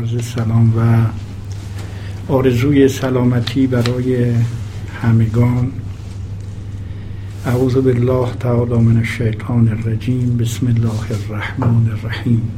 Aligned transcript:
عرض 0.00 0.24
سلام 0.24 0.72
و 0.78 1.06
آرزوی 2.32 2.88
سلامتی 2.88 3.66
برای 3.66 4.34
همگان. 5.02 5.72
اعوذ 7.46 7.74
بالله 7.74 8.32
تعالی 8.32 8.74
من 8.74 8.96
الشیطان 8.96 9.68
الرجیم. 9.68 10.36
بسم 10.36 10.66
الله 10.66 11.12
الرحمن 11.12 11.90
الرحیم. 11.90 12.50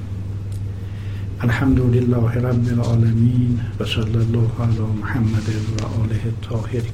الحمد 1.41 1.80
لله 1.80 2.33
رب 2.33 2.69
العالمین 2.69 3.61
و 3.80 3.84
صلی 3.84 4.16
الله 4.16 4.51
علی 4.61 5.01
محمد 5.02 5.48
و 5.80 5.84
آله 6.02 6.20
الطاهرین. 6.24 6.93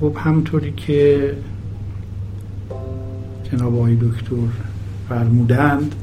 خب 0.00 0.16
همطوری 0.18 0.72
که 0.76 1.32
جناب 3.52 3.74
آقای 3.74 3.96
دکتر 3.96 4.36
فرمودند 5.08 5.94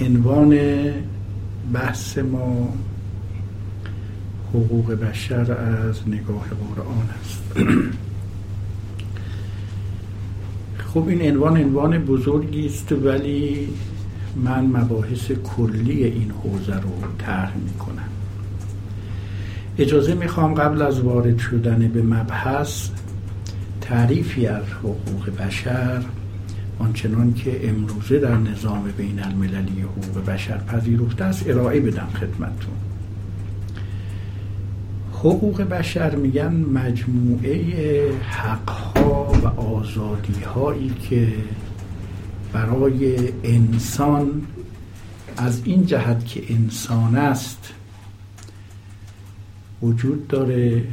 عنوان 0.00 0.58
بحث 1.72 2.18
ما 2.18 2.74
حقوق 4.48 4.92
بشر 4.92 5.52
از 5.52 6.08
نگاه 6.08 6.44
قرآن 6.48 7.08
است. 7.20 7.42
خب 10.78 11.08
این 11.08 11.30
عنوان 11.30 11.56
عنوان 11.56 11.98
بزرگی 11.98 12.66
است 12.66 12.92
ولی 12.92 13.68
من 14.36 14.66
مباحث 14.66 15.32
کلی 15.32 16.04
این 16.04 16.32
حوزه 16.42 16.74
رو 16.74 16.90
طرح 17.18 17.52
کنم 17.78 18.08
اجازه 19.78 20.14
می‌خوام 20.14 20.54
قبل 20.54 20.82
از 20.82 21.00
وارد 21.00 21.38
شدن 21.38 21.88
به 21.88 22.02
مبحث 22.02 22.88
تعریفی 23.80 24.46
از 24.46 24.64
حقوق 24.64 25.30
بشر 25.38 26.02
آنچنان 26.78 27.34
که 27.34 27.68
امروزه 27.68 28.18
در 28.18 28.36
نظام 28.36 28.92
بین 28.96 29.22
المللی 29.22 29.80
حقوق 29.80 30.24
بشر 30.24 30.58
پذیرفته 30.58 31.24
است 31.24 31.48
ارائه 31.48 31.80
بدم 31.80 32.08
خدمتتون. 32.14 32.74
حقوق 35.12 35.62
بشر 35.62 36.14
میگن 36.14 36.54
مجموعه 36.54 38.12
حقها 38.20 39.32
و 39.42 39.60
آزادی 39.60 40.42
هایی 40.42 40.94
که 41.08 41.32
برای 42.52 43.32
انسان 43.44 44.42
از 45.36 45.62
این 45.64 45.86
جهت 45.86 46.26
که 46.26 46.42
انسان 46.54 47.16
است 47.16 47.72
وجود 49.82 50.28
داره 50.28 50.84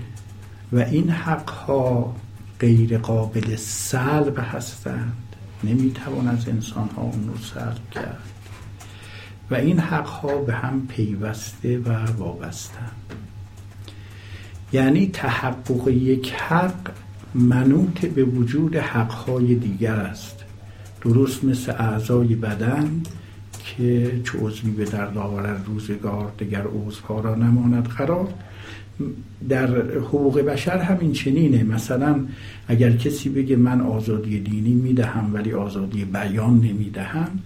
و 0.71 0.79
این 0.79 1.09
حقها 1.09 2.15
غیر 2.59 2.97
قابل 2.97 3.55
سلب 3.55 4.39
هستند. 4.39 5.22
نمی‌توان 5.63 6.27
از 6.27 6.47
انسان 6.47 6.89
ها 6.89 7.01
اون 7.01 7.27
رو 7.27 7.37
سلب 7.37 7.89
کرد. 7.91 8.23
و 9.51 9.55
این 9.55 9.79
حق 9.79 10.07
ها 10.07 10.37
به 10.37 10.53
هم 10.53 10.87
پیوسته 10.87 11.77
و 11.77 12.05
وابسته. 12.17 12.79
یعنی 14.73 15.07
تحقق 15.07 15.87
یک 15.87 16.33
حق 16.33 16.91
منوط 17.33 18.05
به 18.05 18.23
وجود 18.23 18.75
حقهای 18.75 19.55
دیگر 19.55 19.95
است. 19.95 20.43
درست 21.01 21.43
مثل 21.43 21.71
اعضای 21.71 22.35
بدن 22.35 23.01
که 23.63 24.21
چه 24.23 24.39
عضوی 24.39 24.71
به 24.71 24.85
درد 24.85 25.17
آورد 25.17 25.65
روزگار 25.65 26.31
دیگر 26.37 26.63
عضوها 26.67 27.19
را 27.19 27.35
نماند 27.35 27.87
قرار 27.87 28.33
در 29.49 29.67
حقوق 29.91 30.41
بشر 30.41 30.77
همین 30.77 31.11
چنینه. 31.11 31.63
مثلا 31.63 32.25
اگر 32.67 32.91
کسی 32.91 33.29
بگه 33.29 33.55
من 33.55 33.81
آزادی 33.81 34.39
دینی 34.39 34.73
می‌دهم 34.73 35.33
ولی 35.33 35.53
آزادی 35.53 36.05
بیان 36.05 36.53
نمی‌دهم 36.61 37.39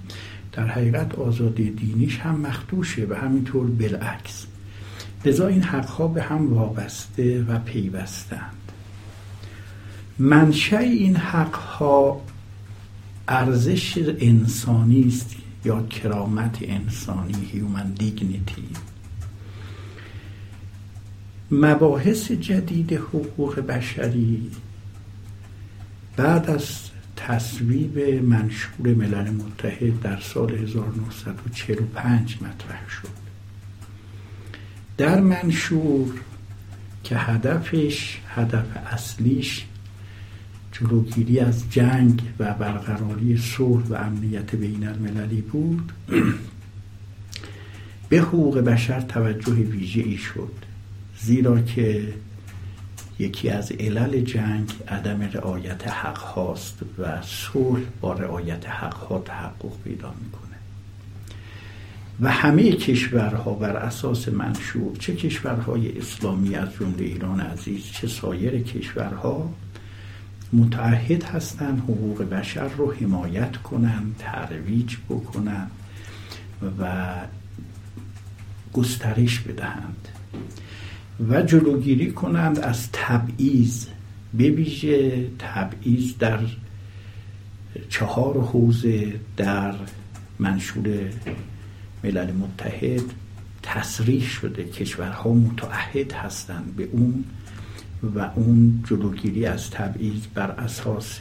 در 0.51 0.67
حقیقت 0.67 1.15
آزادی 1.15 1.69
دینیش 1.69 2.19
هم 2.19 2.39
مخدوشه 2.39 3.07
و 3.09 3.13
همینطور 3.13 3.67
بالعکس. 3.67 4.45
لذا 5.25 5.47
این 5.47 5.61
حقها 5.61 6.07
به 6.07 6.23
هم 6.23 6.53
وابسته 6.53 7.43
و 7.43 7.59
پیوستند. 7.59 8.51
منشأ 10.19 10.77
این 10.77 11.15
حقها 11.15 12.21
ارزش 13.27 13.97
انسانی 14.19 15.07
است 15.07 15.35
یا 15.65 15.83
کرامت 15.83 16.57
انسانی 16.61 17.33
هیومن 17.51 17.91
دیگنیتی 17.91 18.63
مباحث 21.51 22.31
جدید 22.31 22.93
حقوق 22.93 23.59
بشری 23.59 24.51
بعد 26.15 26.49
از 26.49 26.89
تصویب 27.15 28.23
منشور 28.23 28.93
ملل 28.93 29.29
متحد 29.29 30.01
در 30.01 30.19
سال 30.19 30.55
1945 30.55 32.37
مطرح 32.41 32.89
شد. 32.89 33.07
در 34.97 35.21
منشور 35.21 36.13
که 37.03 37.17
هدفش 37.17 38.19
هدف 38.27 38.65
اصلیش 38.93 39.65
جلوگیری 40.71 41.39
از 41.39 41.63
جنگ 41.69 42.21
و 42.39 42.53
برقراری 42.53 43.37
صلح 43.37 43.87
و 43.87 43.93
امنیت 43.93 44.55
بین 44.55 44.87
المللی 44.87 45.41
بود 45.41 45.91
به 48.09 48.17
حقوق 48.17 48.59
بشر 48.59 49.01
توجه 49.01 49.53
ویژه 49.53 50.01
ای 50.01 50.17
شد. 50.17 50.66
زیرا 51.27 51.61
که 51.61 52.13
یکی 53.19 53.49
از 53.49 53.71
علل 53.71 54.21
جنگ 54.21 54.71
عدم 54.87 55.21
رعایت 55.33 55.87
حق 55.87 56.17
هاست 56.17 56.79
و 56.99 57.21
صلح 57.21 57.83
با 58.01 58.13
رعایت 58.13 58.69
حق 58.69 58.93
ها 58.93 59.19
تحقق 59.19 59.81
پیدا 59.83 60.13
می‌کنه. 60.23 60.57
و 62.21 62.31
همه 62.31 62.71
کشورها 62.71 63.53
بر 63.53 63.75
اساس 63.75 64.29
منشور 64.29 64.97
چه 64.97 65.15
کشورهای 65.15 65.97
اسلامی 65.97 66.55
از 66.55 66.73
جمله 66.79 67.03
ایران 67.03 67.39
عزیز 67.39 67.83
چه 67.83 68.07
سایر 68.07 68.63
کشورها 68.63 69.53
متعهد 70.53 71.23
هستند 71.23 71.79
حقوق 71.79 72.23
بشر 72.23 72.67
رو 72.67 72.93
حمایت 72.93 73.57
کنند 73.57 74.15
ترویج 74.19 74.95
بکنند 75.09 75.71
و 76.79 77.15
گسترش 78.73 79.39
بدهند. 79.39 80.07
و 81.29 81.41
جلوگیری 81.41 82.11
کنند 82.11 82.59
از 82.59 82.91
تبعیض 82.91 83.85
بویژه 84.33 85.27
تبعیض 85.39 86.17
در 86.19 86.39
چهار 87.89 88.41
حوزه 88.41 89.13
در 89.37 89.73
منشور 90.39 91.09
ملل 92.03 92.31
متحد 92.31 93.01
تصریح 93.63 94.29
شده. 94.29 94.63
کشورها 94.63 95.33
متعهد 95.33 96.11
هستند 96.13 96.75
به 96.75 96.89
اون 96.91 97.23
و 98.15 98.19
اون 98.19 98.83
جلوگیری 98.89 99.45
از 99.45 99.69
تبعیض 99.69 100.21
بر 100.33 100.51
اساس 100.51 101.19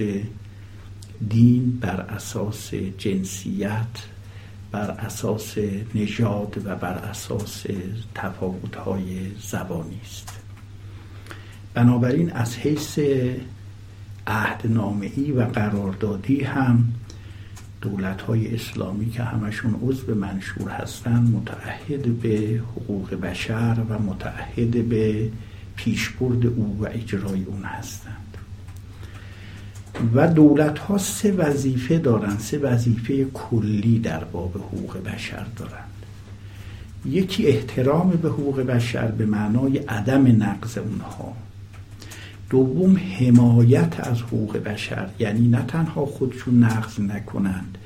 دین 1.29 1.79
بر 1.81 2.01
اساس 2.01 2.75
جنسیت 2.75 3.87
بر 4.73 4.91
اساس 4.91 5.59
نژاد 5.95 6.63
و 6.65 6.77
بر 6.77 6.95
اساس 6.95 7.67
تفاوت‌های 8.15 9.31
زبانی 9.41 10.01
است. 10.05 10.41
بنابراین 11.75 12.33
از 12.33 12.57
حیث 12.57 12.99
عهدنامه‌ای 14.27 15.33
و 15.33 15.43
قراردادی 15.43 16.41
هم 16.41 16.93
دولت 17.81 18.23
های 18.23 18.55
اسلامی 18.55 19.11
که 19.11 19.23
همشون 19.23 19.81
عضو 19.83 20.15
منشور 20.15 20.69
هستند 20.69 21.35
متعهد 21.35 22.21
به 22.21 22.63
حقوق 22.71 23.15
بشر 23.15 23.77
و 23.89 23.99
متعهد 23.99 24.89
به 24.89 25.31
پیشبرد 25.77 26.47
او 26.47 26.79
و 26.81 26.89
اجرای 26.91 27.45
اون 27.45 27.63
هستند 27.63 28.26
و 30.15 30.29
دولت 30.29 30.79
ها 30.79 30.99
سه 30.99 31.33
وظیفه 31.33 31.99
دارند 31.99 32.39
سه 32.39 32.59
وظیفه 32.59 33.25
کلی 33.25 33.99
در 33.99 34.25
باب 34.25 34.57
حقوق 34.57 34.97
بشر 35.03 35.47
دارند 35.57 35.87
یکی 37.07 37.47
احترام 37.47 38.11
به 38.11 38.29
حقوق 38.29 38.61
بشر 38.61 39.07
به 39.07 39.27
معنای 39.27 39.79
عدم 39.79 40.43
نقض 40.43 40.79
اونها. 40.79 41.33
دوم 42.51 42.97
حمایت 42.97 44.01
از 44.01 44.23
حقوق 44.23 44.57
بشر 44.57 45.09
یعنی 45.19 45.49
نه 45.49 45.65
تنها 45.69 46.07
خودشون 46.07 46.65
نقض 46.65 47.01
نکنند 47.01 47.79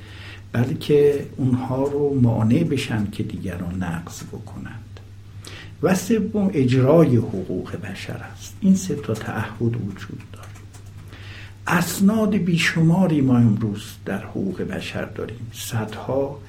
بلکه 0.51 1.25
اونها 1.37 1.83
رو 1.83 2.19
مانع 2.21 2.63
بشن 2.63 3.07
که 3.11 3.23
دیگران 3.23 3.83
نقض 3.83 4.23
بکنند. 4.23 4.99
و 5.83 5.95
سوم 5.95 6.49
اجرای 6.53 7.15
حقوق 7.15 7.75
بشر 7.75 8.21
است. 8.33 8.53
این 8.61 8.75
سه 8.75 8.95
تا 8.95 9.13
تعهد 9.13 9.61
وجود 9.61 10.21
داره. 10.33 10.50
اسناد 11.67 12.35
بیشماری 12.35 13.21
ما 13.21 13.37
امروز 13.37 13.83
در 14.05 14.25
حقوق 14.25 14.61
بشر 14.61 15.05
داریم. 15.05 15.51
صدها 15.53 16.39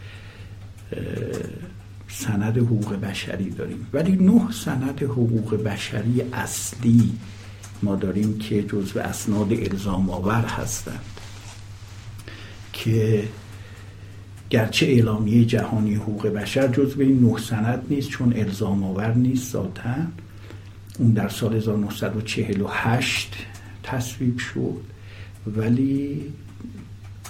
سند 2.08 2.58
حقوق 2.58 2.94
بشری 2.94 3.50
داریم. 3.50 3.86
ولی 3.92 4.16
نه 4.16 4.52
سند 4.52 5.02
حقوق 5.02 5.54
بشری 5.54 6.22
اصلی 6.32 7.12
ما 7.82 7.96
داریم 7.96 8.38
که 8.38 8.62
جزو 8.62 9.00
اسناد 9.00 9.52
الزام 9.52 10.10
آور 10.10 10.44
هستند. 10.44 11.00
که 12.72 13.28
گرچه 14.50 14.86
اعلامیه 14.86 15.44
جهانی 15.44 15.94
حقوق 15.94 16.26
بشر 16.26 16.68
جز 16.68 16.94
به 16.94 17.04
این 17.04 17.24
نه 17.24 17.38
سند 17.38 17.82
نیست 17.90 18.08
چون 18.08 18.32
الزام 18.36 18.84
آور 18.84 19.14
نیست 19.14 19.52
ذاتا. 19.52 19.94
اون 20.98 21.12
در 21.12 21.28
سال 21.28 21.56
1948 21.56 23.34
تصویب 23.82 24.38
شد. 24.38 24.91
ولی 25.46 26.32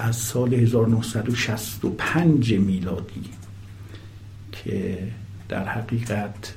از 0.00 0.16
سال 0.16 0.54
1965 0.54 2.54
میلادی 2.54 3.24
که 4.52 4.98
در 5.48 5.64
حقیقت 5.64 6.54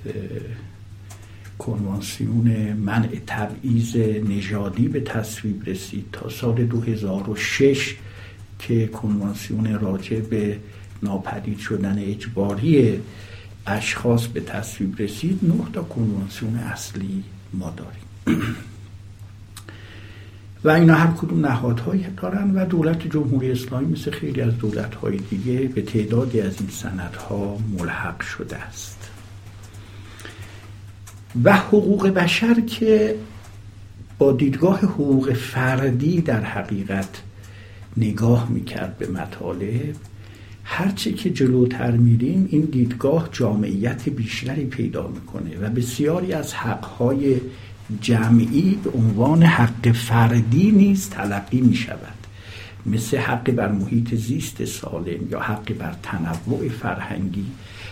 کنوانسیون 1.60 2.74
منع 2.74 3.19
تبعیض 3.28 3.96
نژادی 4.30 4.88
به 4.88 5.00
تصویب 5.00 5.69
رسید 5.69 6.06
تا 6.12 6.30
سال 6.30 6.66
2006 6.66 7.96
که 8.60 8.88
کنوانسیون 8.88 9.80
راجع 9.80 10.19
به 10.19 10.60
ناپدید 11.04 11.60
شدن 11.60 12.00
اجباری 12.00 13.00
اشخاص 13.68 14.28
به 14.28 14.42
تصویب 14.42 15.01
رسید. 15.01 15.40
نه 15.44 15.72
تا 15.74 15.84
کنوانسیون 15.84 16.56
اصلی 16.56 17.24
ما 17.54 17.74
داریم. 17.78 18.46
و 20.65 20.69
اینا 20.69 20.95
هر 20.95 21.12
کدوم 21.12 21.45
نهادهایی 21.45 22.06
دارن 22.17 22.51
و 22.56 22.65
دولت 22.65 23.07
جمهوری 23.07 23.51
اسلامی 23.51 23.91
مثل 23.91 24.12
خیلی 24.12 24.41
از 24.41 24.57
دولتهای 24.57 25.17
دیگه 25.17 25.59
به 25.59 25.81
تعدادی 25.81 26.41
از 26.41 26.56
این 26.59 26.69
سندها 26.69 27.57
ملحق 27.79 28.21
شده 28.21 28.57
است. 28.57 29.09
و 31.44 31.53
حقوق 31.53 32.07
بشر 32.07 32.62
که 32.62 33.15
با 34.17 34.31
دیدگاه 34.31 34.79
حقوق 34.79 35.33
فردی 35.33 36.21
در 36.21 36.41
حقیقت 36.41 37.21
نگاه 37.97 38.50
می‌کرد 38.50 38.97
به 38.97 39.07
مطالب 39.07 39.95
هرچه 40.63 41.13
که 41.13 41.29
جلوتر 41.29 41.91
میریم 41.91 42.47
این 42.51 42.62
دیدگاه 42.62 43.29
جامعیت 43.31 44.09
بیشتری 44.09 44.65
پیدا 44.65 45.07
می‌کنه 45.07 45.57
و 45.62 45.69
بسیاری 45.69 46.33
از 46.33 46.53
حقهای 46.53 47.41
جمعی 48.02 48.80
به 48.84 48.90
عنوان 48.90 49.44
حق 49.44 49.92
فردی 49.92 50.72
نیز 50.72 51.10
تلقی 51.10 51.62
می 51.62 51.76
شود. 51.76 52.16
مثل 52.86 53.18
حق 53.18 53.52
بر 53.52 53.72
محیط 53.72 54.16
زیست 54.16 54.66
سالم 54.66 55.30
یا 55.32 55.40
حق 55.40 55.74
بر 55.74 55.96
تنوع 56.04 56.70
فرهنگی 56.70 57.46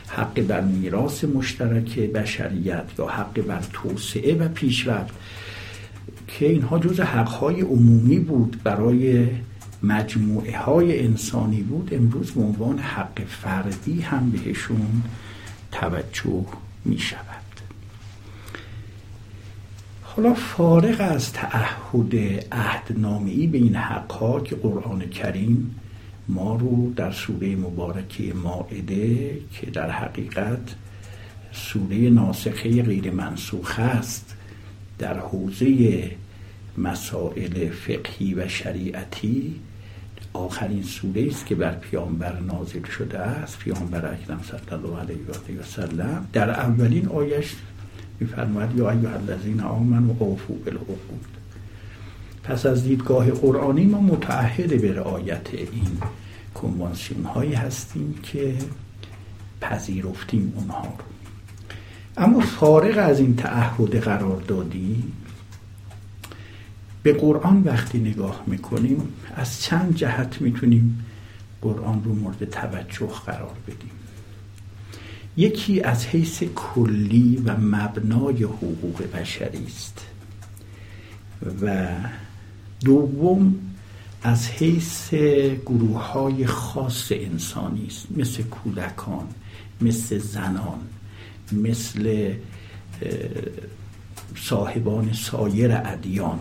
حق 0.08 0.42
بر 0.42 0.62
میراث 0.62 1.24
مشترک 1.24 2.00
بشریت 2.00 2.86
یا 3.00 3.08
حق 3.08 3.42
بر 3.42 3.62
توسعه 3.74 4.36
و 4.36 4.48
پیشرفت. 4.48 5.14
که 6.28 6.50
اینها 6.50 6.80
جز 6.80 7.00
حقهای 7.00 7.62
عمومی 7.62 8.20
بود 8.20 8.64
برای 8.64 9.28
مجموعه 9.84 10.58
های 10.58 11.06
انسانی 11.06 11.62
بود 11.62 11.94
امروز 11.94 12.32
به 12.32 12.42
عنوان 12.42 12.80
حق 12.80 13.24
فردی 13.28 14.02
هم 14.02 14.30
بهشون 14.30 15.04
توجه 15.72 16.46
می 16.86 17.00
شود. 17.00 17.43
حالا 20.16 20.34
فارغ 20.34 21.02
از 21.02 21.34
تعهد 21.34 22.16
عهدنامه‌ای 22.52 23.48
به 23.48 23.58
این 23.58 23.76
حقها 23.76 24.40
که 24.40 24.56
قرآن 24.56 25.10
کریم 25.10 25.76
ما 26.28 26.56
رو 26.56 26.94
در 26.94 27.12
سوره 27.12 27.56
مبارکه 27.56 28.34
ماعده 28.34 29.38
که 29.52 29.72
در 29.72 29.90
حقیقت 29.90 30.76
سوره 31.52 31.98
ناسخه 31.98 32.84
غیر 32.84 33.12
منسوخ 33.12 33.80
است 33.80 34.36
در 35.00 35.20
حوزه 35.20 36.12
مسائل 36.78 37.70
فقهی 37.70 38.34
و 38.34 38.48
شریعتی 38.48 39.56
آخرین 40.34 40.84
سوره 40.84 41.28
است 41.28 41.46
که 41.46 41.56
بر 41.56 41.76
پیامبر 41.76 42.40
نازل 42.40 42.84
شده 42.84 43.20
است 43.20 43.60
پیامبر 43.60 44.14
اکرم 44.14 44.42
صلی 44.44 44.78
الله 44.78 45.00
علیه 45.00 45.60
و 45.60 45.64
سلم. 45.64 46.28
در 46.34 46.50
اولین 46.50 47.08
آیش 47.08 47.56
میفرماید 48.24 48.76
یا 48.76 48.90
ایها 48.92 49.14
الذین 49.14 49.62
آمنوا 49.62 50.26
اوفوا 50.26 50.56
بالعقود. 50.66 51.28
پس 52.44 52.66
از 52.66 52.84
دیدگاه 52.84 53.32
قرآنی 53.32 53.86
ما 53.86 54.02
متعهد 54.02 54.82
به 54.82 54.94
رعایت 54.94 55.48
این 55.54 55.98
کنوانسیون 56.54 57.26
هایی 57.26 57.54
هستیم 57.54 58.16
که 58.24 58.56
پذیرفتیم 59.62 60.54
اونها 60.56 60.84
رو. 60.84 61.06
اما 62.18 62.40
فارغ 62.40 62.98
از 62.98 63.20
این 63.20 63.36
تعهد 63.36 63.96
قرار 63.96 64.42
دادی 64.48 65.04
به 67.04 67.14
قرآن 67.14 67.64
وقتی 67.66 68.00
نگاه 68.00 68.44
می‌کنیم 68.48 69.08
از 69.36 69.62
چند 69.62 69.96
جهت 69.96 70.42
می‌تونیم 70.42 71.06
قرآن 71.62 72.04
رو 72.04 72.16
مورد 72.16 72.46
توجه 72.46 73.10
قرار 73.26 73.56
بدیم. 73.68 74.03
یکی 75.38 75.82
از 75.82 76.06
حیث 76.06 76.44
کلی 76.44 77.44
و 77.46 77.58
مبنای 77.58 78.44
حقوق 78.44 79.04
بشری 79.14 79.66
است 79.68 80.06
و 81.62 81.88
دوم 82.86 83.56
از 84.24 84.48
حیث 84.48 85.14
گروه 85.66 86.02
های 86.02 86.46
خاص 86.46 87.12
انسانی 87.12 87.86
است 87.88 88.08
مثل 88.18 88.44
کودکان 88.44 89.28
مثل 89.82 90.18
زنان 90.18 90.80
مثل 91.52 92.34
صاحبان 94.36 95.14
سایر 95.14 95.72
ادیان. 95.86 96.40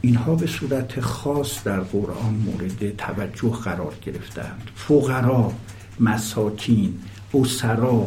اینها 0.00 0.34
به 0.34 0.46
صورت 0.46 1.00
خاص 1.00 1.64
در 1.64 1.80
قرآن 1.80 2.34
مورد 2.34 2.96
توجه 2.96 3.50
قرار 3.50 3.94
گرفتند 4.06 4.70
فقرا 4.74 5.52
مساکین 6.00 6.98
اسرا 7.34 8.06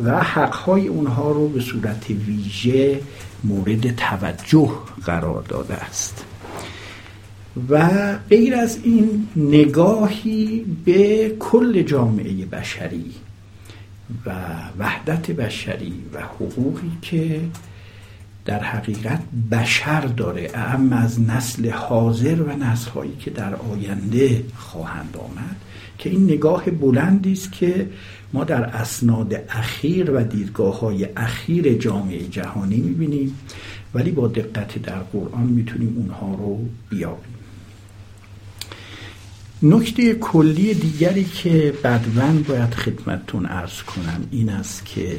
و 0.00 0.22
حقهای 0.22 0.88
اونها 0.88 1.32
رو 1.32 1.48
به 1.48 1.60
صورت 1.60 2.10
ویژه 2.10 3.00
مورد 3.44 3.96
توجه 3.96 4.72
قرار 5.04 5.42
داده 5.42 5.74
است. 5.74 6.24
و 7.68 7.88
غیر 8.18 8.54
از 8.54 8.78
این 8.82 9.28
نگاهی 9.36 10.66
به 10.84 11.28
کل 11.40 11.82
جامعه 11.82 12.46
بشری 12.46 13.10
و 14.26 14.32
وحدت 14.78 15.30
بشری 15.30 15.94
و 16.12 16.20
حقوقی 16.20 16.92
که 17.02 17.40
در 18.44 18.62
حقیقت 18.62 19.20
بشر 19.50 20.00
داره 20.00 20.50
اهم 20.54 20.92
از 20.92 21.20
نسل 21.20 21.70
حاضر 21.70 22.42
و 22.42 22.56
نسلهایی 22.56 23.16
که 23.20 23.30
در 23.30 23.54
آینده 23.54 24.44
خواهند 24.56 25.16
آمد 25.16 25.56
که 25.98 26.10
این 26.10 26.24
نگاه 26.24 26.64
بلندی 26.64 27.32
است 27.32 27.52
که 27.52 27.88
ما 28.32 28.44
در 28.44 28.62
اسناد 28.62 29.34
اخیر 29.48 30.10
و 30.10 30.24
دیدگاه 30.24 30.80
های 30.80 31.08
اخیر 31.16 31.74
جامعه 31.74 32.28
جهانی 32.28 32.76
می‌بینیم 32.76 33.38
ولی 33.94 34.10
با 34.10 34.28
دقت 34.28 34.82
در 34.82 34.98
قرآن 34.98 35.46
می‌تونیم 35.46 35.94
اونها 35.96 36.34
رو 36.34 36.58
بیابیم. 36.90 37.34
نکته 39.62 40.14
کلی 40.14 40.74
دیگری 40.74 41.24
که 41.24 41.74
بدون 41.84 42.42
باید 42.42 42.74
خدمتتون 42.74 43.46
ارز 43.46 43.82
کنم 43.82 44.24
این 44.30 44.48
است 44.48 44.86
که 44.86 45.16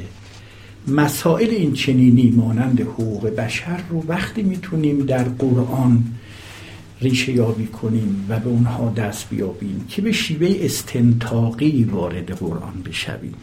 مسائل 0.88 1.50
این 1.50 1.74
چنینی 1.74 2.30
مانند 2.32 2.82
حقوق 2.82 3.28
بشر 3.28 3.80
رو 3.90 4.04
وقتی 4.08 4.44
می‌تونیم 4.44 5.06
در 5.06 5.24
قرآن 5.24 6.04
ریشه 7.04 7.32
یابی 7.32 7.68
کنیم 7.68 8.26
و 8.30 8.40
به 8.40 8.50
اونها 8.50 8.90
دست 8.90 9.30
بیابیم 9.30 9.86
که 9.90 10.02
به 10.02 10.12
شیوه 10.12 10.56
استنتاقی 10.60 11.84
وارد 11.84 12.32
قرآن 12.32 12.82
بشویم. 12.86 13.36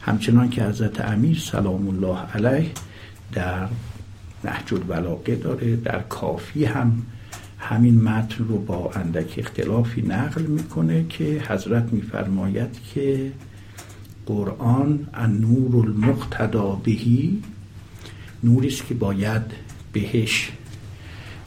همچنان 0.00 0.50
که 0.50 0.64
حضرت 0.64 1.00
امیر 1.00 1.38
سلام 1.38 1.88
الله 1.88 2.18
علیه 2.18 2.70
در 3.32 3.68
نهج 4.44 4.74
البلاغه 4.74 5.34
داره 5.34 5.76
در 5.76 6.00
کافی 6.00 6.64
هم 6.64 7.02
همین 7.58 8.02
متن 8.02 8.44
رو 8.44 8.58
با 8.58 8.90
اندک 8.94 9.34
اختلافی 9.38 10.02
نقل 10.02 10.42
می‌کنه 10.42 11.04
که 11.08 11.42
حضرت 11.48 11.92
میفرماید 11.92 12.78
که 12.94 13.32
قرآن 14.26 15.08
النور 15.14 15.86
المقتدا 15.86 16.80
بهی 16.84 17.42
نوری 18.44 18.68
است 18.68 18.86
که 18.86 18.94
باید 18.94 19.42
بهش 19.92 20.52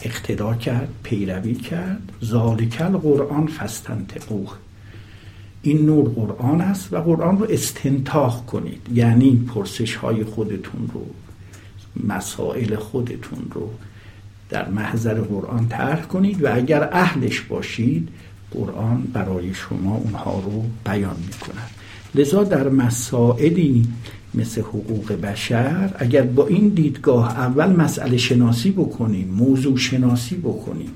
اقتدا 0.01 0.53
کرد 0.53 0.89
پیروی 1.03 1.55
کرد. 1.55 2.11
ذالکل 2.23 2.97
قرآن 2.97 3.47
فستنتقوه 3.47 4.51
این 5.61 5.85
نور 5.85 6.09
قرآن 6.09 6.61
است 6.61 6.93
و 6.93 6.97
قرآن 6.97 7.37
رو 7.37 7.47
استنتاق 7.49 8.45
کنید. 8.45 8.81
یعنی 8.93 9.45
پرسش 9.55 9.95
های 9.95 10.23
خودتون 10.23 10.89
رو 10.93 11.05
مسائل 12.07 12.75
خودتون 12.75 13.51
رو 13.53 13.69
در 14.49 14.69
محضر 14.69 15.21
قرآن 15.21 15.67
طرح 15.67 16.01
کنید 16.01 16.43
و 16.43 16.55
اگر 16.55 16.89
اهلش 16.91 17.41
باشید 17.41 18.09
قرآن 18.51 19.01
برای 19.01 19.53
شما 19.53 19.95
اونها 19.95 20.39
رو 20.39 20.65
بیان 20.85 21.15
می‌کند. 21.27 21.69
لذا 22.15 22.43
در 22.43 22.69
مسائلی 22.69 23.87
مثل 24.35 24.61
حقوق 24.61 25.11
بشر 25.11 25.89
اگر 25.97 26.21
با 26.21 26.47
این 26.47 26.67
دیدگاه 26.67 27.39
اول 27.39 27.75
مسئله 27.75 28.17
شناسی 28.17 28.71
بکنیم 28.71 29.27
موضوع 29.27 29.77
شناسی 29.77 30.35
بکنیم 30.35 30.89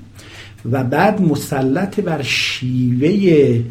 و 0.72 0.84
بعد 0.84 1.22
مسلط 1.22 2.00
بر 2.00 2.22
شیوه 2.22 3.62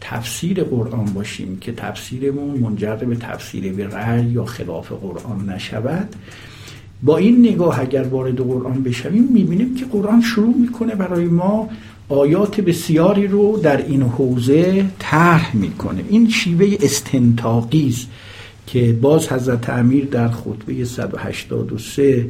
تفسیر 0.00 0.64
قرآن 0.64 1.04
باشیم 1.04 1.58
که 1.60 1.72
تفسیرمون 1.72 2.58
منجر 2.58 2.96
به 2.96 3.16
تفسیر 3.16 3.72
به 3.72 3.86
رأی 3.86 4.24
یا 4.24 4.44
خلاف 4.44 4.92
قرآن 4.92 5.48
نشود 5.48 6.08
با 7.02 7.16
این 7.16 7.46
نگاه 7.46 7.80
اگر 7.80 8.02
وارد 8.02 8.36
قرآن 8.36 8.82
بشویم 8.82 9.28
می‌بینیم 9.32 9.74
که 9.74 9.84
قرآن 9.84 10.20
شروع 10.20 10.56
می‌کنه 10.56 10.94
برای 10.94 11.24
ما 11.24 11.68
آیات 12.08 12.60
بسیاری 12.60 13.26
رو 13.26 13.60
در 13.62 13.86
این 13.86 14.02
حوزه 14.02 14.84
طرح 14.98 15.56
می‌کنه. 15.56 16.04
این 16.08 16.30
شیوه 16.30 16.76
استنتاقی 16.82 17.88
است. 17.88 18.08
که 18.72 18.92
باز 18.92 19.28
حضرت 19.28 19.70
امیر 19.70 20.04
در 20.04 20.28
خطبه 20.28 20.84
183 20.84 22.26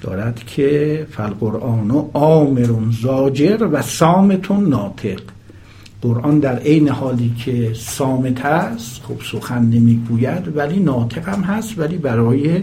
دارد 0.00 0.44
که 0.46 1.06
فالقرآن 1.10 1.90
و 1.90 2.10
آمرون 2.12 2.90
زاجر 3.02 3.68
و 3.72 3.82
سامتون 3.82 4.68
ناطق. 4.68 5.20
قرآن 6.02 6.38
در 6.38 6.58
عین 6.58 6.88
حالی 6.88 7.34
که 7.44 7.70
سامت 7.74 8.44
است 8.44 9.02
خب 9.02 9.14
سخن 9.24 9.62
نمی‌گوید 9.62 10.56
ولی 10.56 10.80
ناطق 10.80 11.28
هم 11.28 11.42
هست 11.42 11.78
ولی 11.78 11.96
برای 11.96 12.62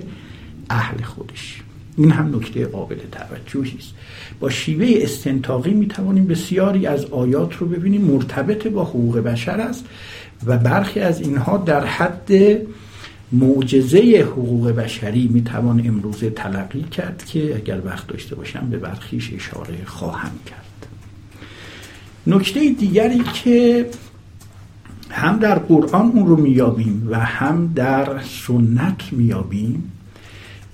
اهل 0.70 1.02
خودش. 1.04 1.62
این 1.98 2.12
هم 2.12 2.36
نکته 2.36 2.66
قابل 2.66 2.98
توجهی 3.12 3.78
است. 3.80 3.94
با 4.40 4.50
شیوه 4.50 4.88
استنتاقی 5.02 5.74
می 5.74 5.88
توانیم 5.88 6.28
بسیاری 6.28 6.88
از 6.88 7.06
آیات 7.06 7.56
رو 7.56 7.68
ببینیم. 7.68 8.02
مرتبط 8.02 8.68
با 8.68 8.84
حقوق 8.84 9.18
بشر 9.18 9.60
است 9.62 9.86
و 10.46 10.58
برخی 10.58 11.00
از 11.00 11.22
اینها 11.22 11.58
در 11.58 11.86
حد 11.86 12.32
معجزه 13.32 14.28
حقوق 14.32 14.72
بشری 14.72 15.28
می 15.28 15.42
توان 15.42 15.88
امروزه 15.88 16.30
تلقی 16.30 16.84
کرد 16.84 17.26
که 17.26 17.56
اگر 17.56 17.82
وقت 17.86 18.08
داشته 18.08 18.36
باشم 18.36 18.68
به 18.70 18.78
برخیش 18.78 19.34
اشاره 19.34 19.86
خواهم 19.86 20.32
کرد. 20.46 20.88
نکته 22.28 22.70
دیگری 22.70 23.24
که 23.44 23.90
هم 25.10 25.40
در 25.40 25.60
قرآن 25.60 26.12
اون 26.12 26.28
رو 26.28 26.36
میابیم 26.36 27.08
و 27.12 27.20
هم 27.20 27.74
در 27.76 28.22
سنت 28.22 29.14
میابیم 29.14 29.92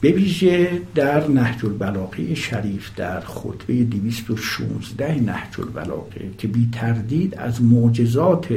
به 0.02 0.12
ویژه 0.12 0.82
در 0.96 1.28
نهج 1.28 1.66
البلاغه 1.66 2.36
شریف 2.36 2.96
در 2.96 3.20
خطبه 3.20 3.84
216 3.84 5.22
نهج 5.22 5.60
البلاغه 5.60 6.30
که 6.38 6.48
بی 6.48 6.70
تردید 6.72 7.36
از 7.36 7.62
معجزات 7.62 8.48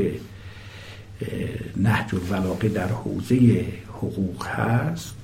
نهج 1.77 2.15
البلاغه 2.15 2.69
در 2.69 2.89
حوزه 2.89 3.65
حقوق 4.03 4.47
هست 4.47 5.15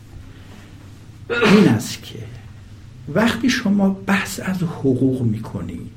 این 1.30 1.68
است 1.68 2.02
که 2.02 2.18
وقتی 3.14 3.50
شما 3.50 3.90
بحث 3.90 4.40
از 4.44 4.62
حقوق 4.62 5.22
می‌کنید 5.22 5.96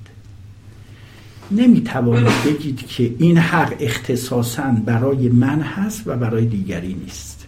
نمی‌توانید 1.52 2.44
بگید 2.46 2.88
که 2.88 3.16
این 3.20 3.38
حق 3.38 3.74
اختصاصا 3.80 4.64
برای 4.86 5.30
من 5.30 5.62
هست 5.62 6.04
و 6.06 6.16
برای 6.16 6.46
دیگری 6.46 6.94
نیست. 6.94 7.46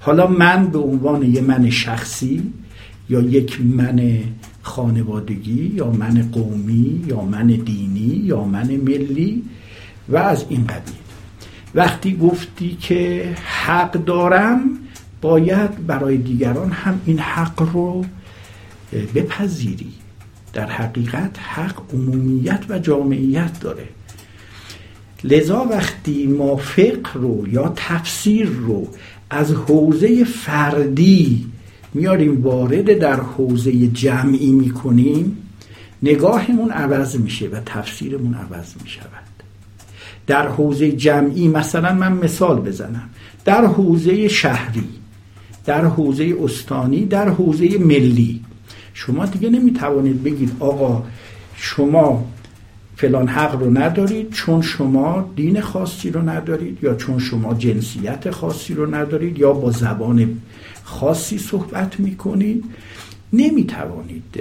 حالا 0.00 0.26
من 0.26 0.66
به 0.66 0.78
عنوان 0.78 1.34
یه 1.34 1.40
من 1.40 1.70
شخصی 1.70 2.52
یا 3.08 3.20
یک 3.20 3.60
من 3.60 4.18
خانوادگی 4.62 5.72
یا 5.74 5.90
من 5.90 6.30
قومی 6.32 7.04
یا 7.06 7.20
من 7.20 7.46
دینی 7.46 8.22
یا 8.24 8.44
من 8.44 8.76
ملی 8.76 9.42
و 10.08 10.16
از 10.16 10.44
این 10.48 10.66
قبیل. 10.66 10.99
وقتی 11.74 12.16
گفتی 12.16 12.76
که 12.80 13.34
حق 13.44 13.92
دارم 13.92 14.78
باید 15.20 15.86
برای 15.86 16.16
دیگران 16.16 16.70
هم 16.70 17.00
این 17.06 17.18
حق 17.18 17.62
رو 17.72 18.04
بپذیری. 19.14 19.92
در 20.52 20.66
حقیقت 20.66 21.38
حق 21.38 21.82
عمومیت 21.94 22.64
و 22.68 22.78
جامعیت 22.78 23.60
داره. 23.60 23.88
لذا 25.24 25.64
وقتی 25.64 26.26
ما 26.26 26.56
فقه 26.56 27.12
رو 27.14 27.48
یا 27.48 27.72
تفسیر 27.76 28.48
رو 28.48 28.88
از 29.30 29.52
حوزه 29.52 30.24
فردی 30.24 31.46
میاریم 31.94 32.42
وارد 32.42 32.98
در 32.98 33.20
حوزه 33.20 33.86
جمعی 33.86 34.52
می‌کنیم 34.52 35.36
نگاهمون 36.02 36.70
عوض 36.70 37.16
میشه 37.16 37.48
و 37.48 37.60
تفسیرمون 37.66 38.34
عوض 38.34 38.74
می‌شود. 38.82 39.19
در 40.30 40.48
حوزه 40.48 40.92
جمعی 40.92 41.48
مثلا 41.48 41.94
من 41.94 42.12
مثال 42.12 42.60
بزنم. 42.60 43.10
در 43.44 43.64
حوزه 43.64 44.28
شهری 44.28 44.88
در 45.64 45.84
حوزه 45.84 46.34
استانی 46.44 47.04
در 47.04 47.28
حوزه 47.28 47.78
ملی. 47.78 48.40
شما 48.94 49.26
دیگه 49.26 49.50
نمی‌توانید 49.50 50.22
بگید 50.22 50.52
آقا 50.60 51.02
شما 51.54 52.24
فلان 52.96 53.28
حق 53.28 53.62
رو 53.62 53.78
ندارید 53.78 54.30
چون 54.30 54.62
شما 54.62 55.30
دین 55.36 55.60
خاصی 55.60 56.10
رو 56.10 56.28
ندارید 56.28 56.78
یا 56.82 56.94
چون 56.94 57.18
شما 57.18 57.54
جنسیت 57.54 58.30
خاصی 58.30 58.74
رو 58.74 58.94
ندارید 58.94 59.38
یا 59.38 59.52
با 59.52 59.70
زبان 59.70 60.38
خاصی 60.84 61.38
صحبت 61.38 62.00
می‌کنید. 62.00 62.64
نمی‌توانید 63.32 64.40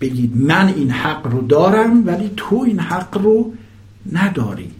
بگید 0.00 0.36
من 0.36 0.74
این 0.76 0.90
حق 0.90 1.26
رو 1.26 1.40
دارم 1.46 2.06
ولی 2.06 2.30
تو 2.36 2.64
این 2.66 2.78
حق 2.78 3.18
رو 3.18 3.52
نداری. 4.12 4.70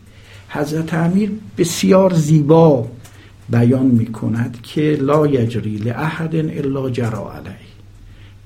حضرت 0.55 0.95
امیر 0.95 1.31
بسیار 1.59 2.15
زیبا 2.15 2.89
بیان 3.49 3.87
می‌کند 3.87 4.59
که 4.63 4.99
لا 5.01 5.27
یجری 5.27 5.77
لاحد 5.77 6.37
الا 6.37 6.91
جرا 6.91 7.33
علیه 7.33 7.73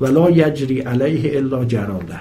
ولا 0.01 0.31
یجری 0.31 0.81
علیه 0.81 1.37
الا 1.37 1.65
جراله 1.65 2.21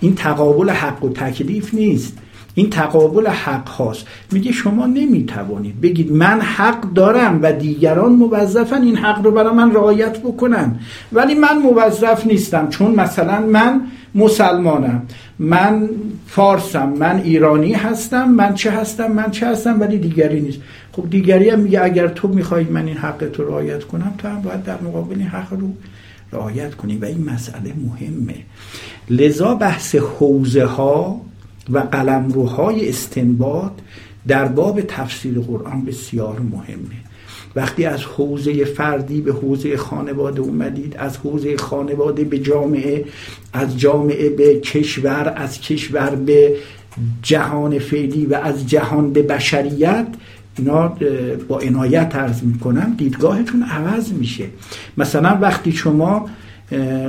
این 0.00 0.14
تقابل 0.14 0.70
حق 0.70 1.04
و 1.04 1.12
تکلیف 1.12 1.74
نیست. 1.74 2.18
این 2.58 2.70
تقابل 2.70 3.26
حق 3.26 3.68
هاست. 3.68 4.06
میگه 4.32 4.52
شما 4.52 4.86
نمی‌توانید. 4.86 5.80
بگید 5.80 6.12
من 6.12 6.40
حق 6.40 6.80
دارم 6.80 7.40
و 7.42 7.52
دیگران 7.52 8.12
موظفن 8.12 8.82
این 8.82 8.96
حق 8.96 9.24
رو 9.24 9.30
برای 9.30 9.54
من 9.54 9.72
رعایت 9.72 10.18
بکنن. 10.18 10.80
ولی 11.12 11.34
من 11.34 11.58
موظف 11.58 12.26
نیستم. 12.26 12.68
چون 12.68 12.94
مثلا 12.94 13.40
من 13.40 13.80
مسلمانم. 14.14 15.02
من 15.38 15.88
فارسم. 16.26 16.88
من 16.88 17.20
ایرانی 17.20 17.72
هستم. 17.72 18.28
من 18.28 18.54
چه 18.54 18.70
هستم؟ 18.70 19.12
من 19.12 19.30
چه 19.30 19.46
هستم؟ 19.46 19.80
ولی 19.80 19.98
دیگری 19.98 20.40
نیست. 20.40 20.58
خب 20.92 21.10
دیگری 21.10 21.50
هم 21.50 21.60
میگه 21.60 21.84
اگر 21.84 22.08
تو 22.08 22.28
می‌خوای 22.28 22.64
من 22.64 22.86
این 22.86 22.96
حق 22.96 23.28
تو 23.32 23.44
رعایت 23.44 23.84
کنم 23.84 24.14
تو 24.18 24.28
هم 24.28 24.42
باید 24.42 24.64
در 24.64 24.80
مقابل 24.80 25.18
این 25.18 25.28
حق 25.28 25.52
رو 25.52 25.68
رعایت 26.32 26.74
کنی. 26.74 26.96
و 26.96 27.04
این 27.04 27.30
مسئله 27.30 27.72
مهمه. 27.86 28.34
لذا 29.10 29.54
بحث 29.54 29.94
حوزه 29.94 30.64
ها 30.64 31.20
و 31.70 31.78
قلمروهای 31.78 32.88
استنباط 32.88 33.72
در 34.28 34.48
باب 34.48 34.80
تفسیر 34.80 35.40
قرآن 35.40 35.84
بسیار 35.84 36.40
مهمه. 36.40 36.98
وقتی 37.56 37.84
از 37.84 38.04
حوزه 38.04 38.64
فردی 38.64 39.20
به 39.20 39.32
حوزه 39.32 39.76
خانواده 39.76 40.40
اومدید 40.40 40.96
از 40.96 41.16
حوزه 41.16 41.56
خانواده 41.56 42.24
به 42.24 42.38
جامعه 42.38 43.04
از 43.52 43.78
جامعه 43.78 44.28
به 44.30 44.60
کشور 44.60 45.32
از 45.36 45.60
کشور 45.60 46.14
به 46.14 46.56
جهان 47.22 47.78
فعلی 47.78 48.26
و 48.26 48.34
از 48.34 48.66
جهان 48.66 49.12
به 49.12 49.22
بشریت 49.22 50.06
اینا 50.58 50.96
با 51.48 51.58
عنایت 51.58 52.16
عرض 52.16 52.42
می‌کنم 52.42 52.94
دیدگاهتون 52.98 53.62
عوض 53.62 54.12
میشه. 54.12 54.44
مثلا 54.96 55.38
وقتی 55.40 55.72
شما 55.72 56.28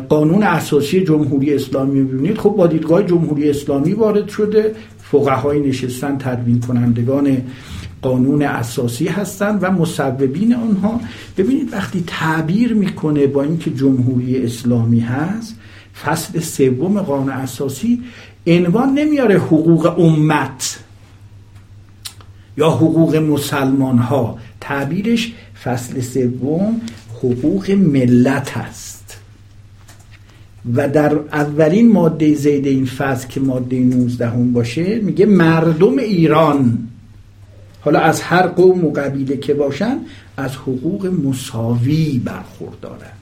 قانون 0.09 0.43
اساسی 0.43 1.03
جمهوری 1.03 1.53
اسلامی 1.53 2.03
ببینید 2.03 2.37
خب 2.37 2.49
با 2.49 2.67
دیدگاه 2.67 3.03
جمهوری 3.03 3.49
اسلامی 3.49 3.93
وارد 3.93 4.27
شده. 4.27 4.75
فقهای 5.11 5.59
نشستن 5.59 6.17
تدوین 6.17 6.59
کنندگان 6.59 7.37
قانون 8.01 8.43
اساسی 8.43 9.07
هستند 9.07 9.59
و 9.61 9.71
مصوبین 9.71 10.55
آنها. 10.55 11.01
ببینید 11.37 11.73
وقتی 11.73 12.03
تعبیر 12.07 12.73
می‌کنه 12.73 13.27
با 13.27 13.43
اینکه 13.43 13.71
جمهوری 13.71 14.43
اسلامی 14.43 14.99
هست 14.99 15.55
فصل 16.05 16.39
سوم 16.39 17.01
قانون 17.01 17.29
اساسی 17.29 18.03
عنوان 18.47 18.93
نمیاره 18.93 19.35
حقوق 19.35 19.99
امت 19.99 20.79
یا 22.57 22.69
حقوق 22.69 23.15
مسلمان 23.15 23.97
ها 23.97 24.37
تعبیرش 24.61 25.33
فصل 25.63 26.01
سوم 26.01 26.81
حقوق 27.13 27.71
ملت 27.71 28.57
هست. 28.57 28.98
و 30.75 30.89
در 30.89 31.13
اولین 31.13 31.91
ماده 31.91 32.33
زید 32.33 32.67
این 32.67 32.85
فصل 32.85 33.27
که 33.27 33.39
ماده 33.39 33.79
19 33.79 34.29
هم 34.29 34.53
باشه 34.53 34.95
میگه 34.95 35.25
مردم 35.25 35.97
ایران 35.97 36.77
حالا 37.81 37.99
از 37.99 38.21
هر 38.21 38.47
قوم 38.47 38.85
و 38.85 38.91
قبیله 38.91 39.37
که 39.37 39.53
باشن 39.53 39.97
از 40.37 40.55
حقوق 40.55 41.05
مساوی 41.05 42.21
برخوردارند. 42.25 43.19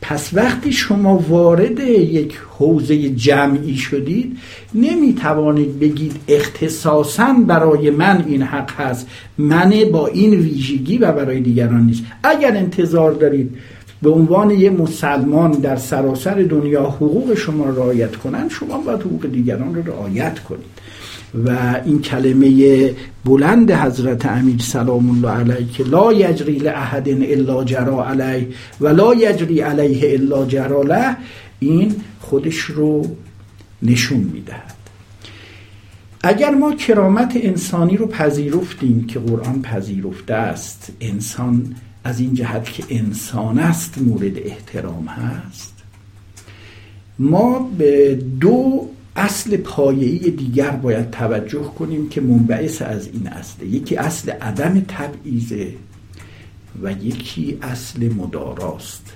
پس 0.00 0.30
وقتی 0.34 0.72
شما 0.72 1.18
وارد 1.18 1.80
یک 1.80 2.38
حوزه 2.58 3.08
جمعی 3.08 3.76
شدید 3.76 4.38
نمی 4.74 5.14
توانید 5.14 5.80
بگید 5.80 6.16
اختصاصا 6.28 7.32
برای 7.46 7.90
من 7.90 8.24
این 8.28 8.42
حق 8.42 8.80
هست. 8.80 9.06
من 9.38 9.74
با 9.92 10.06
این 10.06 10.34
ویژگی 10.34 10.98
و 10.98 11.12
برای 11.12 11.40
دیگران 11.40 11.86
نیست. 11.86 12.02
اگر 12.22 12.56
انتظار 12.56 13.12
دارید 13.12 13.54
به 14.02 14.10
عنوان 14.10 14.50
یه 14.50 14.70
مسلمان 14.70 15.50
در 15.50 15.76
سراسر 15.76 16.34
دنیا 16.34 16.84
حقوق 16.84 17.34
شما 17.34 17.64
را 17.64 17.74
رعایت 17.74 18.16
کنند 18.16 18.50
شما 18.50 18.78
باید 18.78 19.00
حقوق 19.00 19.26
دیگران 19.26 19.74
را 19.74 19.82
رعایت 19.82 20.38
کنید. 20.38 20.76
و 21.44 21.80
این 21.84 22.02
کلمه 22.02 22.94
بلند 23.24 23.70
حضرت 23.70 24.26
امیر 24.26 24.60
سلام 24.60 25.10
الله 25.10 25.30
علیه 25.30 25.72
که 25.72 25.84
لا 25.84 26.12
یجری 26.12 26.58
لاحد 26.58 27.08
الا 27.08 27.64
جرا 27.64 28.08
علیه 28.08 28.48
و 28.80 28.88
لا 28.88 29.14
یجری 29.14 29.60
علیه 29.60 30.12
الا 30.12 30.46
جرا 30.46 30.82
له 30.82 31.16
این 31.58 31.94
خودش 32.20 32.58
رو 32.58 33.16
نشون 33.82 34.18
می‌دهد. 34.18 34.76
اگر 36.22 36.50
ما 36.50 36.74
کرامت 36.74 37.32
انسانی 37.34 37.96
رو 37.96 38.06
پذیرفتیم 38.06 39.06
که 39.06 39.18
قرآن 39.18 39.62
پذیرفته 39.62 40.34
است 40.34 40.92
انسان 41.00 41.74
از 42.06 42.20
این 42.20 42.34
جهت 42.34 42.72
که 42.72 42.84
انسان 42.88 43.58
است 43.58 43.98
مورد 43.98 44.38
احترام 44.38 45.06
هست. 45.06 45.74
ما 47.18 47.70
به 47.78 48.14
دو 48.40 48.88
اصل 49.16 49.56
پایه‌ای 49.56 50.30
دیگر 50.30 50.70
باید 50.70 51.10
توجه 51.10 51.62
کنیم 51.78 52.08
که 52.08 52.20
منبعث 52.20 52.82
از 52.82 53.08
این 53.12 53.28
اصله. 53.28 53.66
یکی 53.66 53.96
اصل 53.96 54.30
عدم 54.30 54.80
تبعیضه 54.80 55.72
و 56.82 56.92
یکی 56.92 57.58
اصل 57.62 58.14
مداراست. 58.14 59.12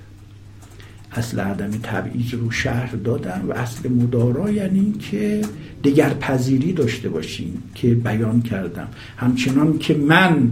اصل 1.12 1.40
عدم 1.40 1.70
تبعیض 1.70 2.34
رو 2.34 2.50
شهر 2.50 2.96
دادن 2.96 3.42
و 3.48 3.52
اصل 3.52 3.88
مدارا 3.88 4.50
یعنی 4.50 4.92
که 4.92 5.42
دیگر 5.82 6.14
پذیری 6.14 6.72
داشته 6.72 7.08
باشیم 7.08 7.62
که 7.74 7.94
بیان 7.94 8.42
کردم. 8.42 8.88
همچنان 9.16 9.78
که 9.78 9.94
من 9.94 10.50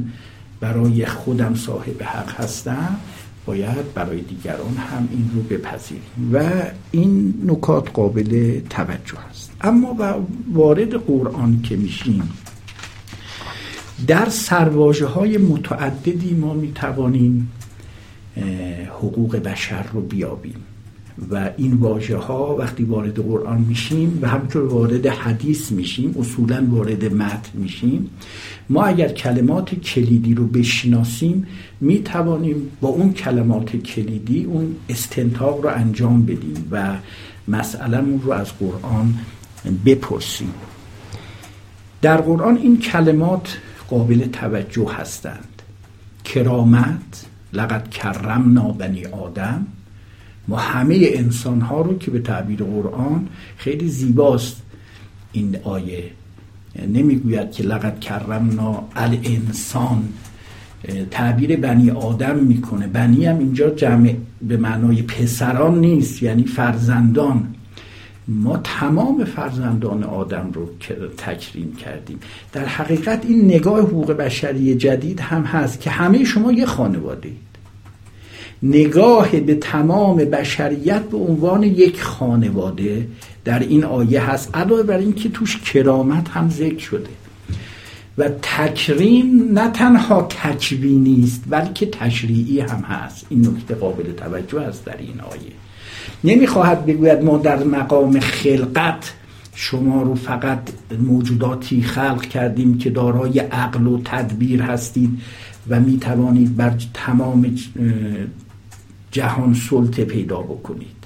برای 0.60 1.06
خودم 1.06 1.54
صاحب 1.54 2.02
حق 2.02 2.40
هستم 2.40 2.96
باید 3.46 3.94
برای 3.94 4.20
دیگران 4.20 4.76
هم 4.76 5.08
این 5.10 5.30
رو 5.34 5.42
بپذیریم. 5.42 6.30
و 6.32 6.42
این 6.90 7.34
نکات 7.46 7.90
قابل 7.90 8.60
توجه 8.70 9.18
است. 9.30 9.52
اما 9.60 9.96
وارد 10.52 10.94
قرآن 10.94 11.62
که 11.62 11.76
میشیم 11.76 12.30
در 14.06 14.28
سرواجه 14.28 15.06
های 15.06 15.38
متعددی 15.38 16.34
ما 16.34 16.54
می‌توانیم 16.54 17.52
حقوق 18.88 19.36
بشر 19.36 19.82
رو 19.92 20.00
بیابیم. 20.00 20.64
و 21.30 21.50
این 21.56 21.74
واژه 21.74 22.16
ها 22.16 22.56
وقتی 22.56 22.84
وارد 22.84 23.20
قرآن 23.20 23.60
میشیم 23.68 24.18
و 24.22 24.28
همچون 24.28 24.66
وارد 24.66 25.06
حدیث 25.06 25.72
میشیم 25.72 26.14
اصولا 26.18 26.66
وارد 26.70 27.14
متن 27.14 27.50
میشیم 27.54 28.10
ما 28.68 28.84
اگر 28.84 29.08
کلمات 29.08 29.74
کلیدی 29.74 30.34
رو 30.34 30.46
بشناسیم 30.46 31.46
می‌توانیم 31.80 32.70
با 32.80 32.88
اون 32.88 33.12
کلمات 33.12 33.76
کلیدی 33.76 34.44
اون 34.44 34.76
استنتاق 34.88 35.60
رو 35.62 35.68
انجام 35.68 36.26
بدیم 36.26 36.68
و 36.70 36.96
مسئله 37.48 38.00
رو 38.22 38.32
از 38.32 38.58
قرآن 38.58 39.14
بپرسیم. 39.86 40.54
در 42.02 42.16
قرآن 42.16 42.56
این 42.56 42.78
کلمات 42.78 43.58
قابل 43.90 44.26
توجه 44.26 44.92
هستند. 44.92 45.62
کرامت 46.24 47.26
لقد 47.52 47.90
کرمنا 47.90 48.72
بنی 48.72 49.04
آدم 49.04 49.66
ما 50.48 50.56
همه 50.56 50.98
انسان 51.02 51.60
ها 51.60 51.80
رو 51.80 51.98
که 51.98 52.10
به 52.10 52.18
تعبیر 52.18 52.62
قرآن 52.62 53.28
خیلی 53.56 53.88
زیباست 53.88 54.62
این 55.32 55.56
آیه. 55.64 56.04
نمی‌گوید 56.88 57.52
که 57.52 57.62
لقد 57.62 58.00
کرمنا 58.00 58.82
الانسان. 58.96 60.08
تعبیر 61.10 61.56
بنی 61.56 61.90
آدم 61.90 62.36
می‌کنه. 62.36 62.86
بنی 62.86 63.26
هم 63.26 63.38
اینجا 63.38 63.70
جمع 63.70 64.14
به 64.42 64.56
معنای 64.56 65.02
پسران 65.02 65.80
نیست 65.80 66.22
یعنی 66.22 66.44
فرزندان. 66.44 67.54
ما 68.28 68.60
تمام 68.64 69.24
فرزندان 69.24 70.04
آدم 70.04 70.50
رو 70.54 70.68
تکریم 71.16 71.76
کردیم. 71.76 72.18
در 72.52 72.64
حقیقت 72.64 73.24
این 73.24 73.44
نگاه 73.44 73.80
حقوق 73.80 74.12
بشری 74.12 74.74
جدید 74.74 75.20
هم 75.20 75.42
هست 75.42 75.80
که 75.80 75.90
همه 75.90 76.24
شما 76.24 76.52
یه 76.52 76.66
خانواده. 76.66 77.28
اید 77.28 77.47
نگاه 78.62 79.40
به 79.40 79.54
تمام 79.54 80.16
بشریت 80.16 81.02
به 81.02 81.16
عنوان 81.16 81.62
یک 81.62 82.02
خانواده 82.02 83.08
در 83.44 83.58
این 83.58 83.84
آیه 83.84 84.30
هست 84.30 84.56
علاوه 84.56 84.82
بر 84.82 84.98
اینکه 84.98 85.28
توش 85.28 85.56
کرامت 85.56 86.28
هم 86.28 86.50
ذکر 86.50 86.78
شده. 86.78 87.08
و 88.18 88.28
تکریم 88.42 89.52
نه 89.52 89.70
تنها 89.70 90.22
تکوینی 90.22 91.24
است 91.24 91.42
بلکه 91.50 91.86
تشریعی 91.86 92.60
هم 92.60 92.80
هست. 92.80 93.26
این 93.28 93.40
نکته 93.40 93.74
قابل 93.74 94.12
توجه 94.12 94.60
است 94.60 94.84
در 94.84 94.96
این 94.98 95.20
آیه. 95.20 95.52
نمی‌خواهد 96.24 96.86
بگوید 96.86 97.24
ما 97.24 97.38
در 97.38 97.64
مقام 97.64 98.20
خلقت 98.20 99.12
شما 99.54 100.02
رو 100.02 100.14
فقط 100.14 100.58
موجوداتی 101.00 101.82
خلق 101.82 102.22
کردیم 102.22 102.78
که 102.78 102.90
دارای 102.90 103.38
عقل 103.38 103.86
و 103.86 104.00
تدبیر 104.04 104.62
هستید 104.62 105.10
و 105.68 105.80
می 105.80 105.98
توانید 105.98 106.56
بر 106.56 106.74
تمام 106.94 107.56
جهان 109.10 109.54
سلطه 109.54 110.04
پیدا 110.04 110.38
بکنید. 110.38 110.98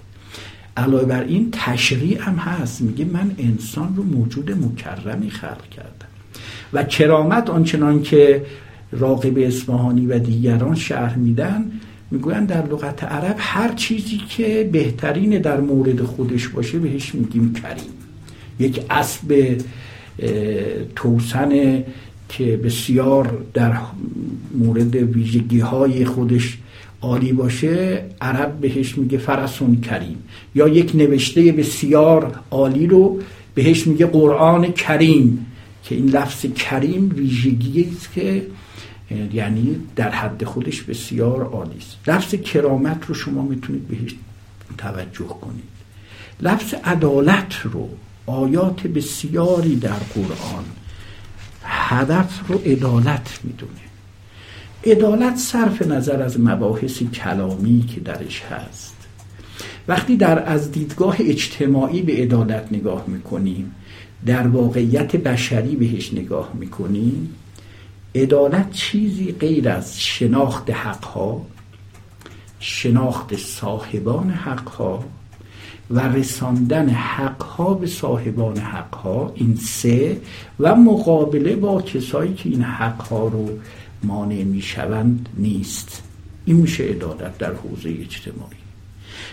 علاوه 0.76 1.04
بر 1.04 1.24
این 1.24 1.48
تشریع 1.52 2.20
هم 2.20 2.34
هست. 2.34 2.80
میگه 2.80 3.04
من 3.04 3.34
انسان 3.38 3.96
رو 3.96 4.02
موجود 4.02 4.50
مکرمی 4.50 5.30
خلق 5.30 5.68
کردم. 5.70 6.06
و 6.72 6.84
کرامت 6.84 7.50
آنچنان 7.50 8.02
که 8.02 8.44
راقب 8.92 9.38
اصفهانی 9.38 10.06
و 10.06 10.18
دیگران 10.18 10.74
شهر 10.74 11.16
میدن 11.16 11.70
می‌گوین 12.10 12.44
در 12.44 12.66
لغت 12.66 13.04
عرب 13.04 13.36
هر 13.38 13.72
چیزی 13.74 14.20
که 14.28 14.68
بهترین 14.72 15.38
در 15.38 15.60
مورد 15.60 16.02
خودش 16.02 16.48
باشه 16.48 16.78
بهش 16.78 17.14
میگیم 17.14 17.52
کریم. 17.52 17.92
یک 18.58 18.80
اسب 18.90 19.58
توسن 20.96 21.82
که 22.28 22.56
بسیار 22.56 23.38
در 23.54 23.72
مورد 24.54 24.94
ویژگی 24.94 25.60
های 25.60 26.04
خودش 26.04 26.58
عالی 27.02 27.32
باشه 27.32 28.04
عرب 28.20 28.60
بهش 28.60 28.98
میگه 28.98 29.18
فرسون 29.18 29.80
کریم. 29.80 30.18
یا 30.54 30.68
یک 30.68 30.90
نوشته 30.94 31.52
بسیار 31.52 32.40
عالی 32.50 32.86
رو 32.86 33.20
بهش 33.54 33.86
میگه 33.86 34.06
قرآن 34.06 34.72
کریم 34.72 35.46
که 35.84 35.94
این 35.94 36.08
لفظ 36.08 36.46
کریم 36.46 37.12
ویژگی 37.16 37.88
است 37.96 38.12
که 38.12 38.46
یعنی 39.32 39.76
در 39.96 40.10
حد 40.10 40.44
خودش 40.44 40.82
بسیار 40.82 41.44
عالی 41.44 41.76
است. 41.76 41.96
لفظ 42.06 42.34
کرامت 42.34 43.06
رو 43.06 43.14
شما 43.14 43.42
می‌تونید 43.42 43.88
بهش 43.88 44.14
توجه 44.78 45.24
کنید. 45.24 45.72
لفظ 46.40 46.74
عدالت 46.84 47.54
رو 47.62 47.88
آیات 48.26 48.86
بسیاری 48.86 49.76
در 49.76 50.00
قرآن 50.14 50.64
هدف 51.64 52.48
رو 52.48 52.58
عدالت 52.58 53.40
می‌دونه. 53.44 53.91
عدالت 54.86 55.36
صرف 55.36 55.82
نظر 55.82 56.22
از 56.22 56.40
مباحث 56.40 57.02
کلامی 57.02 57.84
که 57.94 58.00
درش 58.00 58.42
هست. 58.42 58.96
وقتی 59.88 60.16
در 60.16 60.48
از 60.48 60.72
دیدگاه 60.72 61.16
اجتماعی 61.20 62.02
به 62.02 62.12
عدالت 62.12 62.68
نگاه 62.72 63.04
می‌کنیم 63.06 63.74
در 64.26 64.46
واقعیت 64.46 65.16
بشری 65.16 65.76
بهش 65.76 66.12
نگاه 66.12 66.50
می‌کنیم 66.54 67.34
عدالت 68.14 68.70
چیزی 68.70 69.32
غیر 69.32 69.68
از 69.68 70.00
شناخت 70.00 70.70
حقها 70.70 71.46
شناخت 72.60 73.36
صاحبان 73.36 74.30
حقها 74.30 75.04
و 75.90 76.00
رساندن 76.00 76.88
حقها 76.88 77.74
به 77.74 77.86
صاحبان 77.86 78.56
حقها 78.56 79.32
این 79.34 79.56
سه 79.56 80.20
و 80.60 80.74
مقابله 80.74 81.56
با 81.56 81.82
کسایی 81.82 82.34
که 82.34 82.48
این 82.48 82.62
حقها 82.62 83.28
رو 83.28 83.48
مانع 84.04 84.42
می‌شوند 84.44 85.28
نیست. 85.36 86.02
این 86.44 86.56
میشه 86.56 86.84
عدالت 86.84 87.38
در 87.38 87.52
حوزه 87.52 87.88
اجتماعی. 87.88 88.56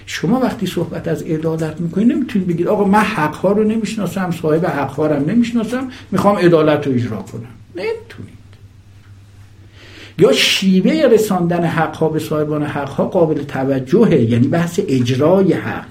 شما 0.05 0.39
وقتی 0.39 0.65
صحبت 0.65 1.07
از 1.07 1.21
عدالت 1.21 1.81
می‌کنید 1.81 2.11
نمی‌تونید 2.11 2.47
بگید 2.47 2.67
آقا 2.67 2.83
من 2.83 2.99
حقها 2.99 3.51
رو 3.51 3.63
نمی‌شناسم 3.63 4.31
صاحب 4.41 4.65
حقها 4.65 5.07
رو 5.07 5.29
نمی‌شناسم 5.29 5.89
می‌خوام 6.11 6.35
عدالت 6.35 6.87
رو 6.87 6.93
اجرا 6.93 7.17
کنم. 7.17 7.47
نمی‌تونید. 7.75 8.39
یا 10.19 10.31
شیوه 10.31 11.07
رساندن 11.11 11.63
حقها 11.63 12.09
به 12.09 12.19
صاحبان 12.19 12.63
حقها 12.63 13.05
قابل 13.05 13.43
توجهه 13.43 14.21
یعنی 14.21 14.47
بحث 14.47 14.79
اجرای 14.87 15.53
حق. 15.53 15.85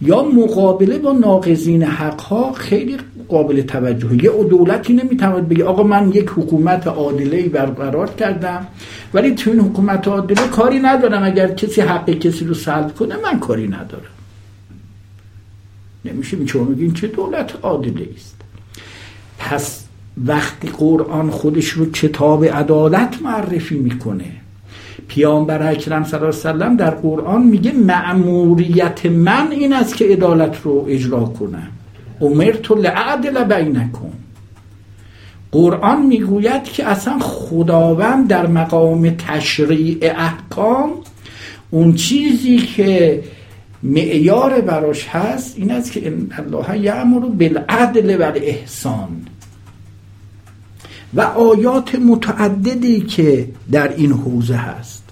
یا 0.00 0.22
مقابله 0.22 0.98
با 0.98 1.12
ناقضین 1.12 1.82
حقها 1.82 2.52
خیلی 2.52 2.96
قابل 3.28 3.62
توجهه 3.62 4.24
یه 4.24 4.30
دولتی 4.50 4.92
نمی‌تواند 4.92 5.48
بگه 5.48 5.64
آقا 5.64 5.82
من 5.82 6.08
یک 6.08 6.28
حکومت 6.36 6.86
عادله 6.86 7.48
برقرار 7.48 8.10
کردم 8.10 8.66
ولی 9.14 9.34
تو 9.34 9.50
این 9.50 9.60
حکومت 9.60 10.08
عادله 10.08 10.48
کاری 10.48 10.78
ندارم. 10.78 11.22
اگر 11.22 11.48
کسی 11.48 11.80
حق 11.80 12.10
کسی 12.10 12.44
رو 12.44 12.54
سلب 12.54 12.94
کنه 12.94 13.14
من 13.16 13.40
کاری 13.40 13.68
ندارم. 13.68 14.14
نمیشه 16.04 16.36
میشه 16.36 16.58
این 16.58 16.92
چه 16.92 17.06
دولت 17.06 17.52
عادله 17.62 18.08
است؟ 18.16 18.36
پس 19.38 19.84
وقتی 20.26 20.68
قرآن 20.68 21.30
خودش 21.30 21.68
رو 21.68 21.90
کتاب 21.90 22.44
عدالت 22.44 23.22
معرفی 23.22 23.78
می‌کنه 23.78 24.32
پیامبر 25.08 25.70
اکرم 25.70 26.04
صلی 26.04 26.20
الله 26.20 26.28
علیه 26.28 26.38
وسلم 26.38 26.76
در 26.76 26.90
قرآن 26.90 27.42
میگه 27.42 27.72
مأموریت 27.72 29.06
من 29.06 29.48
این 29.50 29.72
است 29.72 29.96
که 29.96 30.04
عدالت 30.04 30.56
رو 30.64 30.84
اجرا 30.88 31.24
کنم. 31.24 31.68
امرت 32.20 32.70
لعدل 32.70 33.44
بینکم. 33.44 34.12
قرآن 35.52 36.06
می‌گوید 36.06 36.64
که 36.64 36.86
اصلا 36.86 37.18
خداوند 37.18 38.28
در 38.28 38.46
مقام 38.46 39.10
تشریع 39.10 39.98
احکام 40.02 40.90
اون 41.70 41.94
چیزی 41.94 42.58
که 42.58 43.22
معیار 43.82 44.60
براش 44.60 45.08
هست 45.08 45.54
این 45.58 45.70
است 45.70 45.92
که 45.92 46.12
الله 46.30 46.78
یعمر 46.78 47.20
بالعدل 47.20 48.20
و 48.20 48.32
احسان 48.34 49.26
و 51.14 51.20
آیات 51.20 51.94
متعددی 51.94 53.00
که 53.00 53.48
در 53.72 53.94
این 53.96 54.12
حوزه 54.12 54.56
هست. 54.56 55.04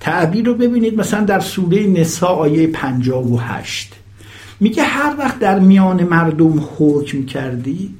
تعبیر 0.00 0.46
رو 0.46 0.54
ببینید 0.54 1.00
مثلا 1.00 1.24
در 1.24 1.40
سوره 1.40 1.86
نسا 1.86 2.26
آیه 2.26 2.66
58 2.66 3.92
میگه 4.62 4.82
هر 4.82 5.14
وقت 5.18 5.38
در 5.38 5.58
میان 5.58 6.02
مردم 6.04 6.68
حکم 6.78 7.24
کردید 7.24 7.98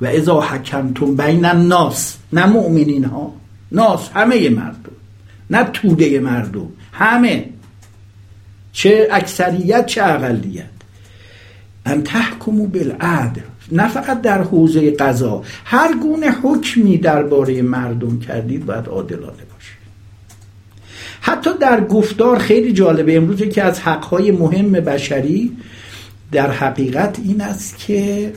و 0.00 0.06
ازا 0.06 0.40
حکمتون 0.40 1.16
بین 1.16 1.44
الناس 1.44 2.16
نه 2.32 2.46
مؤمنین 2.46 3.04
ها 3.04 3.32
ناس 3.72 4.10
همه 4.14 4.48
مردم 4.48 4.92
نه 5.50 5.64
توده 5.64 6.20
مردم 6.20 6.68
همه 6.92 7.48
چه 8.72 9.08
اکثریت 9.10 9.86
چه 9.86 10.02
اقلیت. 10.04 10.64
ان 11.86 12.02
تحکمو 12.02 12.66
بالعدل 12.66 13.40
نه 13.72 13.88
فقط 13.88 14.20
در 14.22 14.42
حوزه 14.42 14.90
قضا. 14.90 15.42
هر 15.64 15.94
گونه 15.94 16.30
حکمی 16.30 16.98
درباره 16.98 17.62
مردم 17.62 18.18
کردید 18.18 18.66
باید 18.66 18.88
عادلانه 18.88 19.47
حتی 21.20 21.50
در 21.60 21.84
گفتار 21.84 22.38
خیلی 22.38 22.72
جالبه. 22.72 23.16
امروز 23.16 23.42
که 23.42 23.62
از 23.62 23.80
حقهای 23.80 24.30
مهم 24.30 24.72
بشری 24.72 25.56
در 26.32 26.50
حقیقت 26.50 27.18
این 27.24 27.40
است 27.40 27.78
که 27.78 28.32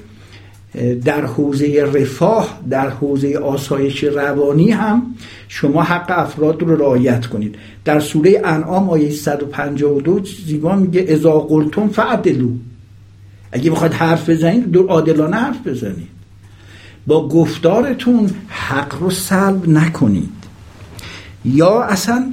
در 1.06 1.26
حوزه 1.26 1.92
رفاه 1.94 2.60
در 2.70 2.90
حوزه 2.90 3.38
آسایش 3.38 4.04
روانی 4.04 4.72
هم 4.72 5.16
شما 5.48 5.84
حق 5.84 6.06
افراد 6.18 6.62
رو 6.62 6.76
رعایت 6.76 7.26
کنید. 7.26 7.56
در 7.86 8.00
سوره 8.00 8.42
انعام 8.44 8.90
آیه 8.90 9.10
152 9.10 10.22
زیبا 10.46 10.76
میگه 10.76 11.06
اذا 11.08 11.40
قلتم 11.40 11.88
فعدلو 11.88 12.50
اگه 13.52 13.70
می‌خواد 13.70 13.94
حرف 13.94 14.30
بزنید 14.30 14.72
دو 14.72 14.88
عادلانه 14.88 15.38
حرف 15.38 15.68
بزنید. 15.68 16.08
با 17.08 17.28
گفتارتون 17.28 18.30
حق 18.48 19.00
رو 19.00 19.12
سلب 19.12 19.70
نکنید. 19.70 20.30
یا 21.46 21.82
اصلا 21.82 22.32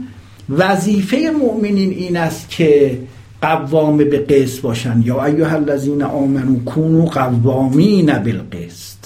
وظیفه 0.51 1.33
مؤمنین 1.39 1.91
این 1.91 2.17
است 2.17 2.51
که 2.51 2.99
قوام 3.43 3.97
به 3.97 4.19
قسط 4.19 4.61
باشن. 4.61 5.03
یا 5.05 5.25
ایها 5.25 5.57
الذین 5.57 6.03
آمنو 6.03 6.65
کونو 6.65 7.05
قوامین 7.05 8.07
بالقسط. 8.13 8.99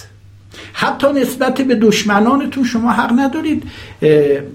حتی 0.73 1.07
نسبت 1.13 1.61
به 1.63 1.75
دشمنانتون 1.75 2.65
شما 2.65 2.93
حق 2.93 3.13
ندارید 3.17 3.63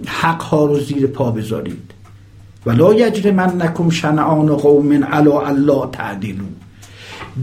حق 0.08 0.42
ها 0.42 0.66
رو 0.66 0.80
زیر 0.80 1.08
پا 1.08 1.32
بذارید. 1.32 1.92
ولا 2.66 2.94
نکم 3.56 3.90
شنعان 3.90 4.56
قوم 4.56 5.04
علا 5.04 5.42
الله 5.42 5.90
تعدلو 5.92 6.46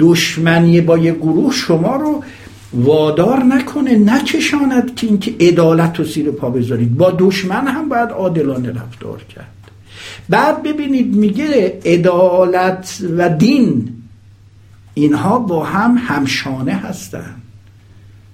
دشمنی 0.00 0.80
با 0.80 0.98
یه 0.98 1.12
گروه 1.12 1.52
شما 1.52 1.96
رو 1.96 2.22
وادار 2.74 3.42
نکنه 3.42 3.96
نکشاند 3.96 4.94
که 4.94 5.06
اینکه 5.06 5.34
عدالت 5.40 5.98
رو 5.98 6.04
زیر 6.04 6.30
پا 6.30 6.50
بذارید. 6.50 6.96
با 6.96 7.16
دشمن 7.18 7.66
هم 7.66 7.88
باید 7.88 8.10
عادلانه 8.10 8.70
رفتار 8.70 9.22
کرد. 9.22 9.54
بعد 10.28 10.62
ببینید 10.62 11.16
میگه 11.16 11.80
عدالت 11.84 12.98
و 13.16 13.28
دین 13.28 13.92
اینها 14.94 15.38
با 15.38 15.64
هم 15.64 15.96
همشانه 15.98 16.72
هستن. 16.72 17.34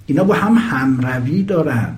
اینا 0.05 0.23
با 0.23 0.33
هم 0.33 0.57
همروی 0.57 1.43
دارن. 1.43 1.95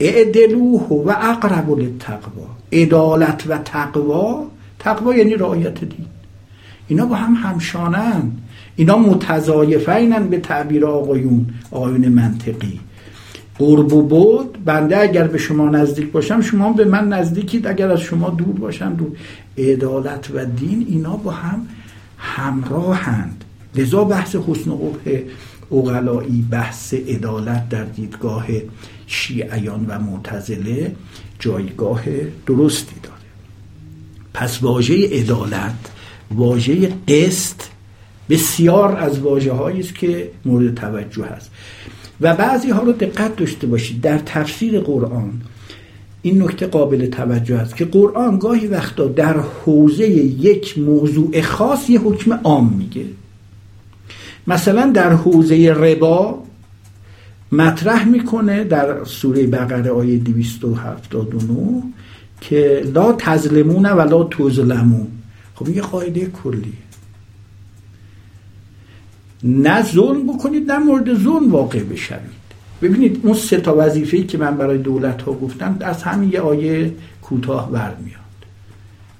اعدلوه 0.00 0.88
و 0.88 1.14
اقرب 1.20 1.70
للتقوا 1.70 2.46
عدالت 2.72 3.44
و 3.48 3.58
تقوا 3.58 4.46
تقوا 4.78 5.14
یعنی 5.14 5.34
رعایت 5.34 5.80
دین. 5.84 6.06
اینا 6.88 7.06
با 7.06 7.16
هم 7.16 7.34
همشانن. 7.34 8.32
اینا 8.76 8.98
متضایفینن 8.98 10.28
به 10.28 10.38
تعبیر 10.38 10.86
آقایون 10.86 11.46
آقایون 11.70 12.08
منطقی. 12.08 12.80
قرب 13.58 13.92
و 13.92 14.02
بود 14.02 14.64
بنده 14.64 14.98
اگر 14.98 15.26
به 15.26 15.38
شما 15.38 15.68
نزدیک 15.68 16.12
باشم 16.12 16.40
شما 16.40 16.72
به 16.72 16.84
من 16.84 17.08
نزدیکید 17.08 17.66
اگر 17.66 17.90
از 17.90 18.00
شما 18.00 18.30
دور 18.30 18.58
باشم 18.58 18.94
دور. 18.94 19.12
عدالت 19.58 20.30
و 20.34 20.44
دین 20.44 20.86
اینا 20.88 21.16
با 21.16 21.30
هم 21.30 21.66
همراهند. 22.18 23.44
لذا 23.74 24.04
بحث 24.04 24.36
حسن 24.36 24.70
قبح 24.70 25.20
اغلایی 25.72 26.46
بحث 26.50 26.94
عدالت 26.94 27.68
در 27.68 27.84
دیدگاه 27.84 28.46
شیعیان 29.06 29.86
و 29.88 29.98
معتزله 29.98 30.94
جایگاه 31.38 32.02
درستی 32.46 32.96
داره. 33.02 33.16
پس 34.34 34.62
واژه 34.62 35.08
عدالت 35.08 35.74
واژه 36.30 36.92
قسط 37.08 37.56
بسیار 38.30 38.96
از 38.96 39.18
واجه 39.18 39.62
است 39.62 39.94
که 39.94 40.30
مورد 40.44 40.74
توجه 40.74 41.24
هست. 41.24 41.50
و 42.20 42.34
بعضی 42.34 42.70
ها 42.70 42.82
رو 42.82 42.92
دقت 42.92 43.36
داشته 43.36 43.66
باشید. 43.66 44.00
در 44.00 44.18
تفسیر 44.18 44.80
قرآن 44.80 45.32
این 46.22 46.42
نکته 46.42 46.66
قابل 46.66 47.06
توجه 47.06 47.56
است 47.56 47.76
که 47.76 47.84
قرآن 47.84 48.38
گاهی 48.38 48.66
وقتا 48.66 49.06
در 49.06 49.36
حوزه 49.40 50.08
یک 50.08 50.78
موضوع 50.78 51.40
خاص 51.40 51.90
یه 51.90 52.00
حکم 52.00 52.32
عام 52.32 52.72
میگه. 52.78 53.04
مثلا 54.46 54.90
در 54.90 55.12
حوزه 55.12 55.72
ربا 55.72 56.42
مطرح 57.52 58.08
می‌کنه 58.08 58.64
در 58.64 59.04
سوره 59.04 59.46
بقره 59.46 59.90
آیه 59.90 60.18
279 60.18 61.82
که 62.40 62.82
لا 62.94 63.12
تظلمون 63.12 63.86
و 63.86 64.00
لا 64.00 64.24
تظلمون. 64.24 65.06
خب 65.54 65.68
یه 65.68 65.82
قاعده 65.82 66.26
کلیه. 66.26 66.85
نه 69.46 69.82
ظلم 69.82 70.26
بکنید 70.26 70.72
نه 70.72 70.78
مورد 70.78 71.14
ظلم 71.14 71.50
واقع 71.50 71.82
بشوید. 71.82 72.46
ببینید 72.82 73.20
اون 73.22 73.34
سه 73.34 73.56
تا 73.56 73.74
وظیفه‌ای 73.78 74.24
که 74.24 74.38
من 74.38 74.56
برای 74.56 74.78
دولت 74.78 75.22
ها 75.22 75.32
گفتم 75.32 75.76
از 75.80 76.02
همین 76.02 76.32
یه 76.32 76.40
آیه 76.40 76.92
کوتاه 77.22 77.70
برمیاد. 77.70 78.26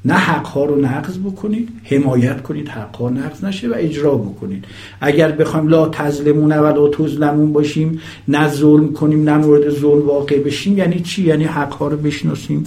نه 0.05 0.15
حق 0.15 0.47
ها 0.47 0.65
رو 0.65 0.81
نقض 0.81 1.19
بکنید 1.19 1.69
حمایت 1.85 2.43
کنید 2.43 2.69
حق 2.69 2.97
ها 2.97 3.11
نقض 3.11 3.45
نشه 3.45 3.69
و 3.69 3.75
اجرا 3.77 4.15
بکنید. 4.15 4.65
اگر 5.01 5.33
بخوایم 5.33 5.69
لا 5.69 5.89
تظلمون 5.89 6.53
و 6.53 6.67
لا 6.67 6.89
تظلمون 6.89 7.53
باشیم 7.53 8.01
نه 8.29 8.49
ظلم 8.49 8.93
کنیم 8.93 9.31
نه 9.31 9.37
مورد 9.37 9.71
ظلم 9.71 10.07
واقع 10.07 10.39
بشیم 10.39 10.79
یعنی 10.79 11.01
چی؟ 11.01 11.23
یعنی 11.23 11.45
حق 11.45 11.73
ها 11.73 11.89
رو 11.89 11.97
بشناسیم 11.97 12.65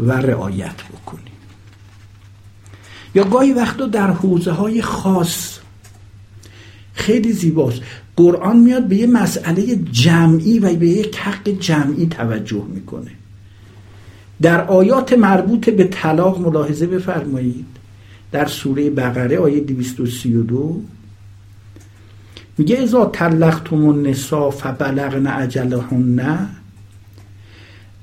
و 0.00 0.12
رعایت 0.12 0.82
بکنیم. 0.92 1.22
یا 3.14 3.24
گاهی 3.24 3.52
وقتا 3.52 3.86
در 3.86 4.10
حوزه 4.10 4.50
های 4.50 4.82
خاص 4.82 5.58
خیلی 6.96 7.32
زیباست. 7.32 7.80
قرآن 8.16 8.56
میاد 8.56 8.86
به 8.86 8.96
یه 8.96 9.06
مسئله 9.06 9.76
جمعی 9.76 10.58
و 10.58 10.74
به 10.74 10.88
یک 10.88 11.16
حق 11.16 11.48
جمعی 11.48 12.06
توجه 12.06 12.64
می‌کنه. 12.74 13.10
در 14.42 14.66
آیات 14.66 15.12
مربوط 15.12 15.70
به 15.70 15.84
طلاق 15.84 16.40
ملاحظه 16.40 16.86
بفرمایید. 16.86 17.66
در 18.32 18.46
سوره 18.46 18.90
بقره 18.90 19.38
آیه 19.38 19.60
232 19.60 20.82
میگه 22.58 22.78
ازا 22.78 23.06
طلقتم 23.06 23.84
النساء 23.84 24.50
فبلغن 24.50 25.26
اجلهن. 25.26 26.48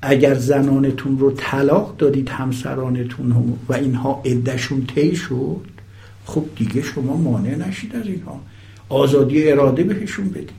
اگر 0.02 0.34
زنانتون 0.34 1.18
رو 1.18 1.32
طلاق 1.36 1.96
دادید 1.96 2.28
همسرانتون 2.28 3.58
و 3.68 3.74
اینها 3.74 4.22
عدهشون 4.24 4.86
طی 4.86 5.16
شد 5.16 5.66
خب 6.26 6.44
دیگه 6.56 6.82
شما 6.82 7.16
مانع 7.16 7.54
نشید 7.54 7.96
از 7.96 8.06
اینها. 8.06 8.40
آزادی 8.88 9.50
اراده 9.50 9.82
بهشون 9.82 10.28
بدید. 10.28 10.50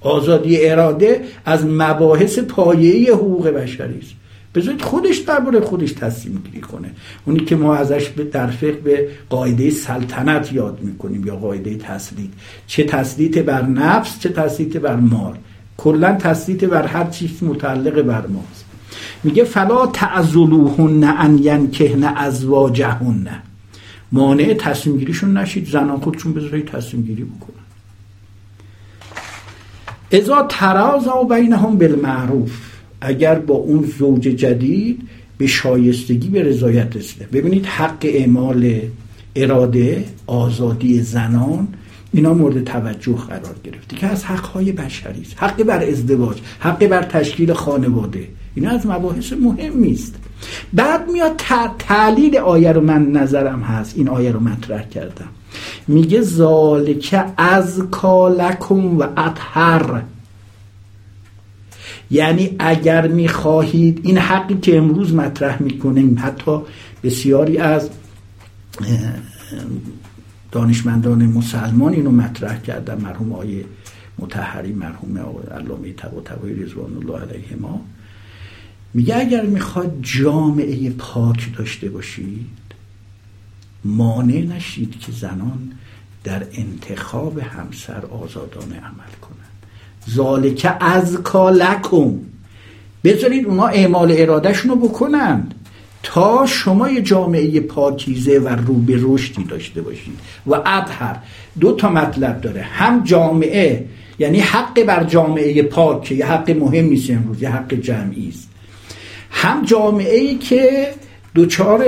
آزادی 0.00 0.68
اراده 0.68 1.24
از 1.44 1.66
مباحث 1.66 2.38
پایه‌ای 2.38 3.10
حقوق 3.10 3.48
بشری 3.48 3.98
است. 3.98 4.12
بذارید 4.54 4.82
خودش 4.82 5.18
درباره 5.18 5.60
خودش 5.60 5.92
تصمیم 5.92 6.42
گیری 6.44 6.60
کنه. 6.60 6.90
اونی 7.24 7.40
که 7.40 7.56
ما 7.56 7.74
ازش 7.74 8.08
به 8.08 8.24
در 8.24 8.46
به 8.84 9.08
قاعده 9.30 9.70
سلطنت 9.70 10.52
یاد 10.52 10.78
می‌کنیم 10.82 11.26
یا 11.26 11.36
قاعده 11.36 11.76
تسلید. 11.76 12.32
چه 12.66 12.84
تسلیط 12.84 13.38
بر 13.38 13.62
نفس 13.62 14.20
چه 14.20 14.28
تسلیط 14.28 14.76
بر 14.76 14.96
مال. 14.96 15.34
کلا 15.76 16.16
تسلیط 16.16 16.64
بر 16.64 16.86
هر 16.86 17.04
چیز 17.04 17.42
متعلق 17.42 18.02
بر 18.02 18.26
ماست. 18.26 18.64
میگه 19.24 19.44
فلا 19.44 19.86
تعذلوهن 19.86 21.04
ان 21.04 21.38
ینکهن 21.38 22.04
ازواجهن. 22.04 23.28
مانع 24.12 24.54
تصمیم 24.54 24.96
گیریشون 24.98 25.36
نشید 25.36 25.68
زنان 25.68 26.00
خودشون 26.00 26.32
بذارید 26.32 26.66
تصمیم 26.66 27.02
گیری 27.02 27.24
بکنن. 27.24 27.62
ازا 30.12 30.46
تراز 30.48 31.06
و 31.06 31.24
بینهم 31.24 31.78
بالمعروف 31.78 32.50
اگر 33.00 33.34
با 33.34 33.54
اون 33.54 33.92
زوج 33.98 34.22
جدید 34.22 35.08
به 35.38 35.46
شایستگی 35.46 36.28
به 36.28 36.42
رضایت 36.42 36.96
رسیده. 36.96 37.26
ببینید 37.32 37.66
حق 37.66 37.98
اعمال 38.02 38.80
اراده 39.36 40.04
آزادی 40.26 41.02
زنان 41.02 41.68
اینا 42.12 42.34
مورد 42.34 42.64
توجه 42.64 43.12
قرار 43.12 43.56
گرفته 43.64 43.96
که 43.96 44.06
از 44.06 44.24
حقهای 44.24 44.72
بشری 44.72 45.20
است. 45.20 45.34
حق 45.36 45.62
بر 45.62 45.84
ازدواج 45.84 46.38
حق 46.58 46.86
بر 46.86 47.02
تشکیل 47.02 47.52
خانواده. 47.52 48.28
اینا 48.54 48.70
از 48.70 48.86
مباحث 48.86 49.32
مهمی 49.32 49.92
است. 49.92 50.14
بعد 50.72 51.10
میاد 51.10 51.40
تعلیل 51.78 52.36
آیه 52.36 52.72
رو 52.72 52.80
من 52.80 53.06
نظرم 53.06 53.62
هست. 53.62 53.96
این 53.96 54.08
آیه 54.08 54.32
رو 54.32 54.40
مطرح 54.40 54.82
کردم. 54.82 55.28
میگه 55.88 56.20
ذالک 56.20 57.24
از 57.36 57.82
کالکم 57.90 58.98
و 58.98 59.06
اطهر. 59.16 60.02
یعنی 62.10 62.56
اگر 62.58 63.08
می‌خواهید 63.08 64.00
این 64.02 64.18
حقی 64.18 64.54
که 64.54 64.78
امروز 64.78 65.14
مطرح 65.14 65.62
می‌کنیم 65.62 66.18
حتی 66.22 66.58
بسیاری 67.02 67.58
از 67.58 67.90
دانشمندان 70.52 71.26
مسلمان 71.26 71.92
اینو 71.92 72.10
مطرح 72.10 72.60
کردن 72.60 73.00
مرحوم 73.00 73.32
آیه 73.32 73.64
متحری 74.18 74.72
مرحوم 74.72 75.18
علامه 75.54 75.92
طباطبایی 75.92 76.54
رضوان 76.54 76.96
الله 77.02 77.20
علیه 77.20 77.56
ما 77.60 77.80
میگه 78.94 79.16
اگر 79.16 79.42
می‌خواد 79.42 79.98
جامعه 80.02 80.90
پاک 80.90 81.56
داشته 81.58 81.88
باشید 81.88 82.46
مانع 83.84 84.40
نشید 84.40 85.00
که 85.00 85.12
زنان 85.12 85.72
در 86.24 86.46
انتخاب 86.52 87.38
همسر 87.38 88.06
آزادانه 88.06 88.76
عمل 88.76 89.12
کنند. 89.22 89.66
ذالک 90.10 90.76
از 90.80 91.16
کالکم 91.16 92.18
بذارید 93.04 93.46
اونا 93.46 93.66
اعمال 93.66 94.14
ارادهشون 94.16 94.70
رو 94.70 94.76
بکنند 94.88 95.54
تا 96.02 96.46
شما 96.46 96.90
یه 96.90 97.02
جامعه 97.02 97.60
پاکیزه 97.60 98.38
و 98.38 98.48
رو 98.48 98.74
به 98.74 98.98
رشدی 99.00 99.44
داشته 99.44 99.82
باشید. 99.82 100.18
و 100.46 100.54
ابهر 100.66 101.16
دو 101.60 101.72
تا 101.72 101.90
مطلب 101.90 102.40
داره. 102.40 102.62
هم 102.62 103.04
جامعه 103.04 103.88
یعنی 104.18 104.40
حق 104.40 104.82
بر 104.82 105.04
جامعه 105.04 105.62
پاک 105.62 106.02
که 106.02 106.14
یه 106.14 106.26
حق 106.26 106.50
مهمی 106.50 106.96
است 106.96 107.10
امروز 107.10 107.42
یه 107.42 107.50
حق 107.50 107.74
جمعی 107.74 108.28
است. 108.28 108.48
هم 109.32 109.64
جامعه 109.64 110.18
ای 110.18 110.38
که 110.38 110.88
دوچار 111.34 111.84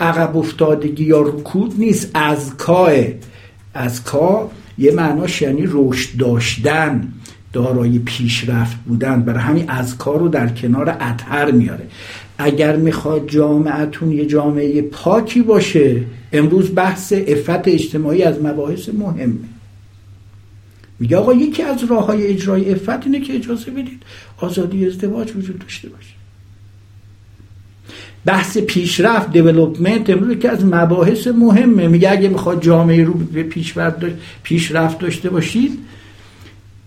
عقب 0.00 0.36
افتادگی 0.36 1.04
یا 1.04 1.20
رکود 1.20 1.74
نیست. 1.78 2.10
از 2.14 2.56
کاه 2.56 2.92
از 3.74 4.04
کا 4.04 4.50
یه 4.78 4.92
معناش 4.92 5.42
یعنی 5.42 5.64
رشد 5.66 6.16
داشتن 6.18 7.12
دارای 7.52 7.98
پیشرفت 7.98 8.76
بودن. 8.76 9.22
برای 9.22 9.40
همین 9.40 9.70
از 9.70 9.98
کار 9.98 10.18
رو 10.18 10.28
در 10.28 10.48
کنار 10.48 10.96
اطهر 11.00 11.50
میاره. 11.50 11.86
اگر 12.38 12.76
می‌خواد 12.76 13.28
جامعتون 13.28 14.12
یه 14.12 14.26
جامعه 14.26 14.82
پاکی 14.82 15.42
باشه 15.42 16.02
امروز 16.32 16.74
بحث 16.74 17.12
افت 17.26 17.68
اجتماعی 17.68 18.22
از 18.22 18.42
مباحث 18.42 18.88
مهمه. 18.88 19.48
میگه 20.98 21.16
آقا 21.16 21.34
یکی 21.34 21.62
از 21.62 21.84
راه 21.84 22.06
های 22.06 22.26
اجرای 22.26 22.72
افت 22.72 23.06
اینه 23.06 23.20
که 23.20 23.34
اجازه 23.34 23.70
بدید 23.70 24.02
آزادی 24.38 24.86
ازدواج 24.86 25.36
وجود 25.36 25.58
داشته 25.58 25.88
باشه. 25.88 26.17
بحث 28.24 28.58
پیشرفت 28.58 29.32
دیولوپمنت 29.32 30.10
امروز 30.10 30.38
که 30.38 30.50
از 30.50 30.64
مباحث 30.64 31.26
مهمه. 31.26 31.88
میگه 31.88 32.10
اگه 32.10 32.28
می‌خواد 32.28 32.62
جامعه 32.62 33.04
رو 33.04 33.12
به 33.12 33.42
پیشرفت 34.42 34.98
داشته 34.98 35.30
باشید 35.30 35.78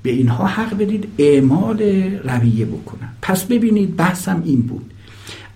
به 0.03 0.11
اینها 0.11 0.45
حق 0.45 0.77
بدید 0.77 1.07
اعمال 1.17 1.81
رویه 2.23 2.65
بکنن. 2.65 3.09
پس 3.21 3.43
ببینید 3.43 3.95
بحثم 3.95 4.41
این 4.45 4.61
بود. 4.61 4.91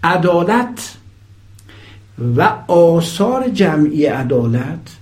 عدالت 0.03 0.95
و 2.38 2.41
آثار 2.67 3.49
جمعی 3.49 4.05
عدالت 4.05 4.97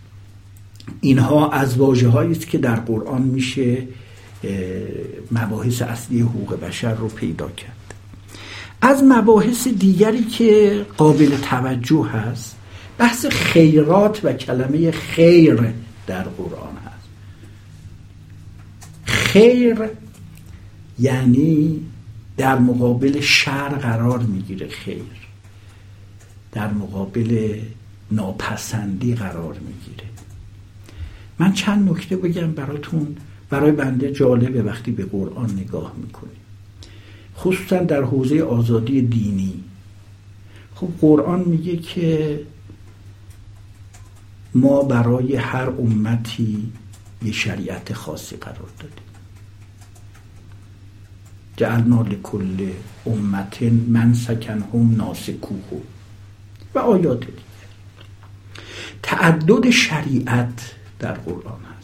اینها 1.01 1.49
از 1.49 1.77
واجه 1.77 2.15
است 2.15 2.47
که 2.47 2.57
در 2.57 2.75
قرآن 2.75 3.21
میشه 3.21 3.77
مباحث 5.31 5.81
اصلی 5.81 6.21
حقوق 6.21 6.59
بشر 6.59 6.93
رو 6.93 7.07
پیدا 7.07 7.49
کرد. 7.49 7.82
از 8.85 9.03
مباحث 9.03 9.67
دیگری 9.67 10.23
که 10.23 10.85
قابل 10.97 11.37
توجه 11.37 12.05
هست 12.05 12.55
بحث 12.97 13.25
خیرات 13.25 14.25
و 14.25 14.33
کلمه 14.33 14.91
خیر 14.91 15.73
در 16.07 16.23
قرآن 16.23 16.77
هست. 16.85 17.07
خیر 19.05 19.77
یعنی 20.99 21.85
در 22.37 22.59
مقابل 22.59 23.21
شر 23.21 23.69
قرار 23.69 24.19
می‌گیره 24.19 24.67
خیر. 24.67 25.03
در 26.51 26.73
مقابل 26.73 27.59
ناپسندی 28.11 29.15
قرار 29.15 29.53
می‌گیره. 29.53 30.09
من 31.39 31.53
چند 31.53 31.89
نکته 31.89 32.15
بگم 32.15 32.51
براتون 32.51 33.15
برای 33.49 33.71
بنده 33.71 34.11
جالبه 34.11 34.63
وقتی 34.63 34.91
به 34.91 35.05
قرآن 35.05 35.51
نگاه 35.51 35.93
می‌کنیم 35.97 36.42
خصوصا 37.37 37.77
در 37.77 38.01
حوزه 38.01 38.43
آزادی 38.43 39.01
دینی. 39.01 39.63
خب 40.75 40.89
قرآن 41.01 41.39
میگه 41.39 41.77
که 41.77 42.39
ما 44.55 44.83
برای 44.83 45.35
هر 45.35 45.69
امتی 45.69 46.71
یه 47.23 47.31
شریعت 47.31 47.93
خاصی 47.93 48.35
قرار 48.35 48.69
دادیم. 48.79 48.97
جعلنا 51.57 52.01
لکل 52.01 52.71
امت 53.05 53.63
من 53.63 54.13
سکنهم 54.13 54.95
ناسکوه. 54.95 55.81
و 56.75 56.79
آیات 56.79 57.19
دیگر. 57.19 57.37
تعدد 59.03 59.69
شریعت 59.69 60.75
در 60.99 61.13
قرآن 61.13 61.59
هست. 61.77 61.82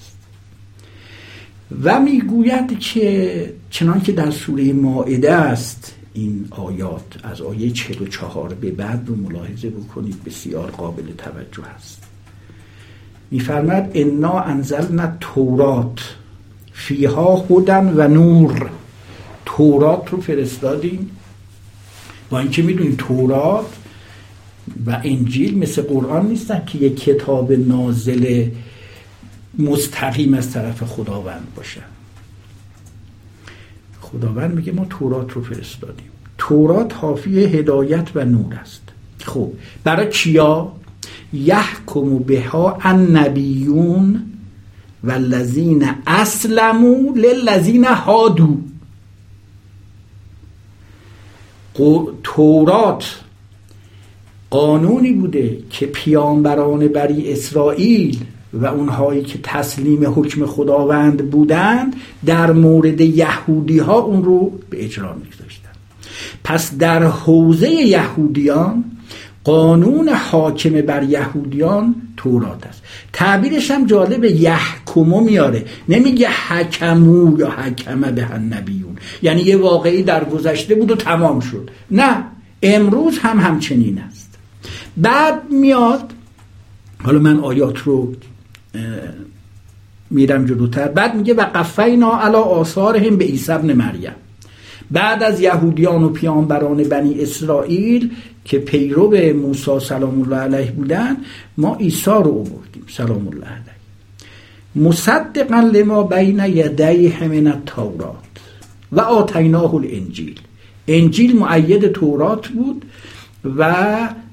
و 1.83 1.99
می‌گوید 1.99 2.79
که 2.79 3.53
چنان 3.69 4.01
که 4.01 4.11
در 4.11 4.31
سوره 4.31 4.73
ماعده 4.73 5.33
است 5.33 5.95
این 6.13 6.47
آیات 6.51 7.19
از 7.23 7.41
آیه 7.41 7.71
44 7.71 8.53
به 8.53 8.71
بعد 8.71 9.03
رو 9.07 9.15
ملاحظه 9.15 9.69
بکنید 9.69 10.23
بسیار 10.23 10.71
قابل 10.71 11.03
توجه 11.17 11.67
است. 11.75 12.03
میفرماد 13.31 13.91
انا 13.93 14.39
انزلنا 14.39 15.11
تورات 15.19 16.15
فیها 16.73 17.45
هدن 17.49 17.93
و 17.95 18.07
نور. 18.07 18.69
تورات 19.45 20.09
رو 20.09 20.21
فرستادیم. 20.21 21.11
با 22.29 22.39
اینکه 22.39 22.61
می‌دونیم 22.61 22.95
تورات 22.97 23.65
و 24.85 25.01
انجیل 25.03 25.57
مثل 25.57 25.81
قرآن 25.81 26.27
نیستن 26.27 26.65
که 26.65 26.77
یک 26.77 26.99
کتاب 26.99 27.53
نازل 27.53 28.45
مستقیم 29.57 30.33
از 30.33 30.51
طرف 30.53 30.83
خداوند 30.83 31.47
باشن 31.55 31.81
خداوند 34.01 34.55
میگه 34.55 34.71
ما 34.71 34.85
تورات 34.89 35.31
رو 35.31 35.43
فرستادیم. 35.43 36.09
تورات 36.37 36.93
حافی 36.93 37.39
هدایت 37.43 38.07
و 38.15 38.25
نور 38.25 38.53
است. 38.53 38.81
خب 39.19 39.51
برای 39.83 40.09
کیا؟ 40.09 40.71
یحکم 41.33 42.17
بها 42.17 42.77
النبیون 42.81 44.23
و 45.03 45.11
الذین 45.11 45.89
اسلموا 46.07 47.13
للذین 47.15 47.85
هادو 47.85 48.57
تورات 52.23 53.19
قانونی 54.49 55.13
بوده 55.13 55.57
که 55.69 55.85
پیامبران 55.85 56.87
بری 56.87 57.31
اسرائیل 57.31 58.25
و 58.53 58.65
اونهایی 58.65 59.23
که 59.23 59.39
تسلیم 59.43 60.13
حکم 60.15 60.45
خداوند 60.45 61.29
بودند 61.29 61.95
در 62.25 62.51
مورد 62.51 63.01
یهودی 63.01 63.79
ها 63.79 63.99
اون 63.99 64.23
رو 64.23 64.59
به 64.69 64.85
اجرا 64.85 65.13
میگذاشتن. 65.13 65.69
پس 66.43 66.77
در 66.77 67.03
حوزه 67.03 67.69
یهودیان 67.69 68.83
قانون 69.43 70.09
حاکم 70.09 70.81
بر 70.81 71.03
یهودیان 71.03 71.95
تورات 72.17 72.67
است. 72.67 72.81
تعبیرش 73.13 73.71
هم 73.71 73.85
جالب 73.85 74.23
یحکمو 74.23 75.21
میاره. 75.21 75.65
نمیگه 75.89 76.29
حکمو 76.29 77.39
یا 77.39 77.49
حکمه 77.49 78.11
به 78.11 78.37
نبیون 78.37 78.95
یعنی 79.21 79.41
یه 79.41 79.57
واقعی 79.57 80.03
در 80.03 80.23
گذشته 80.23 80.75
بود 80.75 80.91
و 80.91 80.95
تمام 80.95 81.39
شد. 81.39 81.69
نه 81.91 82.23
امروز 82.63 83.19
هم 83.19 83.39
همچنین 83.39 83.97
است. 83.97 84.37
بعد 84.97 85.51
میاد 85.51 86.13
حالا 87.03 87.19
من 87.19 87.39
آیات 87.39 87.77
رو 87.77 88.13
میرم 90.09 90.45
جلوتر. 90.45 90.87
بعد 90.87 91.15
میگه 91.15 91.33
و 91.33 91.41
قفینا 91.41 92.19
علا 92.21 92.41
آثارهم 92.41 93.17
به 93.17 93.25
عیسی 93.25 93.51
ابن 93.51 93.73
مریم. 93.73 94.15
بعد 94.91 95.23
از 95.23 95.41
یهودیان 95.41 96.03
و 96.03 96.09
پیامبران 96.09 96.83
بنی 96.83 97.21
اسرائیل 97.21 98.11
که 98.45 98.59
پیرو 98.59 99.07
به 99.07 99.33
موسی 99.33 99.79
سلام 99.79 100.21
الله 100.21 100.35
علیه 100.35 100.71
بودن 100.71 101.17
ما 101.57 101.75
عیسی 101.75 102.11
رو 102.11 102.31
آوردیم 102.33 102.83
سلام 102.87 103.27
الله 103.27 103.45
علیه. 103.45 103.79
مصدقا 104.75 105.59
لما 105.73 106.03
بین 106.03 106.39
یدیه 106.45 107.27
من 107.27 107.47
التورات 107.47 108.15
و 108.91 108.99
آتیناه 108.99 109.75
الانجیل. 109.75 110.39
انجیل 110.87 111.35
معید 111.35 111.91
تورات 111.91 112.47
بود 112.47 112.85
و 113.57 113.75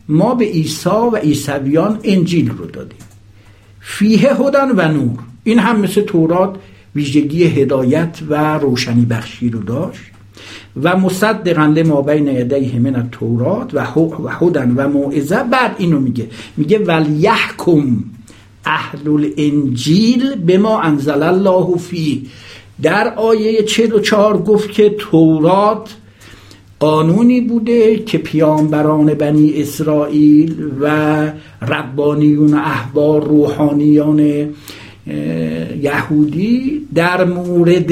ما 0.09 0.35
به 0.35 0.45
عیسی 0.45 0.89
و 0.89 1.17
عیسویان 1.17 2.01
انجیل 2.05 2.51
رو 2.51 2.67
دادیم. 2.67 2.99
فیه 3.89 4.35
هدن 4.35 4.71
و 4.71 4.93
نور. 4.93 5.19
این 5.45 5.59
هم 5.59 5.81
مثل 5.81 6.01
تورات 6.01 6.55
ویژگی 6.95 7.45
هدایت 7.45 8.19
و 8.29 8.59
روشنی 8.59 9.05
بخشی 9.05 9.51
رو 9.51 9.63
داشت. 9.63 10.03
و 10.83 10.97
مصدقا 10.97 11.65
لما 11.65 12.03
بین 12.03 12.27
یدیه 12.27 12.79
من 12.79 13.09
تورات 13.13 13.75
و 13.75 13.81
هدن 14.31 14.71
و 14.77 14.89
موعظه 14.89 15.43
بعد 15.43 15.75
اینو 15.79 16.01
میگه. 16.01 16.29
میگه 16.57 16.79
ولیحکم 16.79 18.05
اهل 18.65 19.09
الانجیل 19.09 20.35
به 20.35 20.59
ما 20.59 20.81
انزل 20.81 21.23
الله 21.23 21.77
فی 21.77 22.27
در 22.83 23.15
آیه 23.15 23.63
44 23.63 24.43
گفت 24.43 24.73
که 24.73 24.95
تورات 24.99 25.97
قانونی 26.81 27.41
بوده 27.41 27.97
که 27.97 28.19
پیامبران 28.19 29.15
بنی 29.15 29.63
اسرائیل 29.63 30.71
و 30.81 30.87
ربانیون 31.63 32.55
احبار 32.55 33.25
روحانیان 33.25 34.49
یهودی 35.83 36.87
در 36.95 37.25
مورد 37.25 37.91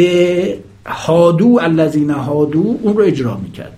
هادو 0.86 1.58
الذین 1.62 2.10
هادو 2.10 2.78
اون 2.82 2.96
رو 2.96 3.02
اجرا 3.02 3.36
می‌کردن. 3.36 3.70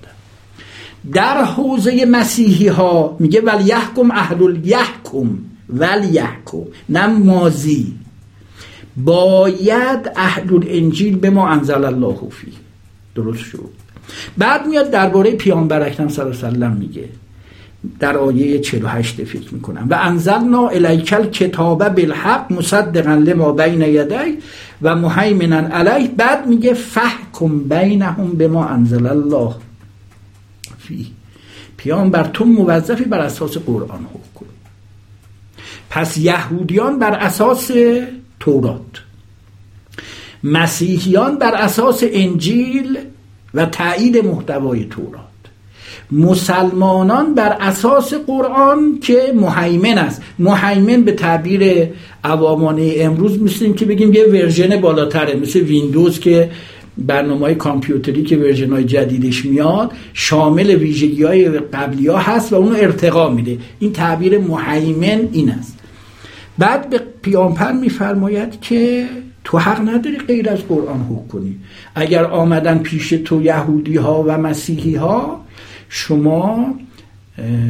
در 1.13 1.45
حوزه 1.45 2.05
مسیحی 2.05 2.69
ها 2.69 3.17
میگه 3.21 3.41
ولی 3.41 3.65
یحکم 3.65 4.11
اهل 4.11 4.67
یحکم 4.67 5.39
ولی 5.69 6.07
یحکم 6.07 6.63
نه 6.89 7.07
مازی 7.07 7.93
باید 8.97 10.11
اهل 10.17 10.65
انجیل 10.69 11.17
به 11.17 11.31
ما 11.31 11.49
انزل 11.49 11.85
الله 11.85 12.19
فی 12.31 12.53
درست 13.15 13.45
شد؟ 13.45 13.86
بعد 14.39 14.67
میاد 14.67 14.91
درباره 14.91 15.31
پیامبر 15.31 15.83
اکرم 15.83 16.09
صلی 16.09 16.25
الله 16.25 16.47
علیه 16.47 16.67
و 16.67 16.71
میگه. 16.71 17.09
در 18.01 18.17
آیه 18.19 18.61
48 18.61 19.25
فکر 19.25 19.55
می‌کنم. 19.55 19.87
و 19.91 19.99
انزلنا 20.03 20.69
الیکل 20.69 21.27
کتاب 21.27 21.89
بالحق 21.89 22.53
مصدقا 22.53 23.15
لما 23.15 23.53
بین 23.53 23.83
یدی 23.83 24.39
و 24.83 24.97
مهیمنا 24.97 25.57
علیه. 25.57 26.09
بعد 26.09 26.47
میگه 26.47 26.75
فحکم 26.75 27.59
بینهم 27.59 28.31
به 28.31 28.49
ما 28.49 28.67
انزل 28.67 29.07
الله 29.07 29.55
فی 30.79 31.07
پیامبر 31.77 32.25
تو 32.25 32.45
موظفی 32.45 33.05
بر 33.05 33.19
اساس 33.19 33.57
قرآن 33.59 34.07
حکم 34.15 34.47
پس 35.91 36.17
یهودیان 36.17 36.99
بر 36.99 37.15
اساس 37.15 37.71
تورات. 38.41 38.81
مسیحیان 40.45 41.39
بر 41.39 41.55
اساس 41.55 42.05
انجیل 42.13 42.99
و 43.55 43.67
تایید 43.67 44.27
محتوای 44.27 44.85
تورات. 44.85 45.27
مسلمانان 46.13 47.35
بر 47.35 47.57
اساس 47.61 48.15
قرآن 48.15 48.99
که 49.03 49.33
مهیمن 49.35 49.99
است. 49.99 50.23
مهیمن 50.39 51.03
به 51.03 51.13
تعبیر 51.13 51.89
عوامانه 52.25 52.95
امروز 52.99 53.43
مثل 53.43 53.73
که 53.73 53.85
بگیم 53.85 54.13
یه 54.13 54.25
version 54.25 54.81
بالاتره. 54.81 55.37
مثل 55.37 55.61
ویندوز 55.61 56.21
که 56.21 56.51
برنامه 56.99 57.41
های 57.41 57.55
کامپیوتری 57.55 58.23
که 58.23 58.37
version 58.37 58.73
های 58.73 58.85
جدیدش 58.85 59.45
میاد 59.45 59.93
شامل 60.13 60.71
ویژگی 60.71 61.23
های 61.23 61.49
قبلی 61.49 62.07
ها 62.07 62.19
هست 62.19 62.53
و 62.53 62.57
اونو 62.57 62.77
ارتقا 62.77 63.29
میده. 63.31 63.59
این 63.79 63.93
تعبیر 63.93 64.39
مهیمن 64.39 65.29
این 65.33 65.51
است. 65.51 65.79
بعد 66.59 66.91
به 66.91 67.01
پیامبر 67.23 67.73
میفرماید 67.73 68.61
که 68.61 69.07
تو 69.47 69.59
حق 69.59 69.89
نداری 69.89 70.19
غیر 70.19 70.51
از 70.51 70.59
قرآن 70.59 71.01
حکم 71.01 71.29
کنی. 71.29 71.57
اگر 71.95 72.25
آمدن 72.25 72.79
پیش 72.79 73.09
تو 73.09 73.43
یهودی 73.43 73.97
ها 73.97 74.25
و 74.27 74.39
مسیحی 74.39 74.95
ها 74.95 75.45
شما 75.89 76.75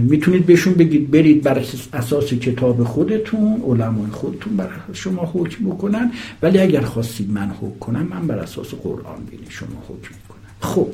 می‌تونید 0.02 0.46
بهشون 0.46 0.74
بگید 0.74 1.10
برید 1.10 1.42
بر 1.42 1.62
اساس 1.92 2.24
کتاب 2.24 2.84
خودتون 2.84 3.62
علمای 3.68 4.10
خودتون 4.10 4.56
بر 4.56 4.68
شما 4.92 5.30
حکم 5.34 5.64
بکنن. 5.64 6.12
ولی 6.42 6.58
اگر 6.58 6.80
خواستید 6.80 7.30
من 7.30 7.50
حکم 7.60 7.78
کنم 7.80 8.06
من 8.10 8.26
بر 8.26 8.38
اساس 8.38 8.74
قرآن 8.74 9.24
بینید 9.30 9.50
شما 9.50 9.82
حکم 9.88 10.14
می‌کنم. 10.14 10.50
خب 10.60 10.88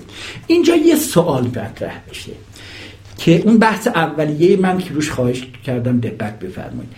اینجا 0.47 0.77
یه 0.77 0.97
سوال 0.97 1.45
مطرح 1.45 2.01
بشه 2.11 2.33
که 3.18 3.42
اون 3.45 3.59
بحث 3.59 3.87
اولیه 3.87 4.57
من 4.57 4.79
که 4.79 4.95
روش 4.95 5.11
خواهش 5.11 5.47
کردم 5.64 6.01
دقت 6.01 6.38
بفرمایید. 6.38 6.92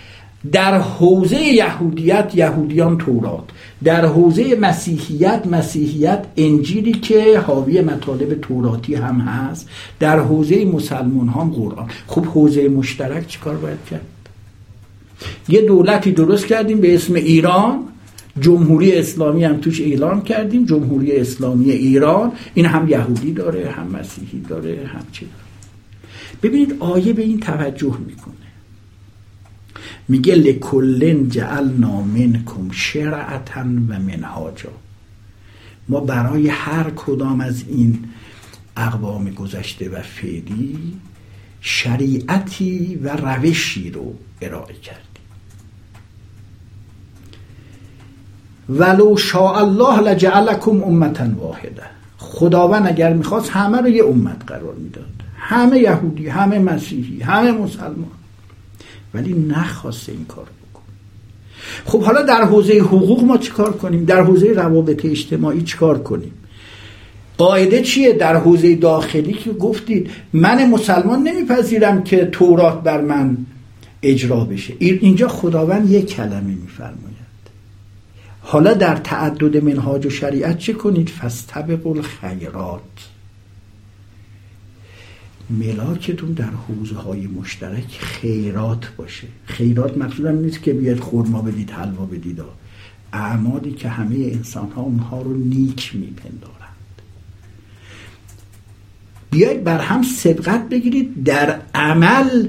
در 0.52 0.78
حوزه 0.80 1.42
یهودیت 1.42 2.33
یهودیان 2.35 2.98
تورات 2.98 3.44
در 3.85 4.07
حوزه 4.07 4.57
مسیحیت 4.61 5.46
مسیحیت 5.46 6.24
انجیلی 6.37 6.92
که 6.92 7.38
حاوی 7.38 7.80
مطالب 7.80 8.40
توراتی 8.40 8.94
هم 8.94 9.20
هست 9.20 9.68
در 10.00 10.18
حوزه 10.18 10.64
مسلمان 10.64 11.28
هم 11.28 11.50
قرآن. 11.50 11.88
خب 12.07 12.26
حوزه 12.26 12.68
مشترک 12.68 13.26
چیکار 13.26 13.57
باید 13.57 13.78
کرد؟ 13.90 14.07
یه 15.48 15.61
دولتی 15.61 16.12
درست 16.12 16.46
کردیم 16.46 16.80
به 16.80 16.94
اسم 16.94 17.14
ایران 17.14 17.78
جمهوری 18.40 18.92
اسلامی 18.92 19.44
هم 19.44 19.57
توش 19.57 19.80
اعلام 19.80 20.22
کردیم 20.22 20.64
جمهوری 20.64 21.16
اسلامی 21.16 21.70
ایران. 21.70 22.33
این 22.54 22.66
هم 22.66 22.88
یهودی 22.88 23.33
داره 23.33 23.70
هم 23.70 23.87
مسیحی 23.87 24.40
داره 24.40 24.80
هم 24.87 25.02
چی 25.12 25.24
داره. 25.24 25.44
ببینید 26.42 26.76
آیه 26.80 27.12
به 27.12 27.22
این 27.22 27.40
توجه 27.40 27.96
می‌کنه. 28.07 28.43
میگه 30.08 30.34
لکلن 30.34 31.28
جعلنا 31.28 32.00
منکم 32.00 32.70
شرعتا 32.70 33.60
و 33.60 33.98
منهاجا. 33.98 34.70
ما 35.88 36.00
برای 36.00 36.48
هر 36.48 36.90
کدام 36.90 37.40
از 37.40 37.64
این 37.68 38.04
اقوام 38.76 39.30
گذشته 39.30 39.88
و 39.88 40.02
فعلی 40.02 40.96
شریعتی 41.60 42.96
و 43.02 43.16
روشی 43.16 43.90
رو 43.90 44.14
ارائه 44.42 44.74
کردیم. 44.74 45.04
ولو 48.68 49.16
شاء 49.16 49.56
الله 49.56 50.00
لجعلکم 50.00 50.82
امتا 50.82 51.26
واحده 51.36 51.82
خداوند 52.18 52.86
اگر 52.86 53.12
می‌خواست 53.12 53.50
همه 53.50 53.78
رو 53.78 53.88
یه 53.88 54.04
امت 54.04 54.42
قرار 54.46 54.74
می‌داد. 54.74 55.04
همه 55.36 55.78
یهودی 55.78 56.28
همه 56.28 56.58
مسیحی 56.58 57.20
همه 57.22 57.52
مسلمان. 57.52 58.10
ولی 59.14 59.33
نخواسته 59.48 60.12
این 60.12 60.24
کار 60.24 60.44
بکن 60.44 60.83
خب 61.85 62.03
حالا 62.03 62.22
در 62.22 62.42
حوزه 62.42 62.79
حقوق 62.79 63.24
ما 63.24 63.38
چیکار 63.38 63.72
کنیم؟ 63.72 64.05
در 64.05 64.22
حوزه 64.22 64.53
روابط 64.53 65.05
اجتماعی 65.05 65.62
چیکار 65.62 65.98
کنیم؟ 65.98 66.33
قاعده 67.38 67.83
چیه 67.83 68.12
در 68.12 68.37
حوزه 68.37 68.74
داخلی 68.74 69.33
که 69.33 69.53
گفتید 69.53 70.11
من 70.33 70.70
مسلمان 70.70 71.22
نمیپذیرم 71.22 72.03
که 72.03 72.24
تورات 72.24 72.83
بر 72.83 73.00
من 73.00 73.37
اجرا 74.03 74.44
بشه. 74.44 74.74
اینجا 74.79 75.29
خداوند 75.29 75.90
یک 75.90 76.07
کلمه 76.07 76.55
میفرماید. 76.55 77.14
حالا 78.40 78.74
در 78.74 78.96
تعدد 78.96 79.64
منهاج 79.64 80.07
و 80.07 80.11
شریعت 80.11 80.59
چه 80.59 80.72
کنید؟ 80.72 81.09
فستبق 81.09 81.87
الخیرات. 81.87 82.81
ملاکتون 85.50 86.33
در 86.33 86.50
حوزه 86.50 86.96
های 86.96 87.26
مشترک 87.26 87.98
خیرات 87.98 88.92
باشه. 88.96 89.26
خیرات 89.44 89.98
مقصودم 89.98 90.38
نیست 90.38 90.62
که 90.62 90.72
بیاد 90.72 90.98
خورما 90.98 91.42
بدید 91.42 91.70
حلوا 91.70 92.04
بدید. 92.04 92.40
اعمالی 93.12 93.72
که 93.72 93.88
همه 93.88 94.16
انسان 94.16 94.70
ها 94.70 94.83
اونها 94.83 95.22
رو 95.22 95.37
نیک 95.37 95.96
میپندارند. 95.96 96.54
بیاید 99.30 99.64
بر 99.64 99.78
هم 99.78 100.02
سبقت 100.02 100.68
بگیرید 100.68 101.24
در 101.24 101.61
عمل 101.74 102.48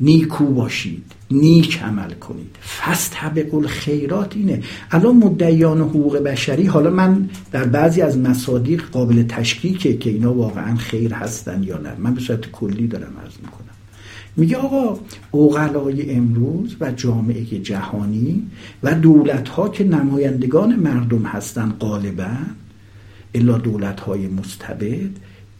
نیکو 0.00 0.44
باشید 0.44 1.04
نیک 1.30 1.82
عمل 1.82 2.10
کنید. 2.10 2.56
فست 2.80 3.16
حبق 3.16 3.66
خیرات 3.66 4.36
اینه. 4.36 4.62
الان 4.90 5.16
مدعیان 5.16 5.80
حقوق 5.80 6.18
بشری 6.18 6.66
حالا 6.66 6.90
من 6.90 7.30
در 7.52 7.64
بعضی 7.64 8.02
از 8.02 8.18
مصادیق 8.18 8.82
قابل 8.90 9.22
تشکیکه 9.22 9.96
که 9.96 10.10
اینا 10.10 10.34
واقعا 10.34 10.76
خیر 10.76 11.14
هستن 11.14 11.62
یا 11.62 11.78
نه. 11.78 11.90
من 11.98 12.14
به 12.14 12.20
صورت 12.20 12.50
کلی 12.50 12.86
دارم 12.86 13.12
عرض 13.24 13.36
می‌کنم. 13.42 13.70
میگه 14.36 14.56
آقا 14.56 14.98
اوغلای 15.30 16.10
امروز 16.10 16.76
و 16.80 16.92
جامعه 16.92 17.44
جهانی 17.44 18.46
و 18.82 18.94
دولت 18.94 19.48
ها 19.48 19.68
که 19.68 19.84
نمایندگان 19.84 20.76
مردم 20.76 21.22
هستن 21.22 21.74
غالبا 21.80 22.36
الا 23.34 23.58
دولت 23.58 24.00
های 24.00 24.26
مستبد 24.26 25.10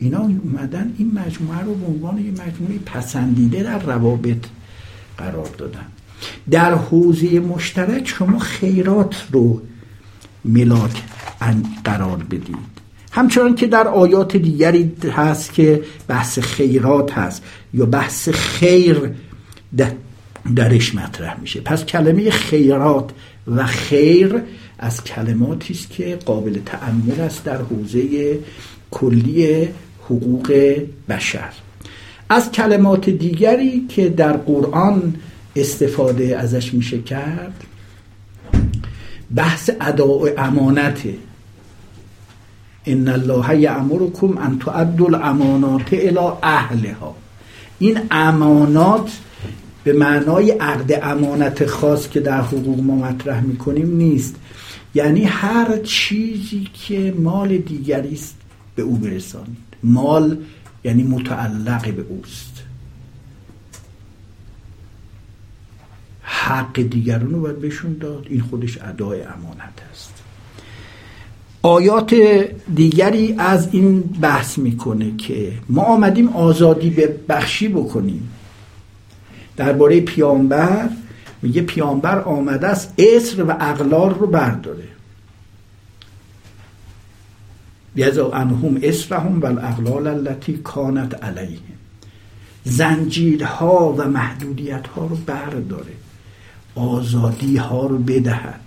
اینا 0.01 0.19
اومدن 0.19 0.95
این 0.99 1.13
مجموعه 1.15 1.61
رو 1.61 1.75
به 1.75 1.87
عنوان 1.87 2.19
یه 2.19 2.31
مجموعه 2.31 2.79
پسندیده 2.87 3.63
در 3.63 3.79
روابط 3.79 4.47
قرار 5.19 5.49
دادن. 5.59 5.87
در 6.51 6.75
حوزه 6.75 7.41
مشترک 7.41 8.09
شما 8.09 8.39
خیرات 8.39 9.27
رو 9.33 9.63
ملاک 10.45 11.03
قرار 11.85 12.17
بدید. 12.31 12.81
همچنان 13.13 13.55
که 13.55 13.67
در 13.67 13.89
آیات 13.89 14.37
دیگری 14.37 14.93
هست 15.17 15.53
که 15.53 15.83
بحث 16.09 16.39
خیرات 16.39 17.13
هست 17.13 17.43
یا 17.75 17.87
بحث 17.87 18.29
خیر 18.29 19.11
درش 20.57 20.95
مطرح 20.95 21.41
میشه. 21.41 21.61
پس 21.61 21.85
کلمه 21.85 22.31
خیرات 22.31 23.11
و 23.47 23.67
خیر 23.67 24.43
از 24.79 25.05
کلماتی 25.05 25.75
است 25.75 25.91
که 25.91 26.19
قابل 26.25 26.59
تأمل 26.67 27.21
است 27.21 27.45
در 27.45 27.63
حوزه 27.63 28.39
کلی 28.91 29.69
حقوق 30.11 30.77
بشر. 31.09 31.53
از 32.29 32.53
کلمات 32.53 33.11
دیگری 33.11 33.87
که 33.89 34.09
در 34.09 34.33
قرآن 34.33 35.15
استفاده 35.57 36.39
ازش 36.39 36.75
میشه 36.75 36.99
کرد 37.03 37.65
بحث 39.35 39.71
اداء 39.81 40.29
امانته 40.39 41.15
ان 42.87 43.09
الله 43.09 43.61
یامرکم 43.61 44.39
ان 44.39 44.59
تؤدوا 44.59 45.07
الامانات 45.07 45.93
الى 45.93 46.19
اهلها. 46.43 47.15
این 47.79 48.01
امانات 48.11 49.11
به 49.85 49.93
معنای 49.93 50.51
عقد 50.51 51.01
امانت 51.03 51.67
خاص 51.67 52.09
که 52.09 52.21
در 52.21 52.41
حقوق 52.41 52.81
ما 52.81 52.95
مطرح 52.95 53.41
می‌کنیم 53.41 53.97
نیست. 53.97 54.35
یعنی 54.95 55.25
هر 55.25 55.77
چیزی 55.77 56.69
که 56.87 57.15
مال 57.19 57.59
دیگری 57.59 58.13
است 58.13 58.37
به 58.77 58.83
او 58.83 58.97
برسانید 58.97 59.70
مال 59.83 60.39
یعنی 60.85 61.03
متعلق 61.03 61.95
به 61.95 62.03
اوست. 62.09 62.63
حق 66.23 66.81
دیگران 66.83 67.31
رو 67.31 67.41
باید 67.41 67.61
بهشون 67.61 67.97
داد. 68.01 68.27
این 68.31 68.41
خودش 68.41 68.79
ادای 68.83 69.23
امانت 69.23 69.83
است. 69.93 70.13
آیات 71.63 72.15
دیگری 72.75 73.35
از 73.39 73.69
این 73.73 74.01
بحث 74.01 74.59
می‌کنه 74.59 75.17
که 75.17 75.53
ما 75.69 75.83
آمدیم 75.83 76.29
آزادی 76.29 76.91
به 76.91 77.17
بخشی 77.29 77.69
بکنیم. 77.69 78.31
درباره 79.57 80.01
پیامبر 80.01 80.89
میگه 81.43 81.63
پیامبر 81.63 82.19
آمده 82.19 82.67
است 82.67 82.95
اسر 82.99 83.45
و 83.45 83.51
اقلال 83.51 84.15
رو 84.15 84.27
برداره. 84.27 84.90
یزا 87.97 88.31
انهم 88.33 88.79
اسرهم 88.83 89.41
و 89.41 89.47
الاغلال 89.47 90.07
التي 90.07 90.57
کانت 90.57 91.25
علیهم. 91.25 91.77
زنجیرها 92.65 93.95
و 93.99 94.09
محدودیت 94.09 94.87
ها 94.87 95.07
رو 95.07 95.17
برداره. 95.27 95.93
آزادی 96.75 97.57
ها 97.57 97.87
رو 97.87 97.99
بدهد. 97.99 98.61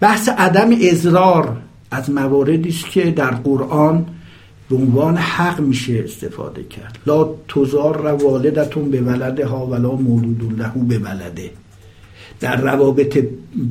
بحث 0.00 0.28
عدم 0.28 0.70
ازرار 0.90 1.56
از 1.90 2.10
مواردی 2.10 2.68
است 2.68 2.86
که 2.86 3.10
در 3.10 3.30
قرآن 3.30 4.06
به 4.70 4.76
عنوان 4.76 5.16
حق 5.16 5.60
میشه 5.60 6.02
استفاده 6.04 6.62
کرد. 6.62 6.98
لا 7.06 7.34
تزار 7.48 8.06
والدتون 8.06 8.90
به 8.90 9.00
ولده 9.00 9.46
ها 9.46 9.66
ولا 9.66 9.92
مولود 9.92 10.60
له 10.60 10.72
به 10.88 10.98
ولده. 10.98 11.50
در 12.40 12.56
روابط 12.56 13.24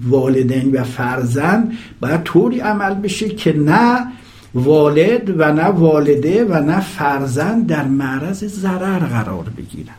والدین 0.10 0.72
و 0.72 0.84
فرزند 0.84 1.74
باید 2.02 2.24
طوری 2.24 2.60
عمل 2.60 2.94
بشه 2.94 3.30
که 3.30 3.54
نه 3.54 4.08
والد 4.56 5.34
و 5.38 5.54
نه 5.54 5.64
والده 5.64 6.46
و 6.46 6.60
نه 6.64 6.80
فرزند 6.80 7.68
در 7.68 7.88
معرض 7.88 8.44
ضرر 8.44 9.00
قرار 9.00 9.46
بگیرن 9.58 9.96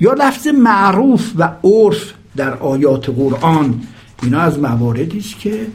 یا 0.00 0.12
لفظ 0.12 0.46
معروف 0.46 1.32
و 1.36 1.50
عرف 1.64 2.12
در 2.36 2.54
آیات 2.54 3.10
قرآن 3.10 3.80
اینا 4.22 4.40
از 4.40 4.58
مواردی 4.58 5.18
است 5.18 5.38
که 5.38 5.66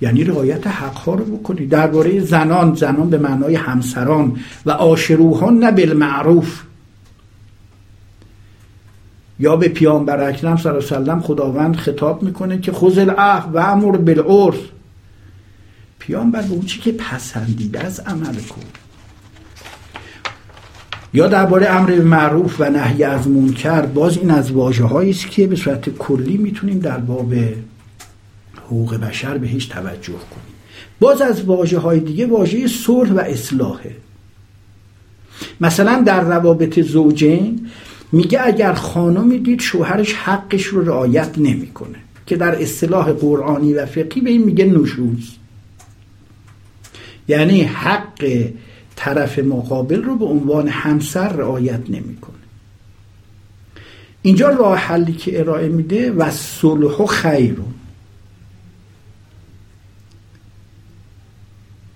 یعنی 0.00 0.24
رعایت 0.24 0.66
حقها 0.66 1.14
رو 1.14 1.24
بکنید 1.24 1.68
درباره 1.68 2.20
زنان 2.20 2.74
زنان 2.74 3.10
به 3.10 3.18
معنای 3.18 3.54
همسران 3.54 4.36
و 4.66 4.70
آشروهان 4.70 5.58
نه 5.58 5.70
بالمعروف. 5.70 6.62
یا 9.40 9.56
به 9.56 9.68
پیامبر 9.68 10.28
اکرم 10.28 10.56
صلی 10.56 10.72
الله 10.72 10.84
علیه 10.86 11.02
وسلم 11.02 11.20
خداوند 11.20 11.76
خطاب 11.76 12.22
می‌کنه 12.22 12.58
که 12.58 12.72
خذ 12.72 12.98
العهد 12.98 13.54
و 13.54 13.58
امر 13.58 13.96
بالعرف. 13.96 14.58
پیامبر 16.08 16.42
به 16.42 16.52
اون 16.52 16.66
چی 16.66 16.80
که 16.80 16.92
پسندیده 16.92 17.80
از 17.80 18.00
عمل 18.00 18.34
کن 18.34 18.62
یا 21.14 21.26
درباره 21.26 21.70
امر 21.70 21.94
معروف 21.94 22.56
و 22.58 22.70
نهی 22.70 23.04
از 23.04 23.28
منکر 23.28 23.82
باز 23.82 24.16
این 24.16 24.30
از 24.30 24.50
واجه 24.50 24.94
است 24.96 25.30
که 25.30 25.46
به 25.46 25.56
صورت 25.56 25.88
کلی 25.88 26.36
می‌تونیم 26.36 26.78
در 26.78 26.98
باب 26.98 27.34
حقوق 28.66 28.94
بشر 28.94 29.38
بهش 29.38 29.66
توجه 29.66 30.12
کنیم. 30.12 30.54
باز 31.00 31.22
از 31.22 31.42
واجه 31.42 31.78
های 31.78 32.00
دیگه 32.00 32.26
واژه 32.26 32.66
صلح 32.66 33.12
و 33.12 33.18
اصلاحه. 33.18 33.96
مثلا 35.60 36.02
در 36.06 36.20
روابط 36.20 36.80
زوجین 36.80 37.66
میگه 38.12 38.46
اگر 38.46 38.72
خانمی 38.72 39.38
دید 39.38 39.60
شوهرش 39.60 40.14
حقش 40.14 40.64
رو 40.64 40.84
رعایت 40.84 41.38
نمی‌کنه 41.38 41.98
که 42.26 42.36
در 42.36 42.62
اصطلاح 42.62 43.12
قرآنی 43.12 43.74
و 43.74 43.86
فقهی 43.86 44.20
به 44.20 44.30
این 44.30 44.44
میگه 44.44 44.64
نشوز. 44.64 45.38
یعنی 47.28 47.62
حق 47.62 48.48
طرف 48.96 49.38
مقابل 49.38 50.02
رو 50.02 50.16
به 50.16 50.24
عنوان 50.24 50.68
همسر 50.68 51.28
رعایت 51.28 51.90
نمی‌کنه. 51.90 52.34
اینجا 54.22 54.48
راه 54.48 54.78
حلی 54.78 55.12
که 55.12 55.40
ارائه 55.40 55.68
میده 55.68 56.12
و 56.12 56.30
صلح 56.30 56.96
و 56.96 57.06
خیرون 57.06 57.74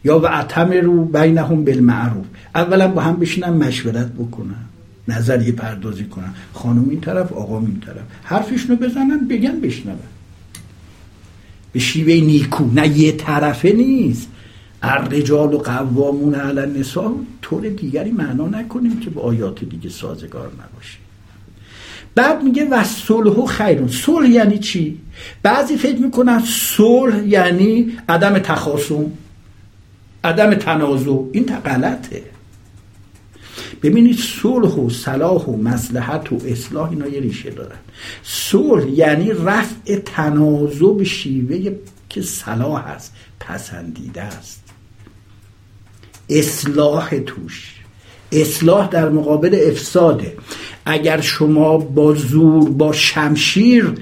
یا 0.04 0.18
و 0.18 0.26
اتم 0.26 0.72
رو 0.72 1.04
بینهم 1.04 1.64
بالمعروف. 1.64 2.26
اولا 2.54 2.88
با 2.88 3.02
هم 3.02 3.16
بشینن 3.16 3.50
مشورت 3.50 4.12
بکنن 4.12 4.64
نظریه 5.08 5.52
پردازی 5.52 6.04
کنن. 6.04 6.34
خانم 6.54 6.90
این 6.90 7.00
طرف 7.00 7.32
آقا 7.32 7.58
این 7.58 7.80
طرف. 7.80 8.04
حرفشونو 8.22 8.76
بزنن 8.76 9.28
بگن 9.28 9.60
بشنون. 9.60 9.98
به 11.72 11.78
شیوه 11.78 12.26
نیکو 12.26 12.70
نه 12.74 12.98
یه 12.98 13.12
طرفه 13.12 13.72
نیست. 13.72 14.28
الرجال 14.82 15.54
و 15.54 15.58
قوامون 15.58 16.34
علی 16.34 16.60
النساء 16.60 17.12
طور 17.42 17.68
دیگری 17.68 18.10
معنا 18.10 18.48
نکنیم 18.48 19.00
که 19.00 19.10
با 19.10 19.22
آیات 19.22 19.64
دیگه 19.64 19.90
سازگار 19.90 20.46
نباشه. 20.46 20.98
بعد 22.14 22.42
میگه 22.42 22.68
و 22.68 22.84
صلح 22.84 23.32
و 23.32 23.46
خیرون 23.46 23.88
صلح 23.88 24.28
یعنی 24.28 24.58
چی؟ 24.58 25.00
بعضی 25.42 25.76
فکر 25.76 25.98
می‌کنن 25.98 26.42
صلح 26.46 27.26
یعنی 27.26 27.92
عدم 28.08 28.38
تخاصم 28.38 29.12
عدم 30.24 30.54
تنازع. 30.54 31.18
این 31.32 31.46
غلطه. 31.64 32.22
ببینید 33.82 34.18
صلح 34.18 34.74
و 34.74 34.90
صلاح 34.90 35.44
و 35.44 35.56
مصلحت 35.56 36.32
و 36.32 36.38
اصلاح 36.46 36.90
اینا 36.90 37.08
یه 37.08 37.20
ریشه 37.20 37.50
دارن. 37.50 37.78
صلح 38.22 38.90
یعنی 38.90 39.30
رفع 39.30 39.96
تنازع 39.96 40.94
به 40.98 41.04
شیوه 41.04 41.74
که 42.08 42.22
صلاح 42.22 42.86
است 42.86 43.14
پسندیده 43.40 44.22
است. 44.22 44.61
اصلاح 46.38 47.18
توش. 47.18 47.74
اصلاح 48.32 48.88
در 48.88 49.08
مقابل 49.08 49.60
افساده. 49.68 50.32
اگر 50.84 51.20
شما 51.20 51.78
با 51.78 52.14
زور 52.14 52.70
با 52.70 52.92
شمشیر 52.92 53.92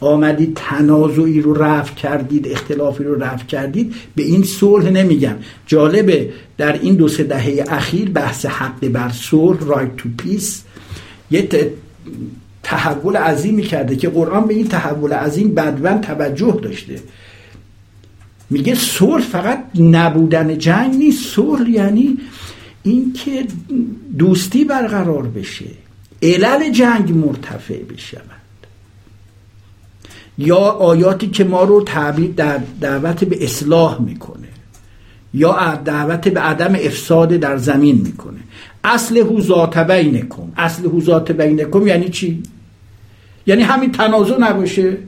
آمدید 0.00 0.52
تنازعی 0.54 1.40
رو 1.40 1.54
رفع 1.54 1.94
کردید 1.94 2.48
اختلافی 2.48 3.04
رو 3.04 3.14
رفع 3.14 3.46
کردید 3.46 3.94
به 4.16 4.22
این 4.22 4.42
صلح 4.42 4.90
نمیگن 4.90 5.38
جالبه 5.66 6.30
در 6.58 6.72
این 6.72 6.94
دو 6.94 7.08
سه 7.08 7.24
دهه 7.24 7.64
اخیر 7.68 8.10
بحث 8.10 8.46
حق 8.46 8.88
بر 8.88 9.08
صلح 9.08 9.58
رایت 9.60 9.96
تو 9.96 10.08
پیس 10.18 10.62
یه 11.30 11.48
تحول 12.62 13.16
عظیمی 13.16 13.62
کرده 13.62 13.96
که 13.96 14.08
قرآن 14.08 14.46
به 14.46 14.54
این 14.54 14.68
تحول 14.68 15.12
عظیم 15.12 15.54
بدون 15.54 16.00
توجه 16.00 16.58
داشته. 16.62 17.00
میگه 18.50 18.74
صلح 18.74 19.22
فقط 19.22 19.64
نبودن 19.80 20.58
جنگ 20.58 20.94
نیست. 20.94 21.34
صلح 21.34 21.70
یعنی 21.70 22.18
اینکه 22.82 23.46
دوستی 24.18 24.64
برقرار 24.64 25.22
بشه 25.22 25.64
علل 26.22 26.70
جنگ 26.72 27.12
مرتفع 27.12 27.82
بشود. 27.82 28.22
یا 30.38 30.56
آیاتی 30.56 31.26
که 31.26 31.44
ما 31.44 31.62
رو 31.62 31.82
تعبیر 31.82 32.30
در 32.30 32.60
دعوت 32.80 33.24
به 33.24 33.44
اصلاح 33.44 34.02
می‌کنه 34.02 34.48
یا 35.34 35.74
دعوت 35.84 36.28
به 36.28 36.40
عدم 36.40 36.74
افساد 36.74 37.28
در 37.28 37.56
زمین 37.56 38.00
می‌کنه. 38.04 38.38
اصل 38.84 39.16
هو 39.16 39.40
ذات 39.40 39.78
بینکم. 39.78 40.52
اصل 40.56 40.86
هو 40.86 41.00
ذات 41.00 41.32
بینکم 41.32 41.86
یعنی 41.86 42.08
چی؟ 42.08 42.42
یعنی 43.46 43.62
همین 43.62 43.92
تنازع 43.92 44.38
نباشه؟ 44.38 44.98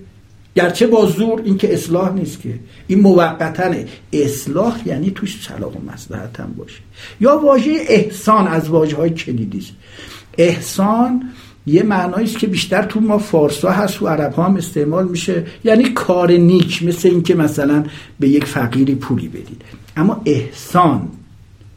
گرچه 0.59 0.87
با 0.87 1.07
زور 1.07 1.43
این 1.45 1.59
که 1.59 1.75
اصلاح 1.75 2.13
نیست 2.13 2.41
که. 2.41 2.55
این 2.87 3.01
موقتا 3.01 3.75
اصلاح 4.13 4.81
یعنی 4.87 5.11
توش 5.11 5.47
صلاح 5.49 5.73
و 5.73 5.93
مصلحت 5.93 6.41
هم 6.41 6.55
باشه. 6.59 6.81
یا 7.21 7.39
واژه 7.39 7.71
احسان 7.89 8.49
از 8.49 8.69
واژه 8.69 8.97
های 8.97 9.11
کلیدی 9.11 9.59
است. 9.59 9.73
احسان 10.39 11.23
یه 11.67 11.83
معنایی 11.83 12.27
است 12.27 12.39
که 12.39 12.47
بیشتر 12.47 12.83
تو 12.83 13.01
ما 13.01 13.19
فارسا 13.19 13.71
هست 13.71 14.03
و 14.03 14.09
عرب 14.09 14.33
ها 14.33 14.45
هم 14.45 14.57
استعمال 14.57 15.09
میشه. 15.09 15.47
یعنی 15.65 15.85
کار 15.85 16.33
نیک 16.33 16.83
مثل 16.83 17.09
اینکه 17.09 17.35
مثلا 17.35 17.85
به 18.21 18.29
یک 18.29 18.45
فقیری 18.45 18.95
پولی 18.95 19.29
بدید. 19.29 19.63
اما 19.97 20.23
احسان 20.25 21.09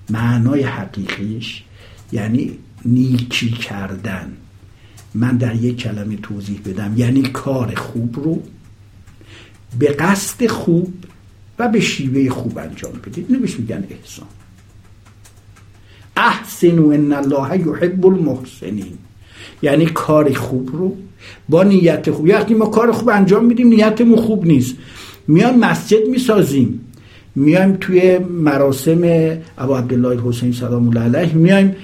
معنای 0.09 0.61
حقیقیش 0.61 1.63
یعنی 2.11 2.57
نیکی 2.85 3.49
کردن. 3.49 4.31
من 5.15 5.37
در 5.37 5.55
یک 5.55 5.77
کلمه 5.77 6.15
توضیح 6.15 6.59
بدم. 6.65 6.93
یعنی 6.97 7.21
کار 7.21 7.75
خوب 7.75 8.15
رو 8.15 8.41
به 9.79 9.87
قصد 9.87 10.47
خوب 10.47 10.93
و 11.59 11.67
به 11.67 11.79
شیوه 11.79 12.29
خوب 12.29 12.57
انجام 12.57 12.91
بدید. 13.05 13.25
اینو 13.29 13.41
بهش 13.41 13.59
میگن 13.59 13.83
احسان. 13.89 14.27
احسنوا 16.17 16.93
ان 16.93 17.13
الله 17.13 17.59
یحب 17.59 18.05
المحسنین. 18.05 18.97
یعنی 19.61 19.85
کار 19.85 20.33
خوب 20.33 20.69
رو 20.73 20.97
با 21.49 21.63
نیت 21.63 22.11
خوب. 22.11 22.29
وقتی 22.29 22.53
ما 22.53 22.65
کار 22.65 22.91
خوب 22.91 23.09
انجام 23.09 23.45
میدیم 23.45 23.67
نیتمون 23.67 24.15
خوب 24.15 24.45
نیست. 24.45 24.75
میایم 25.27 25.59
مسجد 25.59 26.07
می‌سازیم. 26.07 26.87
میایم 27.35 27.77
توی 27.81 28.17
مراسم 28.17 29.01
ابو 29.57 29.73
عبدالله 29.73 30.29
حسین 30.29 30.51
سلام 30.51 30.87
الله 30.87 31.17
علیه 31.17 31.33
میایم 31.33 31.75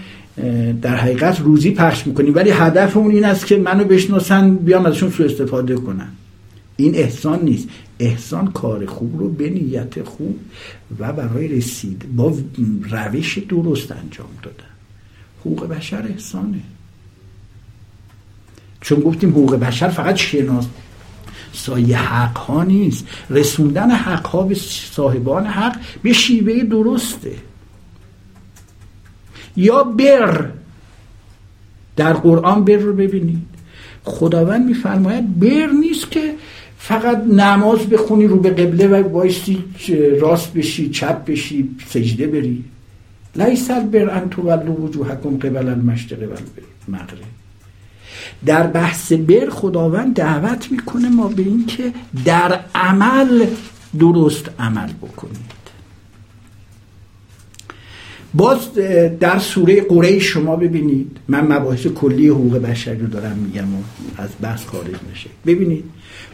در 0.82 0.96
حقیقت 0.96 1.42
روزی 1.42 1.72
پخش 1.72 2.08
می‌کنیم. 2.08 2.36
ولی 2.36 2.50
هدف 2.50 2.98
اون 2.98 3.12
این 3.12 3.26
است 3.26 3.46
که 3.46 3.58
منو 3.58 3.84
بشناسن 3.84 4.56
بیام 4.56 4.86
ازشون 4.86 5.10
سوء 5.10 5.26
استفاده 5.26 5.76
کنن. 5.76 6.08
این 6.78 6.96
احسان 6.96 7.42
نیست. 7.42 7.68
احسان 8.00 8.52
کار 8.52 8.86
خوب 8.86 9.20
رو 9.20 9.30
به 9.30 9.50
نیت 9.50 10.04
خوب 10.04 10.40
و 11.00 11.14
برای 11.14 11.48
رسید 11.48 12.16
با 12.16 12.38
روش 12.90 13.38
درست 13.38 13.92
انجام 13.92 14.30
دادن. 14.44 14.64
حقوق 15.40 15.68
بشر 15.68 16.02
احسانه. 16.02 16.60
چون 18.82 19.00
گفتیم 19.00 19.30
حقوق 19.30 19.56
بشر 19.56 19.90
فقط 19.90 20.16
شناس 20.16 20.68
سایه 21.54 21.98
حق 21.98 22.38
ها 22.38 22.64
نیست. 22.64 23.08
رسوندن 23.30 23.92
حق 23.92 24.28
ها 24.28 24.44
به 24.44 24.56
صاحبان 24.92 25.46
حق 25.46 25.80
به 26.04 26.14
شیوه 26.14 26.64
درسته. 26.64 27.36
یا 29.56 29.84
بر. 29.84 30.50
در 31.96 32.14
قرآن 32.14 32.66
بر 32.66 32.76
رو 32.76 32.94
ببینید. 32.94 33.48
خداوند 34.04 34.66
میفرماید 34.66 35.40
بر 35.40 35.68
نیست 35.82 36.12
که 36.12 36.36
فقط 36.88 37.24
نماز 37.24 37.80
بخونی 37.80 38.28
رو 38.28 38.40
به 38.40 38.50
قبله 38.50 38.88
و 38.88 39.10
بایستی 39.10 39.64
راست 40.20 40.54
بشی 40.54 40.90
چپ 40.90 41.26
بشی 41.26 41.70
سجده 41.88 42.28
بری. 42.28 42.64
لیس 43.36 43.72
البر 43.72 44.10
ان 44.10 44.30
تولوا 44.30 44.82
وجوهکم 44.82 45.38
قبل 45.38 45.68
المشرق 45.68 46.20
و 46.20 46.24
المغرب 46.24 47.18
در 48.46 48.68
بحث 48.68 49.12
بر 49.12 49.50
خداوند 49.50 50.14
دعوت 50.14 50.72
می‌کنه 50.72 51.10
ما 51.10 51.28
به 51.28 51.44
این 51.44 51.66
که 51.66 51.94
در 52.26 52.60
عمل 52.76 53.46
درست 54.00 54.50
عمل 54.60 54.90
بکنید. 55.02 55.58
باز 58.34 58.74
در 59.20 59.40
سوره 59.40 59.82
قریش 59.82 60.24
شما 60.24 60.56
ببینید 60.56 61.18
من 61.28 61.54
مباحث 61.54 61.88
کلی 61.88 62.28
حقوق 62.28 62.58
بشری 62.58 63.00
رو 63.00 63.08
دارم 63.08 63.38
میگم 63.38 63.76
و 63.76 63.78
از 64.18 64.30
بحث 64.42 64.66
خارج 64.66 64.96
نشه 65.12 65.30
ببینید 65.46 65.84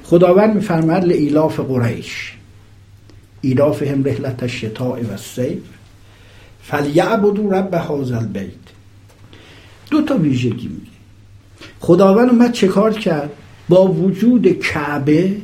خداوند 0.04 0.56
میفرماید 0.56 1.06
لایلاف 1.06 1.60
قریش. 1.60 2.34
ایلافهم 3.42 4.04
رحلة 4.04 4.44
الشتاء 4.44 5.04
و 5.04 5.12
الصیف. 5.12 5.64
فلیعبدوا 6.64 7.52
رب 7.52 7.74
هذا 7.74 8.18
البیت. 8.18 8.54
دو 9.92 10.02
تا 10.02 10.18
ویژگی 10.18 10.68
میگه. 10.68 10.94
خداوند 11.80 12.30
اومد 12.30 12.52
چه 12.52 12.68
کار 12.68 12.94
کرد؟ 12.94 13.32
با 13.70 13.88
وجود 13.88 14.60
کعبه 14.60 15.38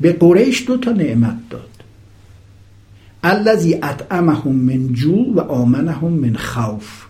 به 0.00 0.12
قریش 0.12 0.66
دو 0.66 0.76
تا 0.76 0.92
نعمت 0.92 1.36
داد. 1.50 1.70
الذی 3.22 3.74
اطعمهم 3.74 4.52
من 4.52 4.92
جو 4.92 5.32
و 5.34 5.40
آمنهم 5.40 6.12
من 6.12 6.36
خوف. 6.36 7.03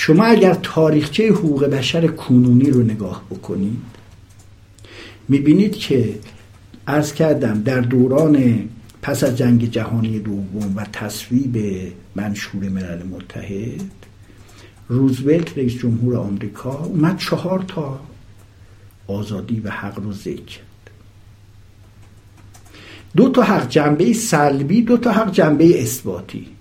شما 0.00 0.24
اگر 0.24 0.54
تاریخچه 0.54 1.28
حقوق 1.28 1.64
بشر 1.64 2.06
کنونی 2.06 2.70
رو 2.70 2.82
نگاه 2.82 3.24
بکنید 3.30 3.78
می‌بینید 5.28 5.76
که 5.76 6.18
ارز 6.86 7.12
کردم 7.12 7.62
در 7.62 7.80
دوران 7.80 8.64
پس 9.02 9.24
از 9.24 9.36
جنگ 9.38 9.70
جهانی 9.70 10.18
دوم 10.18 10.76
و 10.76 10.86
تصویب 10.92 11.56
منشور 12.16 12.68
ملل 12.68 13.02
متحد 13.02 13.90
روزولت 14.88 15.58
رئیس 15.58 15.72
جمهور 15.72 16.16
آمریکا 16.16 16.84
اومد 16.84 17.18
چهار 17.18 17.64
تا 17.68 18.00
آزادی 19.06 19.60
و 19.60 19.70
حق 19.70 19.98
رو 19.98 20.12
ذکر 20.12 20.58
دو 23.16 23.28
تا 23.28 23.42
حق 23.42 23.68
جنبه 23.68 24.12
سلبی 24.12 24.82
دو 24.82 24.96
تا 24.96 25.12
حق 25.12 25.32
جنبه 25.32 25.82
اثباتی. 25.82 26.57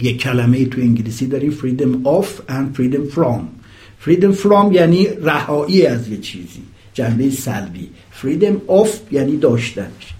یک 0.00 0.20
کلمه 0.20 0.64
تو 0.64 0.80
انگلیسی 0.80 1.26
داریم 1.26 1.52
freedom 1.52 2.06
of 2.06 2.50
and 2.50 2.78
freedom 2.78 3.14
from. 3.14 3.40
Freedom 4.06 4.32
from 4.42 4.72
یعنی 4.72 5.06
رهایی 5.06 5.86
از 5.86 6.08
یه 6.08 6.16
چیزی 6.16 6.62
جنبه 6.94 7.30
سلبی. 7.30 7.90
Freedom 8.22 8.70
of 8.70 8.88
یعنی 9.10 9.36
داشتنش. 9.36 10.14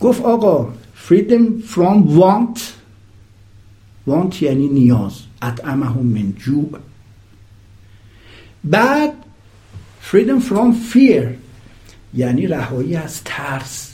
گفت 0.00 0.22
آقا 0.22 0.72
freedom 1.08 1.72
from 1.74 2.18
want 2.18 2.60
want 4.08 4.42
یعنی 4.42 4.68
نیاز. 4.68 5.12
اطعمهم 5.42 6.06
من 6.06 6.32
جوع. 6.32 6.78
بعد 8.64 9.12
freedom 10.10 10.42
from 10.50 10.94
fear 10.94 11.26
یعنی 12.14 12.46
رهایی 12.46 12.96
از 12.96 13.24
ترس. 13.24 13.91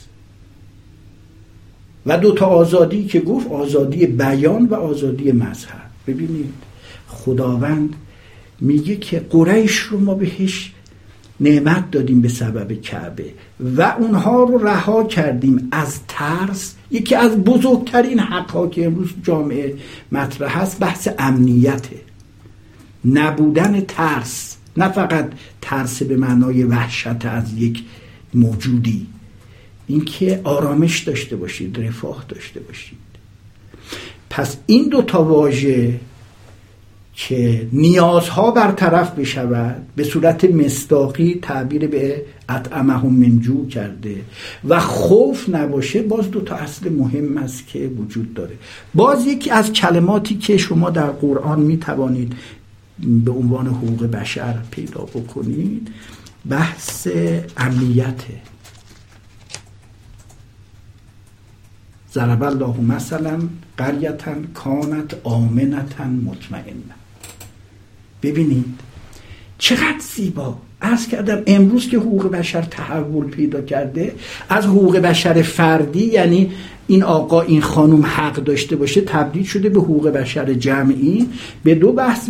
و 2.05 2.17
دو 2.17 2.31
تا 2.31 2.45
آزادی 2.45 3.05
که 3.05 3.19
گفت 3.19 3.47
آزادی 3.51 4.05
بیان 4.05 4.65
و 4.65 4.75
آزادی 4.75 5.31
مذهب. 5.31 5.81
ببینید 6.07 6.53
خداوند 7.07 7.95
میگه 8.61 8.95
که 8.95 9.19
قریش 9.29 9.77
رو 9.77 9.99
ما 9.99 10.13
بهش 10.13 10.71
نعمت 11.39 11.91
دادیم 11.91 12.21
به 12.21 12.27
سبب 12.27 12.73
کعبه 12.73 13.25
و 13.77 13.95
اونها 13.99 14.43
رو 14.43 14.67
رها 14.67 15.03
کردیم 15.03 15.67
از 15.71 15.99
ترس. 16.07 16.75
یکی 16.91 17.15
از 17.15 17.37
بزرگترین 17.37 18.19
حقها 18.19 18.67
که 18.67 18.85
امروز 18.85 19.09
جامعه 19.23 19.75
مطرح 20.11 20.61
هست 20.61 20.79
بحث 20.79 21.07
امنیته 21.19 21.95
نبودن 23.05 23.81
ترس 23.81 24.57
نه 24.77 24.89
فقط 24.89 25.31
ترس 25.61 26.03
به 26.03 26.17
معنای 26.17 26.63
وحشت 26.63 27.25
از 27.25 27.53
یک 27.57 27.83
موجودی. 28.33 29.07
اینکه 29.89 30.41
آرامش 30.43 30.99
داشته 30.99 31.35
باشید 31.35 31.79
رفاه 31.79 32.25
داشته 32.29 32.59
باشید. 32.59 32.97
پس 34.29 34.57
این 34.65 34.89
دو 34.89 35.01
تا 35.01 35.23
واژه 35.23 35.99
که 37.13 37.67
نیازها 37.73 38.51
برطرف 38.51 39.11
بشود 39.11 39.87
به 39.95 40.03
صورت 40.03 40.45
مستاقی 40.45 41.39
تعبیر 41.41 41.87
به 41.87 42.21
اطعمهم 42.49 43.13
منجو 43.13 43.67
کرده 43.67 44.15
و 44.67 44.79
خوف 44.79 45.49
نباشه 45.49 46.01
باز 46.01 46.31
دو 46.31 46.41
تا 46.41 46.55
اصل 46.55 46.89
مهم 46.89 47.37
است 47.37 47.67
که 47.67 47.87
وجود 47.87 48.33
داره. 48.33 48.55
باز 48.93 49.27
یکی 49.27 49.51
از 49.51 49.73
کلماتی 49.73 50.37
که 50.37 50.57
شما 50.57 50.89
در 50.89 51.09
قرآن 51.09 51.59
می 51.59 51.77
توانید 51.77 52.33
به 52.99 53.31
عنوان 53.31 53.67
حقوق 53.67 54.05
بشر 54.05 54.55
پیدا 54.71 55.01
بکنید 55.01 55.87
بحث 56.49 57.07
امنیته 57.57 58.33
ضرب 62.13 62.43
الله 62.43 62.81
مثلا 62.81 63.39
قریتا 63.77 64.31
کانت 64.53 65.15
آمنتا 65.23 66.03
مطمئنه 66.03 66.95
ببینید 68.23 68.79
چقدر 69.57 69.99
زیبا. 70.15 70.57
از 70.81 71.07
کردم 71.07 71.41
امروز 71.47 71.87
که 71.87 71.97
حقوق 71.97 72.31
بشر 72.31 72.61
تحول 72.61 73.25
پیدا 73.25 73.61
کرده 73.61 74.13
از 74.49 74.65
حقوق 74.65 74.97
بشر 74.97 75.41
فردی 75.41 76.05
یعنی 76.05 76.51
این 76.87 77.03
آقا 77.03 77.41
این 77.41 77.61
خانم 77.61 78.05
حق 78.05 78.35
داشته 78.35 78.75
باشه 78.75 79.01
تبدیل 79.01 79.43
شده 79.43 79.69
به 79.69 79.79
حقوق 79.79 80.07
بشر 80.07 80.53
جمعی 80.53 81.27
به 81.63 81.75
دو 81.75 81.91
بحث 81.91 82.29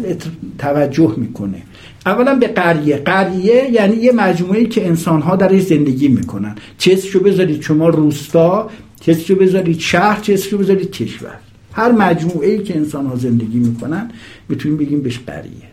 توجه 0.57 1.13
می‌کنه. 1.17 1.61
اولا 2.05 2.35
به 2.35 2.47
قریه. 2.47 2.97
قریه 2.97 3.69
یعنی 3.71 3.95
یه 3.95 4.11
مجموعه 4.11 4.65
که 4.65 4.87
انسان 4.87 5.21
ها 5.21 5.35
درش 5.35 5.61
زندگی 5.61 6.07
می‌کنن. 6.07 6.55
چیزشو 6.77 7.19
بذارید 7.19 7.61
شما 7.61 7.89
روستا 7.89 8.69
چیزشو 9.09 9.35
بذارید 9.35 9.79
شهر 9.79 10.21
چیزشو 10.21 10.57
بذارید 10.57 10.91
کشور. 10.91 11.39
هر 11.73 11.91
مجموعه 11.91 12.49
ای 12.49 12.63
که 12.63 12.77
انسان 12.77 13.05
ها 13.05 13.15
زندگی 13.15 13.59
می‌کنن 13.59 14.11
می‌تونیم 14.49 14.77
بگیم 14.77 15.01
بهش 15.01 15.19
قریه 15.27 15.69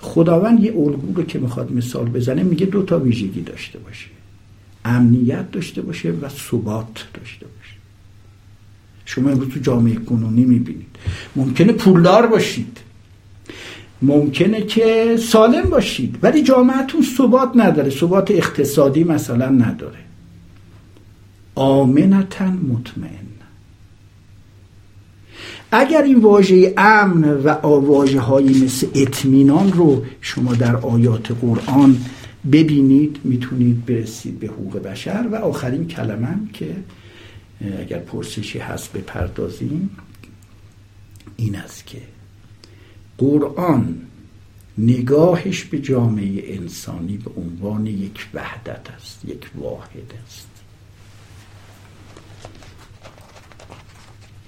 خداوند 0.00 0.64
یه 0.64 0.72
الگو 0.76 1.14
رو 1.14 1.22
که 1.22 1.38
می‌خواد 1.38 1.72
مثال 1.72 2.04
بزنه 2.04 2.42
میگه 2.42 2.66
دو 2.66 2.82
تا 2.82 2.98
ویژگی 2.98 3.40
داشته 3.40 3.78
باشه. 3.78 4.06
امنیت 4.84 5.50
داشته 5.50 5.82
باشه 5.82 6.10
و 6.10 6.28
ثبات 6.28 7.06
داشته 7.14 7.46
باشه. 7.46 7.74
شما 9.04 9.30
امروز 9.30 9.48
تو 9.48 9.60
جامعه 9.60 9.94
کنونی 9.94 10.44
می‌بینید. 10.44 10.86
ممکنه 11.36 11.72
پولدار 11.72 12.26
باشید. 12.26 12.78
ممکنه 14.02 14.62
که 14.62 15.16
سالم 15.16 15.62
باشید. 15.62 16.18
ولی 16.22 16.42
جامعهتون 16.42 17.02
ثبات 17.18 17.50
نداره. 17.54 17.90
ثبات 17.90 18.30
اقتصادی 18.30 19.04
مثلا 19.04 19.48
نداره. 19.48 19.98
آمنتا 21.54 22.46
مطمئن. 22.46 23.24
اگر 25.72 26.02
این 26.02 26.20
واژه 26.20 26.74
امن 26.76 27.24
و 27.24 27.48
واژه 27.62 28.20
هایی 28.20 28.64
مثل 28.64 28.86
اطمینان 28.94 29.72
رو 29.72 30.04
شما 30.20 30.54
در 30.54 30.76
آیات 30.76 31.30
قرآن 31.30 32.04
ببینید 32.52 33.20
می‌تونید 33.24 33.86
برسید 33.86 34.38
به 34.38 34.46
حقوق 34.46 34.78
بشر. 34.78 35.28
و 35.32 35.34
آخرین 35.34 35.86
کلمه 35.86 36.36
که 36.52 36.76
اگر 37.78 37.98
پرسشی 37.98 38.58
هست 38.58 38.92
بپردازیم 38.92 39.90
این 41.36 41.56
است 41.56 41.86
که 41.86 41.98
قرآن 43.18 44.00
نگاهش 44.78 45.64
به 45.64 45.78
جامعه 45.78 46.56
انسانی 46.56 47.16
به 47.16 47.30
عنوان 47.40 47.86
یک 47.86 48.26
وحدت 48.34 48.90
است 48.96 49.24
یک 49.24 49.50
واحد 49.54 50.14
است. 50.26 50.53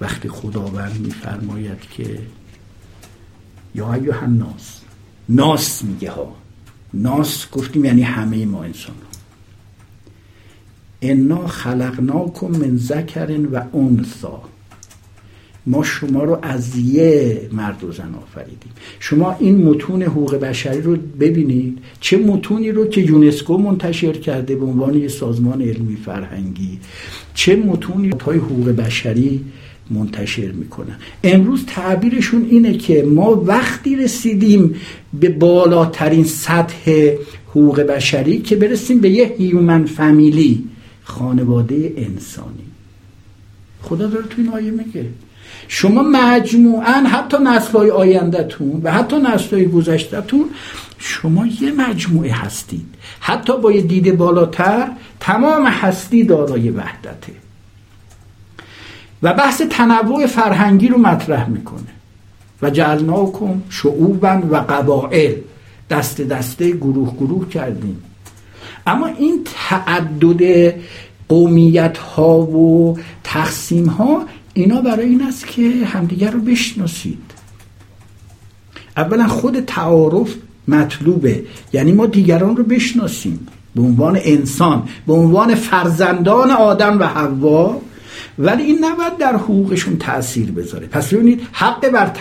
وقتی 0.01 0.29
خداوند 0.29 0.99
میفرماید 0.99 1.81
که 1.91 2.19
یا 3.75 3.93
ایوه 3.93 4.23
الناس 4.23 4.81
ناس 5.29 5.83
میگه 5.83 6.11
ها 6.11 6.35
ناس 6.93 7.51
گفتیم 7.51 7.85
یعنی 7.85 8.01
همه 8.01 8.45
ما 8.45 8.63
انسان 8.63 8.95
ها. 8.95 9.17
انا 11.01 11.47
خلقناکم 11.47 12.47
من 12.47 12.77
ذکر 12.77 13.39
و 13.51 13.63
انثا 13.77 14.41
ما 15.65 15.83
شما 15.83 16.23
رو 16.23 16.39
از 16.41 16.77
یه 16.77 17.49
مرد 17.51 17.83
و 17.83 17.91
زن 17.91 18.15
آفریدیم. 18.15 18.71
شما 18.99 19.35
این 19.39 19.63
متون 19.63 20.03
حقوق 20.03 20.35
بشری 20.35 20.81
رو 20.81 20.95
ببینید. 20.95 21.77
چه 21.99 22.17
متونی 22.17 22.71
رو 22.71 22.87
که 22.87 23.01
یونسکو 23.01 23.57
منتشر 23.57 24.13
کرده 24.13 24.55
به 24.55 24.65
عنوان 24.65 24.93
یه 24.93 25.07
سازمان 25.07 25.61
علمی 25.61 25.95
فرهنگی. 25.95 26.79
چه 27.33 27.55
متونی 27.55 28.09
های 28.25 28.37
حقوق 28.37 28.69
بشری 28.69 29.45
منتشر 29.91 30.51
می‌کنن 30.51 30.95
امروز 31.23 31.65
تعبیرشون 31.65 32.45
اینه 32.49 32.77
که 32.77 33.03
ما 33.03 33.43
وقتی 33.45 33.95
رسیدیم 33.95 34.75
به 35.13 35.29
بالاترین 35.29 36.23
سطح 36.23 37.15
حقوق 37.49 37.81
بشری 37.81 38.41
که 38.41 38.55
برسیم 38.55 39.01
به 39.01 39.09
یه 39.09 39.35
هیومن 39.37 39.85
فامیلی 39.85 40.63
خانواده 41.03 41.93
انسانی. 41.97 42.67
خدا 43.81 44.07
داره 44.07 44.25
تو 44.25 44.35
این 44.37 44.49
آیه 44.49 44.71
میگه. 44.71 45.05
شما 45.67 46.03
مجموعا 46.03 46.93
حتی 46.93 47.37
نسلهای 47.43 47.89
آیندهتون 47.89 48.81
و 48.83 48.91
حتی 48.91 49.15
نسلهای 49.19 49.65
گذشتهتون 49.65 50.45
شما 50.99 51.47
یه 51.61 51.71
مجموعه 51.71 52.31
هستید. 52.31 52.85
حتی 53.19 53.57
با 53.57 53.71
یه 53.71 53.81
دید 53.81 54.17
بالاتر 54.17 54.91
تمام 55.19 55.65
هستی 55.65 56.23
دارای 56.23 56.69
وحدته. 56.69 57.46
و 59.23 59.33
بحث 59.33 59.61
تنوع 59.61 60.25
فرهنگی 60.25 60.87
رو 60.87 60.97
مطرح 60.97 61.49
می‌کنه. 61.49 61.87
و 62.61 62.69
جعلناکم 62.69 63.61
شعوبا 63.69 64.41
و 64.51 64.55
قبائل. 64.55 65.33
دست 65.89 66.21
دسته 66.21 66.71
گروه 66.71 67.13
گروه 67.15 67.49
کردیم. 67.49 68.03
اما 68.87 69.07
این 69.07 69.41
تعدد 69.67 70.73
قومیت 71.29 71.97
ها 71.97 72.39
و 72.39 72.97
تقسیم 73.23 73.85
ها 73.85 74.23
اینا 74.53 74.81
برای 74.81 75.05
این 75.05 75.23
است 75.23 75.47
که 75.47 75.71
همدیگر 75.85 76.31
رو 76.31 76.39
بشناسید. 76.39 77.31
اولا 78.97 79.27
خود 79.27 79.59
تعارف 79.59 80.35
مطلوبه. 80.67 81.43
یعنی 81.73 81.91
ما 81.91 82.05
دیگران 82.05 82.55
رو 82.55 82.63
بشناسیم. 82.63 83.47
به 83.75 83.81
عنوان 83.81 84.19
انسان 84.23 84.83
به 85.07 85.13
عنوان 85.13 85.55
فرزندان 85.55 86.51
آدم 86.51 86.99
و 86.99 87.03
حوا 87.03 87.81
ولی 88.39 88.63
این 88.63 88.85
نباید 88.85 89.17
در 89.17 89.35
حقوقشون 89.35 89.97
تاثیر 89.97 90.51
بذاره. 90.51 90.87
پس 90.87 91.13
ببینید 91.13 91.41
حق 91.51 91.89
بر 91.89 92.11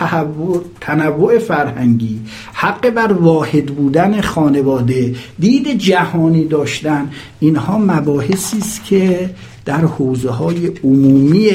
تنوع 0.80 1.38
فرهنگی 1.38 2.20
حق 2.52 2.90
بر 2.90 3.12
واحد 3.12 3.66
بودن 3.66 4.20
خانواده 4.20 5.14
دید 5.38 5.68
جهانی 5.78 6.44
داشتن 6.44 7.10
اینها 7.40 7.78
مباحثی 7.78 8.58
است 8.58 8.84
که 8.84 9.30
در 9.64 9.80
حوزه 9.80 10.30
های 10.30 10.66
عمومی 10.66 11.50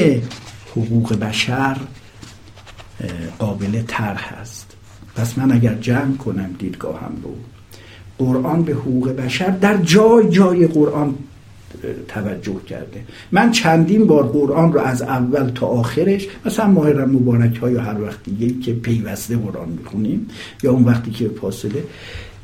حقوق 0.70 1.14
بشر 1.14 1.76
قابل 3.38 3.82
طرح 3.86 4.34
است. 4.40 4.76
پس 5.16 5.38
من 5.38 5.52
اگر 5.52 5.74
جمع 5.74 6.16
کنم 6.16 6.50
دیدگاهم 6.58 7.12
رو 7.22 7.34
قرآن 8.18 8.62
به 8.62 8.72
حقوق 8.72 9.08
بشر 9.08 9.50
در 9.50 9.76
جای 9.76 10.30
جای 10.30 10.66
قرآن 10.66 11.14
توجه 12.08 12.56
کرده. 12.68 13.00
من 13.32 13.50
چندین 13.50 14.06
بار 14.06 14.26
قرآن 14.26 14.72
رو 14.72 14.80
از 14.80 15.02
اول 15.02 15.50
تا 15.50 15.66
آخرش 15.66 16.26
مثلا 16.46 16.66
ماه 16.66 16.92
مبارک 16.92 17.56
های 17.56 17.76
هر 17.76 18.00
وقت 18.00 18.18
دیگه 18.24 18.60
که 18.60 18.72
پیوسته 18.72 19.36
قرآن 19.36 19.68
می‌خونیم 19.68 20.28
یا 20.62 20.72
اون 20.72 20.84
وقتی 20.84 21.10
که 21.10 21.30
فاصله. 21.40 21.84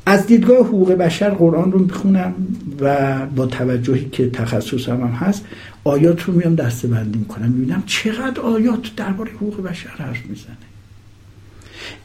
از 0.05 0.25
دیدگاه 0.25 0.57
حقوق 0.57 0.91
بشر 0.91 1.29
قرآن 1.29 1.71
رو 1.71 1.79
می‌خونم 1.79 2.33
و 2.81 3.17
با 3.35 3.45
توجهی 3.45 4.09
که 4.11 4.29
تخصصم 4.29 5.01
هم 5.01 5.07
هست 5.07 5.45
آیات 5.83 6.21
رو 6.21 6.33
میام 6.33 6.55
دسته 6.55 6.87
بندی 6.87 7.19
می‌کنم. 7.19 7.49
می‌بینم 7.49 7.83
چقدر 7.85 8.41
آیات 8.41 8.95
درباره 8.97 9.31
حقوق 9.31 9.61
بشر 9.61 9.89
حرف 9.89 10.25
می‌زنه. 10.25 10.57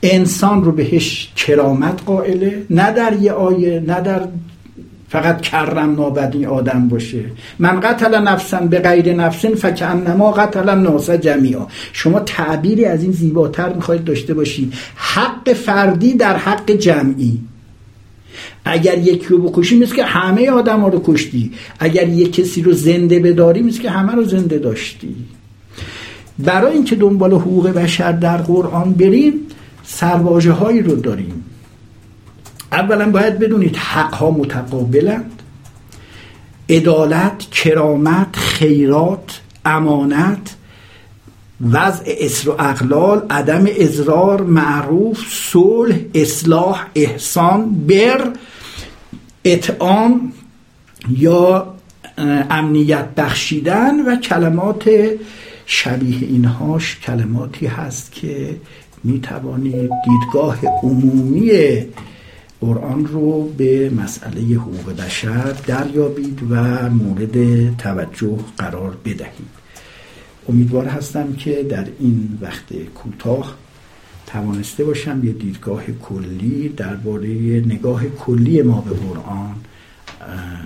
انسان 0.02 0.64
رو 0.64 0.72
بهش 0.72 1.32
کرامت 1.36 2.02
قائله 2.06 2.66
نه 2.70 2.92
در 2.92 3.16
یه 3.20 3.32
آیه 3.32 3.80
نه 3.80 4.00
در 4.00 4.28
فقط 5.14 5.40
کرم 5.40 5.94
نابدی 5.94 6.46
آدم 6.46 6.88
باشه. 6.88 7.24
من 7.58 7.80
قتل 7.80 8.22
نفسن 8.22 8.68
به 8.68 8.78
غیر 8.78 9.14
نفسن 9.14 9.54
فکنما 9.54 10.32
قتل 10.32 10.68
الناس 10.68 11.10
جمیعا. 11.10 11.66
شما 11.92 12.20
تعبیری 12.20 12.84
از 12.84 13.02
این 13.02 13.12
زیباتر 13.12 13.72
می‌خواید 13.72 14.04
داشته 14.04 14.34
باشی 14.34 14.70
حق 14.96 15.52
فردی 15.52 16.14
در 16.14 16.36
حق 16.36 16.70
جمعی. 16.70 17.38
اگر 18.64 18.98
یکی 18.98 19.26
رو 19.28 19.38
بکشی 19.38 19.78
مثل 19.78 19.94
که 19.94 20.04
همه 20.04 20.50
آدم 20.50 20.80
ها 20.80 20.88
رو 20.88 21.02
کشتی. 21.04 21.52
اگر 21.78 22.08
یک 22.08 22.32
کسی 22.32 22.62
رو 22.62 22.72
زنده 22.72 23.18
بداری 23.18 23.62
مثل 23.62 23.82
که 23.82 23.90
همه 23.90 24.12
رو 24.12 24.24
زنده 24.24 24.58
داشتی. 24.58 25.14
برای 26.38 26.72
اینکه 26.72 26.96
دنبال 26.96 27.32
حقوق 27.32 27.68
بشر 27.68 28.12
در 28.12 28.36
قرآن 28.36 28.92
بریم 28.92 29.32
سرواجه 29.84 30.52
هایی 30.52 30.82
رو 30.82 30.96
داریم. 30.96 31.43
اولا 32.74 33.10
باید 33.10 33.38
بدونید 33.38 33.76
حقها 33.76 34.30
متقابلند. 34.30 35.42
عدالت 36.70 37.50
کرامت 37.50 38.36
خیرات 38.36 39.40
امانت 39.64 40.54
وضع 41.72 42.04
اسر 42.06 42.50
و 42.50 42.52
اقلال 42.58 43.22
عدم 43.30 43.66
ازرار 43.80 44.42
معروف 44.42 45.24
صلح 45.30 45.96
اصلاح 46.14 46.86
احسان 46.94 47.86
بر 47.86 48.32
اطعام 49.44 50.32
یا 51.08 51.74
امنیت 52.50 53.06
بخشیدن 53.16 54.00
و 54.00 54.16
کلمات 54.16 54.90
شبیه 55.66 56.28
اینهاش 56.28 56.98
کلماتی 57.00 57.66
هست 57.66 58.12
که 58.12 58.56
می 59.04 59.20
توانید 59.20 59.90
دیدگاه 60.04 60.58
عمومی 60.82 61.50
قرآن 62.64 63.06
رو 63.06 63.48
به 63.48 63.90
مسئله 63.90 64.40
حقوق 64.40 64.96
بشر 64.96 65.52
دریابید 65.66 66.40
و 66.50 66.54
مورد 66.90 67.76
توجه 67.76 68.38
قرار 68.58 68.96
بدهید. 69.04 69.54
امیدوار 70.48 70.86
هستم 70.86 71.32
که 71.32 71.62
در 71.62 71.86
این 72.00 72.38
وقت 72.40 72.64
کوتاه 72.94 73.54
توانسته 74.26 74.84
باشم 74.84 75.24
یه 75.24 75.32
دیدگاه 75.32 75.82
کلی 76.02 76.68
درباره 76.68 77.28
نگاه 77.66 78.04
کلی 78.04 78.62
ما 78.62 78.80
به 78.80 78.94
قرآن 78.94 79.54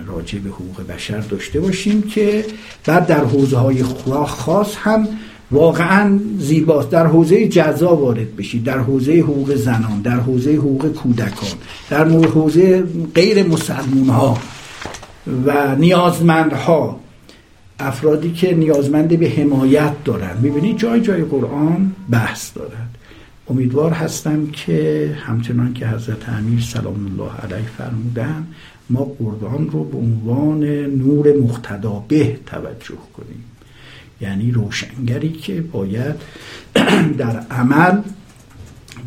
راجع 0.07 0.39
به 0.39 0.49
حقوق 0.49 0.87
بشر 0.87 1.19
داشته 1.19 1.59
باشیم 1.59 2.01
که 2.01 2.45
بعد 2.85 3.07
در 3.07 3.25
حوزه 3.25 3.57
های 3.57 3.83
خاص 4.27 4.75
هم 4.75 5.07
واقعا 5.51 6.19
زیباست. 6.37 6.89
در 6.89 7.07
حوزه 7.07 7.47
جزا 7.47 7.95
وارد 7.95 8.35
بشید. 8.35 8.63
در 8.63 8.77
حوزه 8.77 9.11
حقوق 9.11 9.55
زنان 9.55 10.01
در 10.01 10.19
حوزه 10.19 10.51
حقوق 10.51 10.87
کودکان 10.87 11.49
در 11.89 12.07
حوزه 12.07 12.83
غیر 13.15 13.47
مسلمون 13.47 14.09
ها 14.09 14.37
و 15.45 15.75
نیازمندها. 15.75 16.99
افرادی 17.79 18.31
که 18.31 18.55
نیازمند 18.55 19.19
به 19.19 19.29
حمایت 19.29 20.03
دارن 20.03 20.37
می‌بینید 20.41 20.77
جای 20.77 21.01
جای 21.01 21.23
قرآن 21.23 21.95
بحث 22.09 22.57
دارد. 22.57 22.95
امیدوار 23.49 23.91
هستم 23.91 24.47
که 24.47 25.11
همچنان 25.19 25.73
که 25.73 25.87
حضرت 25.87 26.29
امیر 26.29 26.61
سلام 26.61 27.05
الله 27.05 27.31
علیه 27.43 27.67
فرمودن 27.77 28.47
ما 28.89 29.03
قرآن 29.19 29.69
رو 29.69 29.83
به 29.83 29.97
عنوان 29.97 30.63
نور 30.85 31.33
مختدا 31.37 32.03
به 32.07 32.39
توجه 32.45 32.97
کنیم. 33.17 33.43
یعنی 34.21 34.51
روشنگری 34.51 35.31
که 35.31 35.61
باید 35.61 36.15
در 37.17 37.39
عمل 37.39 38.01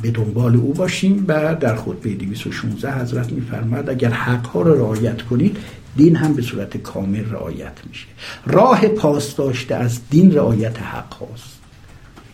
به 0.02 0.10
دنبال 0.10 0.56
او 0.56 0.72
باشیم 0.72 1.24
و 1.28 1.54
در 1.54 1.76
خطبه 1.76 2.14
216 2.14 3.00
حضرت 3.00 3.32
میفرماد 3.32 3.90
اگر 3.90 4.10
حقها 4.10 4.62
رو 4.62 4.74
رعایت 4.74 5.22
کنید 5.22 5.56
دین 5.96 6.16
هم 6.16 6.34
به 6.34 6.42
صورت 6.42 6.76
کامل 6.76 7.24
رعایت 7.24 7.72
میشه. 7.88 8.06
راه 8.46 8.88
پاس 8.88 9.36
داشته 9.36 9.74
از 9.74 10.00
دین 10.10 10.34
رعایت 10.34 10.82
حق 10.82 11.14
هاست 11.14 11.58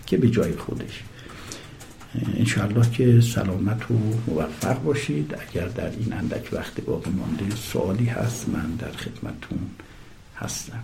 که 0.07 0.17
به 0.17 0.31
جای 0.31 0.53
خودش. 0.53 1.03
انشاءالله 2.37 2.91
که 2.91 3.21
سلامت 3.21 3.91
و 3.91 3.95
موفق 4.27 4.83
باشید. 4.83 5.35
اگر 5.49 5.69
در 5.69 5.91
این 5.91 6.13
اندک 6.13 6.49
وقت 6.53 6.81
باقی 6.81 7.11
مانده 7.11 7.57
سوالی 7.57 8.07
هست 8.07 8.49
من 8.49 8.71
در 8.79 8.93
خدمتون 8.93 9.59
هستم. 10.37 10.83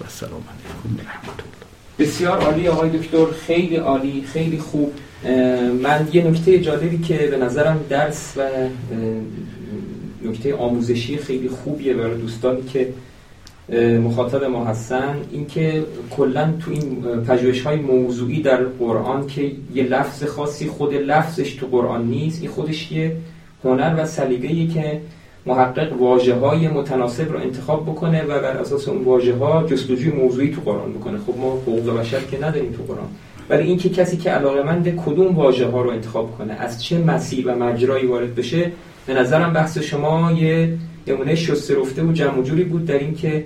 و 0.00 0.04
السلام 0.04 0.32
علیکم 0.32 1.08
رحمت 1.08 1.28
الله. 1.28 1.64
بسیار 1.98 2.38
عالی 2.38 2.68
آقای 2.68 2.90
دکتر 2.90 3.26
خیلی 3.46 3.76
عالی 3.76 4.24
خیلی 4.32 4.58
خوب. 4.58 4.92
من 5.82 6.08
یه 6.12 6.24
نکته 6.24 6.58
جالبی 6.58 6.98
که 6.98 7.16
به 7.16 7.36
نظرم 7.36 7.84
درس 7.88 8.34
و 8.36 8.42
نکته 10.24 10.54
آموزشی 10.54 11.16
خیلی 11.16 11.48
خوبیه 11.48 11.94
برای 11.94 12.18
دوستانی 12.18 12.62
که 12.62 12.92
مخاطب 13.98 14.44
ما 14.44 14.64
هستن 14.64 15.16
اینکه 15.32 15.84
کلا 16.10 16.54
تو 16.60 16.70
این 16.70 17.02
پژوهش 17.02 17.60
های 17.60 17.76
موضوعی 17.76 18.42
در 18.42 18.64
قرآن 18.64 19.26
که 19.26 19.52
یه 19.74 19.82
لفظ 19.82 20.24
خاصی 20.24 20.66
خود 20.66 20.94
لفظش 20.94 21.54
تو 21.54 21.66
قرآن 21.66 22.06
نیست 22.06 22.42
این 22.42 22.50
خودش 22.50 22.92
یه 22.92 23.16
هنر 23.64 23.94
و 23.98 24.06
سلیقه‌ای 24.06 24.66
که 24.66 25.00
محقق 25.46 26.00
واجه 26.00 26.34
های 26.34 26.68
متناسب 26.68 27.32
رو 27.32 27.38
انتخاب 27.38 27.82
بکنه 27.82 28.22
و 28.22 28.26
بر 28.26 28.56
اساس 28.56 28.88
اون 28.88 29.04
واژه 29.04 29.36
ها 29.36 29.66
جستجوی 29.66 30.12
موضوعی 30.12 30.50
تو 30.50 30.60
قرآن 30.60 30.92
بکنه. 30.92 31.18
خب 31.18 31.34
ما 31.38 31.52
حقوق 31.52 31.98
بشر 31.98 32.20
که 32.20 32.44
نداریم 32.44 32.72
تو 32.72 32.82
قرآن. 32.82 33.08
ولی 33.50 33.62
اینکه 33.62 33.88
کسی 33.88 34.16
که 34.16 34.30
علاقمند 34.30 34.96
کدوم 34.96 35.36
واژه 35.36 35.66
ها 35.66 35.82
رو 35.82 35.90
انتخاب 35.90 36.38
کنه 36.38 36.52
از 36.52 36.84
چه 36.84 36.98
مسیر 36.98 37.48
و 37.48 37.54
مجرایی 37.54 38.06
وارد 38.06 38.34
بشه 38.34 38.72
به 39.06 39.14
نظرم 39.14 39.52
بحث 39.52 39.78
شما 39.78 40.32
یه 40.32 40.78
نمونه 41.06 41.34
شسته 41.34 41.80
رفته 41.80 42.02
و 42.02 42.12
جمع 42.12 42.42
جوری 42.42 42.64
بود 42.64 42.86
در 42.86 42.98
اینکه 42.98 43.44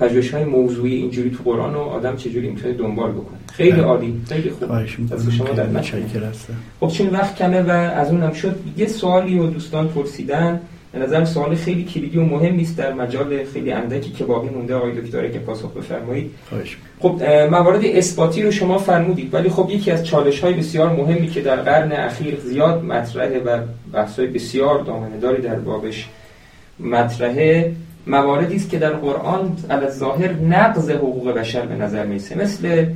پژوهش 0.00 0.34
های 0.34 0.44
موضوعی 0.44 0.94
اینجوری 0.94 1.30
تو 1.30 1.42
قرآن 1.44 1.74
رو 1.74 1.80
آدم 1.80 2.16
چجوری 2.16 2.50
می‌تونه 2.50 2.74
دنبال 2.74 3.10
بکنه. 3.10 3.38
خیلی 3.52 3.72
بله. 3.72 3.82
عالی. 3.82 4.20
خیلی 4.28 4.50
خوب. 4.50 4.72
از 5.12 5.30
شما 5.30 5.48
در 5.48 5.66
خب 6.80 6.88
چون 6.88 7.06
وقت 7.06 7.36
کمه 7.36 7.62
و 7.62 7.70
از 7.70 8.10
اونم 8.10 8.32
شد 8.32 8.56
یه 8.76 8.86
سوالی 8.86 9.38
و 9.38 9.46
دوستان 9.46 9.88
پرسیدن. 9.88 10.60
به 10.98 11.04
نظر 11.04 11.24
سوال 11.24 11.54
خیلی 11.54 11.84
کلیدی 11.84 12.18
و 12.18 12.24
مهم 12.24 12.58
است 12.60 12.76
در 12.76 12.92
مجال 12.92 13.44
خیلی 13.44 13.72
اندکی 13.72 14.10
که 14.10 14.24
باقی 14.24 14.48
مونده 14.48 14.74
آقای 14.74 15.00
دکتره 15.00 15.30
که 15.32 15.38
پاسخ 15.38 15.72
بفرمایید. 15.72 16.30
خب 17.00 17.22
موارد 17.50 17.84
اثباتی 17.84 18.42
رو 18.42 18.50
شما 18.50 18.78
فرمودید 18.78 19.34
ولی 19.34 19.48
خب 19.48 19.70
یکی 19.70 19.90
از 19.90 20.06
چالش 20.06 20.40
های 20.40 20.54
بسیار 20.54 20.88
مهمی 20.88 21.28
که 21.28 21.40
در 21.40 21.56
قرن 21.56 21.92
اخیر 21.92 22.38
زیاد 22.40 22.84
مطرحه 22.84 23.38
و 23.38 23.58
بحث 23.92 24.20
بسیار 24.20 24.82
دامنه‌داری 24.82 25.42
در 25.42 25.54
بابش 25.54 26.08
مطرحه 26.80 27.72
مواردی 28.06 28.56
است 28.56 28.70
که 28.70 28.78
در 28.78 28.92
قرآن 28.92 29.56
علی 29.70 29.88
ظاهر 29.88 30.32
نقض 30.32 30.90
حقوق 30.90 31.30
بشر 31.30 31.66
به 31.66 31.74
نظر 31.74 32.06
میسه 32.06 32.38
مثل 32.38 32.86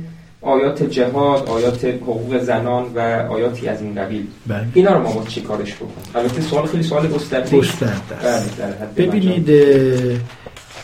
آیات 0.43 0.83
جهاد، 0.83 1.49
آیات 1.49 1.85
حقوق 1.85 2.39
زنان 2.39 2.93
و 2.95 2.99
آیاتی 3.31 3.67
از 3.67 3.81
این 3.81 3.95
قبیل. 3.95 4.27
بله. 4.47 4.67
اینا 4.73 4.93
رو 4.93 5.03
ما 5.03 5.13
باید 5.13 5.27
چی 5.27 5.41
کارش 5.41 5.75
بکنیم؟ 5.75 6.15
البته 6.15 6.41
سوال 6.41 6.65
خیلی 6.65 6.83
سوال 6.83 7.07
گسترده 7.07 7.57
بله 7.57 8.87
ببینید 8.97 9.49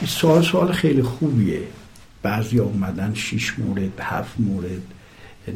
سوال 0.08 0.42
سوال 0.42 0.72
خیلی 0.72 1.02
خوبیه. 1.02 1.60
بعضی 2.24 2.60
اومدن 2.60 3.14
شیش 3.14 3.60
مورد 3.60 4.00
هفت 4.00 4.40
مورد 4.40 4.82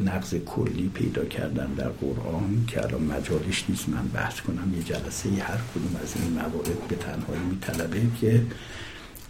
نقض 0.04 0.34
کلی 0.34 0.90
پیدا 0.94 1.24
کردن 1.24 1.66
در 1.66 1.88
قرآن 1.88 2.64
که 2.68 2.82
الان 2.82 3.02
مجالش 3.02 3.64
نیست. 3.68 3.88
من 3.88 4.08
بحث 4.14 4.40
کنم 4.40 4.74
یه 4.76 4.82
جلسه 4.82 5.28
هر 5.28 5.58
کدوم 5.74 6.00
از 6.02 6.14
این 6.16 6.32
موارد 6.32 6.88
به 6.88 6.96
تنهایی 6.96 7.42
میطلبه 7.50 8.00
که 8.20 8.42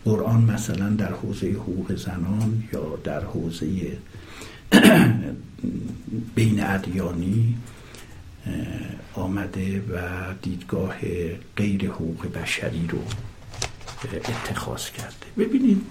قرآن 0.05 0.43
مثلا 0.43 0.89
در 0.89 1.13
حوزه 1.13 1.47
حقوق 1.47 1.97
زنان 1.97 2.63
یا 2.73 2.99
در 3.05 3.21
حوزه 3.21 3.67
بین 6.35 6.65
ادیانی 6.65 7.55
آمده 9.15 9.79
و 9.79 9.99
دیدگاه 10.43 10.95
غیر 11.57 11.91
حقوق 11.91 12.33
بشری 12.33 12.87
رو 12.89 12.99
اتخاذ 14.15 14.91
کرده. 14.91 15.27
ببینید 15.39 15.83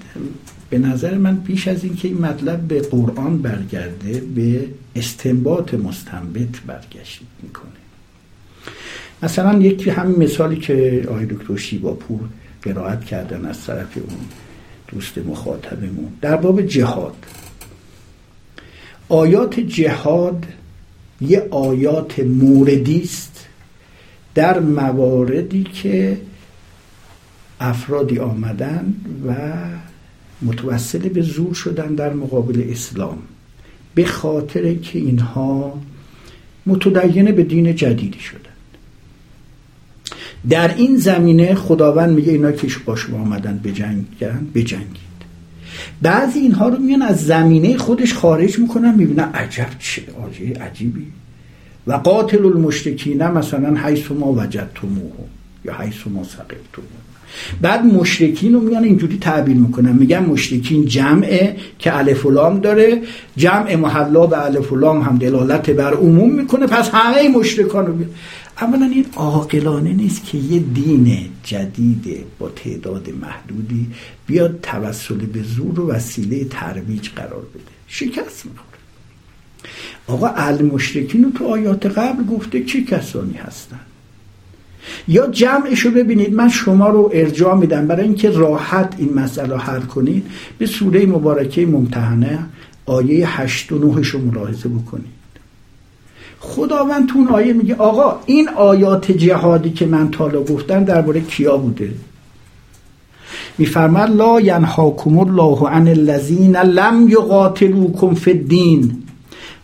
به 0.69 0.77
نظر 0.77 1.17
من 1.17 1.35
بیش 1.35 1.67
از 1.67 1.83
اینکه 1.83 2.07
این 2.07 2.17
مطلب 2.17 2.59
به 2.59 2.81
قرآن 2.81 3.37
برگرده 3.41 4.19
به 4.19 4.67
استنباط 4.95 5.73
مستنبت 5.73 6.59
برگشت 6.67 7.21
می‌کنه. 7.43 7.71
مثلا 9.23 9.59
یکی 9.59 9.89
همین 9.89 10.23
مثالی 10.23 10.55
که 10.55 11.05
آقای 11.09 11.25
دکتر 11.25 11.57
شیباپور 11.57 12.19
قرائت 12.61 13.05
کردن 13.05 13.45
از 13.45 13.65
طرف 13.65 13.97
اون 13.97 14.19
دوست 14.87 15.17
مخاطبمون 15.17 16.13
در 16.21 16.35
باب 16.35 16.61
جهاد. 16.61 17.15
آیات 19.09 19.59
جهاد 19.59 20.45
یه 21.21 21.47
آیات 21.51 22.19
موردی 22.19 23.01
است 23.03 23.45
در 24.35 24.59
مواردی 24.59 25.63
که 25.63 26.17
افرادی 27.59 28.19
آمدن 28.19 28.93
و 29.27 29.33
متوسل 30.41 31.09
به 31.09 31.21
زور 31.21 31.53
شدن 31.53 31.95
در 31.95 32.13
مقابل 32.13 32.63
اسلام 32.69 33.17
به 33.95 34.05
خاطر 34.05 34.73
که 34.73 34.99
اینها 34.99 35.81
متدین 36.65 37.31
به 37.31 37.43
دین 37.43 37.75
جدیدی 37.75 38.19
شدن. 38.19 38.39
در 40.49 40.75
این 40.75 40.97
زمینه 40.97 41.55
خداوند 41.55 42.09
میگه 42.09 42.31
اینا 42.31 42.51
که 42.51 42.67
با 42.85 42.95
شما 42.95 43.17
آمدن 43.17 43.59
بجنگن 43.63 44.47
بجنگید 44.53 45.12
بعضی 46.01 46.39
اینها 46.39 46.69
رو 46.69 46.77
میان 46.77 47.01
از 47.01 47.25
زمینه 47.25 47.77
خودش 47.77 48.13
خارج 48.13 48.59
می‌کنن 48.59 48.95
می‌بینن 48.95 49.29
عجب 49.33 49.67
چه 49.79 50.01
عجیبی. 50.61 51.05
و 51.87 51.93
قاتل 51.93 52.45
المشرکین 52.45 53.27
مثلا 53.27 53.77
حیث 53.77 54.11
ما 54.11 54.33
وجدتموه 54.33 55.11
یا 55.65 55.73
حیث 55.73 56.07
ما 56.13 56.23
سقبتموه 56.23 56.87
بعد 57.61 57.85
مشرکین 57.85 58.53
رو 58.53 58.59
میان 58.59 58.83
اینجوری 58.83 59.17
تعبیر 59.17 59.55
می‌کنن. 59.55 59.91
میگن 59.91 60.19
مشرکین 60.19 60.85
جمعه 60.85 61.55
که 61.79 61.97
الف 61.97 62.25
لام 62.25 62.59
داره 62.59 63.01
جمع 63.37 63.75
محلا 63.75 64.27
به 64.27 64.45
الف 64.45 64.73
لام 64.73 65.01
هم 65.01 65.17
دلالت 65.17 65.69
بر 65.69 65.93
عموم 65.93 66.31
می‌کنه. 66.31 66.67
پس 66.67 66.89
همه 66.93 67.29
مشرکان 67.29 67.85
رو 67.85 67.93
اولا 68.61 68.85
این 68.85 69.05
عاقلانه 69.15 69.93
نیست 69.93 70.25
که 70.25 70.37
یه 70.37 70.59
دین 70.59 71.29
جدید 71.43 72.25
با 72.39 72.49
تعداد 72.49 73.09
محدودی 73.21 73.87
بیاد 74.27 74.61
توسل 74.61 75.17
به 75.17 75.43
زور 75.43 75.79
و 75.79 75.87
وسیله 75.87 76.45
ترویج 76.45 77.09
قرار 77.09 77.41
بده. 77.41 77.63
شکست 77.87 78.45
می‌خوره. 78.45 78.79
آقا 80.07 80.27
المشرکین 80.27 81.23
رو 81.23 81.31
تو 81.31 81.45
آیات 81.45 81.85
قبل 81.85 82.23
گفته 82.23 82.63
چه 82.63 82.83
کسانی 82.83 83.37
هستن؟ 83.37 83.79
یا 85.07 85.27
جمعشو 85.27 85.91
ببینید. 85.91 86.33
من 86.33 86.49
شما 86.49 86.89
رو 86.89 87.11
ارجاع 87.13 87.55
میدم. 87.55 87.87
برای 87.87 88.03
اینکه 88.03 88.29
راحت 88.29 88.95
این 88.97 89.13
مسئله 89.13 89.57
حل 89.57 89.81
کنید 89.81 90.25
به 90.57 90.65
سوره 90.65 91.05
مبارکه 91.05 91.65
ممتحنه 91.65 92.39
آیه 92.85 93.41
8 93.41 93.71
و 93.71 93.95
9 93.95 94.01
رو 94.01 94.19
ملاحظه 94.19 94.69
بکنید. 94.69 95.12
خداوند 96.45 97.09
تو 97.09 97.17
اون 97.17 97.27
آیه 97.27 97.53
میگه 97.53 97.75
آقا 97.75 98.19
این 98.25 98.49
آیات 98.49 99.11
جهادی 99.11 99.69
که 99.69 99.85
من 99.85 100.11
تالا 100.11 100.43
گفتم 100.43 100.83
درباره 100.83 101.21
کیا 101.21 101.57
بوده؟ 101.57 101.91
میفرماد 103.57 104.09
لا 104.09 104.41
ینهاکم 104.41 105.19
الله 105.19 105.69
عن 105.69 105.87
الذین 105.87 106.55
لم 106.55 107.09
یقاتلوکم 107.09 108.13
فی 108.13 108.31
الدین 108.31 109.03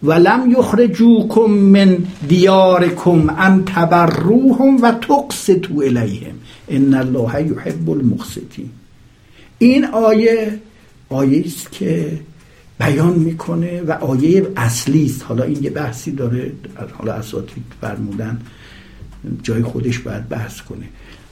و 0.03 0.13
لم 0.13 0.55
یخرجوکم 0.59 1.51
من 1.51 1.97
دیارکم 2.27 3.35
ان 3.37 3.63
تبروهم 3.65 4.81
و 4.81 4.91
تقسطوا 4.91 5.83
الیهم. 5.83 6.35
ان 6.69 6.93
الله 6.93 7.47
یحب 7.47 7.89
المقسطین. 7.89 8.69
این 9.59 9.85
آیه 9.85 10.59
آیه 11.09 11.43
است 11.45 11.71
که 11.71 12.19
بیان 12.79 13.13
می‌کنه 13.13 13.81
و 13.81 13.91
آیه 13.91 14.47
اصلی 14.57 15.05
است. 15.05 15.23
حالا 15.23 15.43
این 15.43 15.63
یه 15.63 15.69
بحثی 15.69 16.11
داره 16.11 16.51
حالا 16.97 17.13
اساتید 17.13 17.63
فرمودن 17.81 18.39
جای 19.43 19.63
خودش 19.63 19.99
باید 19.99 20.29
بحث 20.29 20.61
کنه. 20.61 20.85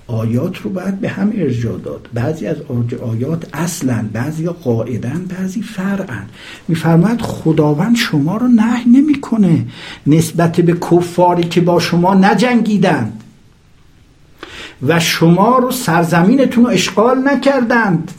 آیات 0.07 0.57
رو 0.57 0.69
باید 0.69 0.99
به 0.99 1.09
هم 1.09 1.31
ارجاع 1.35 1.79
داد. 1.79 2.09
بعضی 2.13 2.47
از 2.47 2.57
آیات 3.01 3.47
اصلا 3.53 4.05
بعضی 4.13 4.47
قاعدن 4.47 5.25
بعضی 5.39 5.61
فرعن 5.61 6.25
میفرماید 6.67 7.21
خداوند 7.21 7.95
شما 7.95 8.37
رو 8.37 8.47
نه 8.47 8.87
نمی‌کنه 8.87 9.65
نسبت 10.07 10.61
به 10.61 10.73
کفاری 10.73 11.43
که 11.43 11.61
با 11.61 11.79
شما 11.79 12.13
نجنگیدند 12.13 13.23
و 14.87 14.99
شما 14.99 15.57
رو 15.57 15.71
سرزمینتون 15.71 16.63
رو 16.63 16.69
اشغال 16.69 17.27
نکردند. 17.27 18.11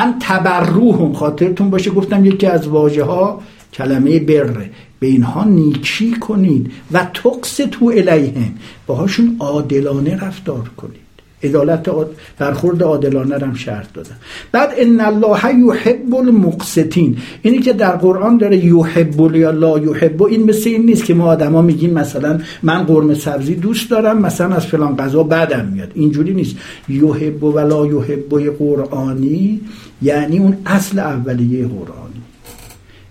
ان 0.00 0.14
تبروهم 0.20 1.12
خاطرتون 1.12 1.70
باشه 1.70 1.90
گفتم 1.90 2.24
یکی 2.24 2.46
از 2.46 2.68
واژه 2.68 3.04
ها 3.04 3.42
کلمه 3.72 4.18
بره 4.18 4.70
به 5.00 5.06
اینها 5.06 5.44
نیکی 5.44 6.10
کنید 6.12 6.72
و 6.92 7.04
تقص 7.14 7.56
تو 7.56 7.86
الیهم 7.86 8.54
باهاشون 8.86 9.36
عادلانه 9.40 10.16
رفتار 10.26 10.70
کنید. 10.76 11.09
عدالت 11.42 11.90
برخورد 12.38 12.82
عادلانه 12.82 13.38
هم 13.38 13.54
شرط 13.54 13.92
دادن. 13.94 14.16
بعد 14.52 14.70
ان 14.78 15.00
الله 15.00 15.38
یحب 15.66 16.14
المقسطین. 16.14 17.16
اینی 17.42 17.58
که 17.58 17.72
در 17.72 17.96
قرآن 17.96 18.36
داره 18.36 18.56
یحب 18.64 19.36
یا 19.36 19.50
لا 19.50 19.78
یحب. 19.78 20.22
این 20.22 20.44
مثل 20.44 20.70
این 20.70 20.86
نیست 20.86 21.04
که 21.04 21.14
ما 21.14 21.24
آدما 21.24 21.62
میگیم 21.62 21.92
مثلا 21.92 22.40
من 22.62 22.82
قرمه 22.82 23.14
سبزی 23.14 23.54
دوست 23.54 23.90
دارم 23.90 24.18
مثلا 24.18 24.54
از 24.54 24.66
فلان 24.66 24.96
غذا 24.96 25.22
بعدم 25.22 25.66
میاد. 25.66 25.90
اینجوری 25.94 26.34
نیست. 26.34 26.56
یحب 26.88 27.44
و 27.44 27.58
لا 27.58 27.86
یحب 27.86 28.56
قرآنی 28.58 29.60
یعنی 30.02 30.38
اون 30.38 30.56
اصل 30.66 30.98
اولیه 30.98 31.66
قرآنی. 31.66 32.20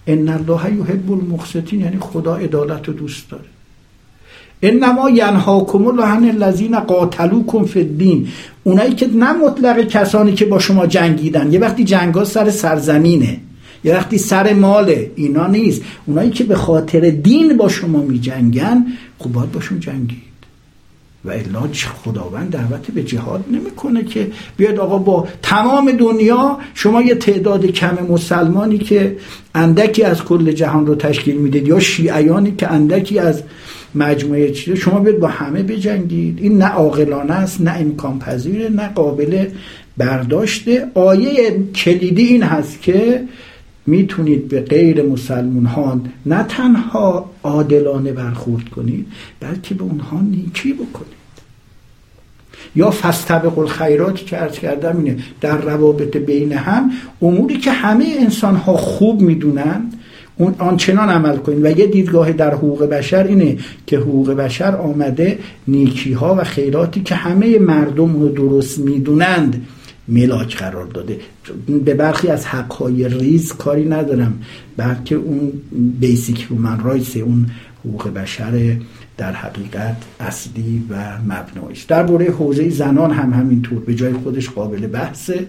ان 0.07 0.30
الله 0.30 0.73
یحب 0.75 1.11
المقسطین 1.11 1.80
یعنی 1.80 1.97
خدا 1.99 2.36
عدالت 2.36 2.88
رو 2.88 2.93
دوست 2.93 3.32
داره. 3.32 3.59
انما 4.64 5.10
ینهاکم 5.10 5.88
الله 5.88 6.05
عن 6.05 6.30
الذین 6.30 6.80
قاتلوکم 6.80 7.66
فی 7.66 7.80
الدین. 7.80 8.28
اونایی 8.64 8.93
که 8.93 9.07
نه 9.07 9.34
مطلق 9.34 9.88
کسانی 9.88 10.34
که 10.34 10.45
با 10.45 10.60
شما 10.60 10.88
جنگیدن. 10.88 11.53
یه 11.53 11.60
وقتی 11.60 11.84
جنگ 11.84 12.16
ها 12.16 12.26
سر 12.26 12.49
سرزمینه. 12.49 13.38
یه 13.84 13.95
وقتی 13.95 14.18
سر 14.18 14.53
ماله. 14.53 15.12
اینا 15.16 15.47
نیست. 15.47 15.82
اونایی 16.05 16.30
که 16.30 16.43
به 16.43 16.55
خاطر 16.55 16.99
دین 16.99 17.57
با 17.57 17.70
شما 17.70 18.01
می 18.01 18.20
جنگن 18.20 18.86
خب 19.20 19.32
باید 19.32 19.51
باشون 19.51 19.80
جنگید. 19.80 20.30
و 21.26 21.30
الا 21.30 21.62
خداوند 22.05 22.49
دعوت 22.49 22.91
به 22.91 23.03
جهاد 23.03 23.45
نمی‌کنه 23.51 24.03
که 24.03 24.32
بیاد 24.57 24.80
آقا 24.80 24.97
با 24.97 25.28
تمام 25.41 25.91
دنیا 25.91 26.57
شما 26.74 27.01
یه 27.01 27.16
تعداد 27.16 27.66
کم 27.66 27.97
مسلمانی 28.10 28.78
که 28.78 29.18
اندکی 29.55 30.03
از 30.03 30.24
کل 30.24 30.51
جهان 30.51 30.88
رو 30.88 30.95
تشکیل 30.95 31.38
می‌دید 31.38 31.68
یا 31.68 31.80
شیعیانی 31.80 32.51
که 32.57 32.72
اندکی 32.72 33.20
از 33.20 33.43
مجموعه 33.95 34.51
چیزه 34.51 34.75
شما 34.75 34.99
بیاد 34.99 35.19
با 35.19 35.27
همه 35.27 35.63
بجنگید. 35.63 36.39
این 36.41 36.57
نه 36.57 36.65
عاقلانه 36.65 37.33
است 37.33 37.61
نه 37.61 37.71
امکان 37.71 38.19
پذیره 38.19 38.69
نه 38.69 38.87
قابل 38.87 39.45
برداشته 39.97 40.87
آیه 40.93 41.63
کلیدی 41.75 42.23
این 42.23 42.43
هست 42.43 42.81
که 42.81 43.23
می‌تونید 43.85 44.47
به 44.47 44.61
غیر 44.61 45.01
مسلمون 45.01 45.65
ها 45.65 46.01
نه 46.25 46.43
تنها 46.43 47.29
عادلانه 47.43 48.11
برخورد 48.11 48.69
کنید 48.69 49.07
بلکه 49.39 49.75
به 49.75 49.83
اونها 49.83 50.21
نیکی 50.21 50.73
بکنید. 50.73 51.19
یا 52.75 52.91
فستبق 52.91 53.59
الخیرات 53.59 54.15
که 54.15 54.41
ارز 54.41 54.59
کردم 54.59 54.97
اینه 54.97 55.17
در 55.41 55.57
روابط 55.57 56.17
بین 56.17 56.53
هم 56.53 56.91
اموری 57.21 57.57
که 57.57 57.71
همه 57.71 58.05
انسان 58.19 58.55
ها 58.55 58.77
خوب 58.77 59.21
می‌دونن 59.21 59.91
اون 60.39 60.55
آنچنان 60.57 61.09
عمل 61.09 61.37
کنید 61.37 61.65
و 61.65 61.79
یه 61.79 61.87
دیدگاه 61.87 62.31
در 62.31 62.53
حقوق 62.53 62.83
بشر 62.83 63.23
اینه 63.23 63.57
که 63.87 63.97
حقوق 63.97 64.31
بشر 64.31 64.75
آمده 64.75 65.39
نیکی 65.67 66.13
ها 66.13 66.35
و 66.35 66.43
خیراتی 66.43 67.01
که 67.01 67.15
همه 67.15 67.59
مردم 67.59 68.19
رو 68.19 68.29
درست 68.29 68.79
می‌دونند 68.79 69.67
ملاک 70.07 70.57
قرار 70.57 70.85
داده. 70.85 71.19
به 71.85 71.93
برخی 71.93 72.27
از 72.27 72.45
حقهای 72.45 73.09
ریز 73.09 73.53
کاری 73.53 73.85
ندارم. 73.85 74.41
بلکه 74.77 75.15
اون 75.15 75.51
basic 75.99 76.47
human 76.51 76.84
rights 76.84 77.17
اون 77.17 77.45
حقوق 77.85 78.09
بشر 78.09 78.77
در 79.17 79.31
حقیقت 79.31 79.95
اصلی 80.19 80.83
و 80.89 80.95
مبنایش 81.27 81.83
در 81.83 82.03
باره 82.03 82.25
حوزه 82.25 82.69
زنان 82.69 83.11
هم 83.11 83.33
همینطور. 83.33 83.79
به 83.79 83.95
جای 83.95 84.13
خودش 84.13 84.49
قابل 84.49 84.87
بحثه. 84.87 85.47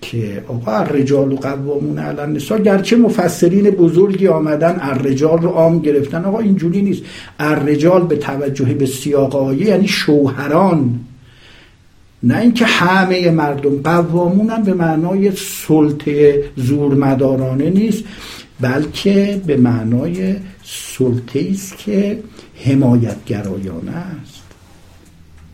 که 0.00 0.44
آقا 0.48 0.72
الرجال 0.72 1.32
و 1.32 1.36
قوامون 1.36 1.98
علی 1.98 2.20
النساء 2.20 2.58
گرچه 2.58 2.96
مفسرین 2.96 3.70
بزرگی 3.70 4.28
آمدن 4.28 4.78
الرجال 4.80 5.38
رو 5.38 5.48
عام 5.48 5.78
گرفتن. 5.78 6.24
آقا 6.24 6.38
اینجوری 6.38 6.82
نیست. 6.82 7.02
الرجال 7.38 8.06
به 8.06 8.16
توجه 8.16 8.74
به 8.74 8.86
سیاق 8.86 9.52
یعنی 9.52 9.88
شوهران. 9.88 11.00
نه 12.22 12.38
اینکه 12.38 12.64
همه 12.64 13.30
مردم 13.30 13.82
قوامون 13.82 14.50
هم 14.50 14.62
به 14.62 14.74
معنای 14.74 15.32
سلطه 15.36 16.44
زورمدارانه 16.56 17.70
نیست 17.70 18.04
بلکه 18.60 19.40
به 19.46 19.56
معنای 19.56 20.36
سلطه 20.64 21.48
است 21.52 21.78
که 21.78 22.18
حمایتگرایانه 22.64 23.92
است. 23.92 24.42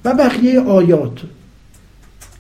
و 0.05 0.15
بقیه 0.15 0.61
آیات. 0.61 1.21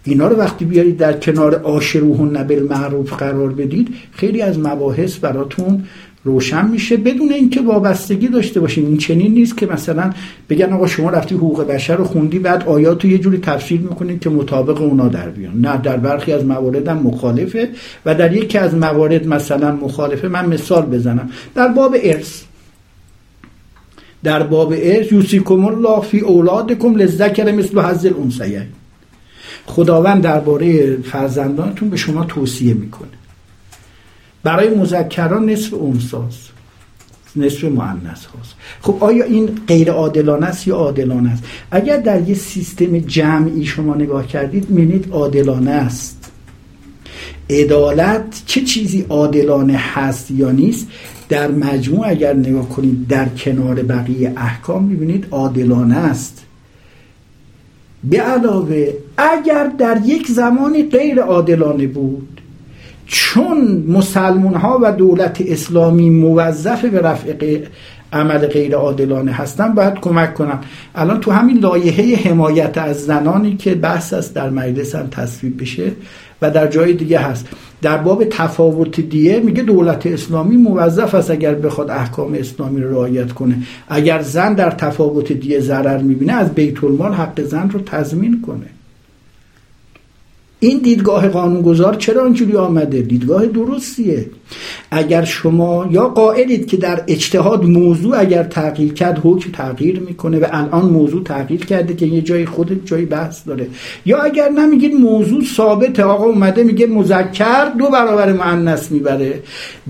اینا 0.05 0.29
رو 0.29 0.37
وقتی 0.37 0.65
بیارید 0.65 0.97
در 0.97 1.13
کنار 1.13 1.55
آشروهن 1.55 2.37
نبل 2.37 2.63
معروف 2.63 3.13
قرار 3.13 3.53
بدید 3.53 3.89
خیلی 4.13 4.43
از 4.43 4.59
مباحث 4.59 5.19
براتون 5.19 5.85
روشن 6.25 6.69
میشه 6.69 6.97
بدون 6.97 7.33
اینکه 7.33 7.61
وابستگی 7.61 8.29
داشته 8.29 8.61
باشیم 8.61 8.87
این 8.87 8.97
چنین 8.97 9.35
نیست 9.35 9.57
که 9.57 9.67
مثلا 9.67 10.11
بگن 10.51 10.73
آقا 10.73 10.87
شما 10.87 11.11
رفتی 11.11 11.35
حقوق 11.35 11.67
بشر 11.67 11.97
رو 11.97 12.05
خوندی 12.05 12.39
بعد 12.39 12.69
آیات 12.69 13.05
رو 13.05 13.11
یه 13.11 13.19
جوری 13.19 13.39
تفسیر 13.39 13.81
می‌کنید 13.81 14.21
که 14.21 14.31
مطابق 14.31 14.83
اونا 14.83 15.09
در 15.09 15.29
بیان. 15.29 15.61
نه 15.61 15.77
در 15.77 15.97
برخی 15.97 16.33
از 16.33 16.45
موارد 16.45 16.89
هم 16.89 16.97
مخالفه 16.97 17.69
و 18.07 18.15
در 18.15 18.37
یکی 18.37 18.59
از 18.59 18.75
موارد 18.75 19.27
مثلا 19.27 19.73
مخالفه. 19.73 20.29
من 20.29 20.47
مثال 20.47 20.87
بزنم. 20.87 21.31
در 21.55 21.69
باب 21.69 21.97
ارث 22.03 22.43
در 24.23 24.43
باب 24.43 24.75
ارث 24.77 25.13
یوسیکم 25.13 25.65
الله 25.65 26.01
فی 26.01 26.21
اولادکم 26.21 26.97
لذکر 26.97 27.53
مثل 27.53 27.81
حظ 27.81 28.07
الانثیین. 28.07 28.67
خداوند 29.67 30.23
درباره 30.23 30.97
فرزندانتون 30.97 31.91
به 31.91 31.97
شما 31.97 32.25
توصیه 32.25 32.75
می‌کنه. 32.75 33.09
برای 34.43 34.75
مذکران 34.75 35.51
نصف 35.51 35.75
اونساز 35.75 36.35
نصف 37.37 37.65
معنیس 37.65 38.25
هاست. 38.25 38.55
خب 38.81 38.97
آیا 39.01 39.25
این 39.25 39.51
غیر 39.67 39.91
عادلانه 39.91 40.47
است 40.47 40.69
یا 40.69 40.77
عادلانه 40.77 41.31
است؟ 41.31 41.45
اگر 41.71 41.97
در 41.97 42.29
یه 42.29 42.35
سیستم 42.35 42.99
جمعی 42.99 43.65
شما 43.65 43.95
نگاه 43.95 44.27
کردید 44.27 44.71
می‌بینید 44.71 45.09
عادلانه 45.12 45.71
است. 45.71 46.31
عدالت 47.51 48.43
چه 48.47 48.61
چیزی 48.61 49.07
عادلانه 49.09 49.77
هست 49.77 50.31
یا 50.31 50.51
نیست 50.51 50.87
در 51.29 51.51
مجموع 51.51 52.09
اگر 52.09 52.33
نگاه 52.33 52.69
کنید 52.69 53.09
در 53.09 53.29
کنار 53.29 53.83
بقیه 53.83 54.33
احکام 54.37 54.85
می‌بینید 54.85 55.27
عادلانه 55.31 55.97
است. 55.97 56.45
به 58.11 58.21
علاوه 58.21 58.89
اگر 59.17 59.67
در 59.79 60.01
یک 60.05 60.27
زمانی 60.27 60.83
غیر 60.83 61.21
عادلانه 61.21 61.87
بود 61.87 62.41
چون 63.07 63.85
مسلمون 63.89 64.55
ها 64.55 64.79
و 64.83 64.93
دولت 64.93 65.43
اسلامی 65.47 66.11
موظف 66.11 66.85
به 66.85 67.01
رفع 67.01 67.33
عمل 68.13 68.47
غیر 68.47 68.75
عادلانه 68.75 69.33
هستن 69.33 69.75
باید 69.75 69.95
کمک 69.95 70.35
کنن 70.35 70.59
الان 70.95 71.21
تو 71.21 71.31
همین 71.31 71.59
لایحه 71.59 72.17
حمایت 72.17 72.79
از 72.79 73.05
زنانی 73.05 73.57
که 73.57 73.75
بحث 73.75 74.13
است 74.13 74.35
در 74.35 74.51
مجلس 74.51 74.95
هم 74.95 75.07
تصویب 75.11 75.61
بشه 75.61 75.93
و 76.43 76.51
در 76.51 76.66
جای 76.66 76.93
دیگه 76.93 77.18
هست. 77.18 77.47
در 77.82 77.97
باب 77.97 78.24
تفاوت 78.24 79.01
دیه 79.01 79.41
میگه 79.41 79.62
دولت 79.62 80.07
اسلامی 80.07 80.57
موظف 80.57 81.14
است 81.14 81.30
اگر 81.30 81.55
بخواد 81.55 81.91
احکام 81.91 82.35
اسلامی 82.35 82.80
رو 82.80 82.91
رعایت 82.91 83.32
کنه. 83.32 83.57
اگر 83.89 84.22
زن 84.22 84.55
در 84.55 84.70
تفاوت 84.70 85.32
دیه 85.32 85.61
ضرر 85.61 85.99
می‌بینه 85.99 86.32
از 86.32 86.55
بیت 86.55 86.85
المال 86.85 87.12
حق 87.12 87.41
زن 87.41 87.70
رو 87.70 87.80
تضمین 87.80 88.43
کنه. 88.47 88.66
این 90.61 90.78
دیدگاه 90.78 91.28
قانونگذار 91.28 91.95
چرا 91.95 92.24
اینجوری 92.24 92.57
آمده؟ 92.57 93.03
دیدگاه 93.03 93.47
درستیه. 93.47 94.26
اگر 94.91 95.25
شما 95.25 95.87
یا 95.91 96.09
قائلید 96.09 96.67
که 96.67 96.77
در 96.77 97.03
اجتهاد 97.09 97.65
موضوع 97.65 98.21
اگر 98.21 98.43
تغییر 98.43 98.93
کرد 98.93 99.21
حکم 99.23 99.51
تغییر 99.51 100.01
می‌کنه 100.01 100.39
و 100.39 100.47
الان 100.51 100.85
موضوع 100.85 101.23
تغییر 101.23 101.65
کرده 101.65 101.95
که 101.95 102.07
یه 102.07 102.23
جای 102.23 102.47
خود 102.47 102.85
جای 102.85 103.05
بحث 103.05 103.47
داره. 103.47 103.67
یا 104.07 104.23
اگر 104.23 104.49
نمیگید 104.49 104.95
موضوع 104.95 105.45
ثابت 105.57 106.01
آقا 106.01 106.25
اومده 106.25 106.65
میگه 106.65 106.87
مذکر 106.87 107.65
دو 107.79 107.91
برابر 107.91 108.33
مؤنث 108.33 108.93
می‌بره. 108.93 109.43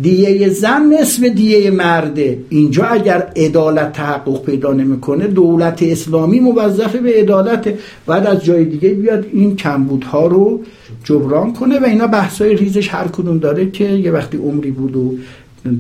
دیه 0.03 0.49
زن 0.49 0.83
نصف 1.01 1.25
دیه 1.25 1.71
مرده 1.71 2.39
اینجا 2.49 2.85
اگر 2.85 3.33
عدالت 3.37 3.93
تحقق 3.93 4.45
پیدا 4.45 4.73
نمی‌کنه 4.73 5.27
دولت 5.27 5.83
اسلامی 5.83 6.41
موظفه 6.41 6.99
به 6.99 7.13
عدالت. 7.13 7.75
بعد 8.07 8.27
از 8.27 8.45
جای 8.45 8.65
دیگه 8.65 8.89
بیاد 8.89 9.27
این 9.33 9.57
کمبودها 9.57 10.27
رو 10.27 10.61
جبران 11.05 11.53
کنه 11.53 11.81
و 11.81 11.85
اینا 11.85 12.07
بحثای 12.07 12.57
ریزش 12.57 12.89
هر 12.89 13.09
کدوم 13.09 13.39
داره 13.39 13.71
که 13.71 13.85
یه 13.85 14.11
وقتی 14.11 14.37
عمری 14.55 14.71
بود 14.71 14.97
و 14.97 15.19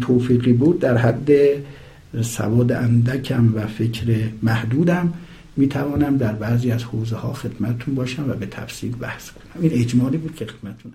توفیقی 0.00 0.52
بود 0.52 0.80
در 0.80 0.96
حد 0.96 1.30
سواد 2.22 2.72
اندکم 2.72 3.54
و 3.54 3.66
فکر 3.66 4.28
محدودم 4.42 5.12
می‌توانم 5.56 6.16
در 6.16 6.32
بعضی 6.32 6.70
از 6.70 6.84
حوزه 6.84 7.16
ها 7.16 7.32
خدمتتون 7.32 7.94
باشم 7.94 8.30
و 8.30 8.34
به 8.34 8.46
تفصیل 8.46 8.96
بحث 9.00 9.30
کنم. 9.30 9.62
این 9.62 9.72
اجمالی 9.72 10.16
بود 10.16 10.34
که 10.34 10.46
خدمتتون 10.46 10.92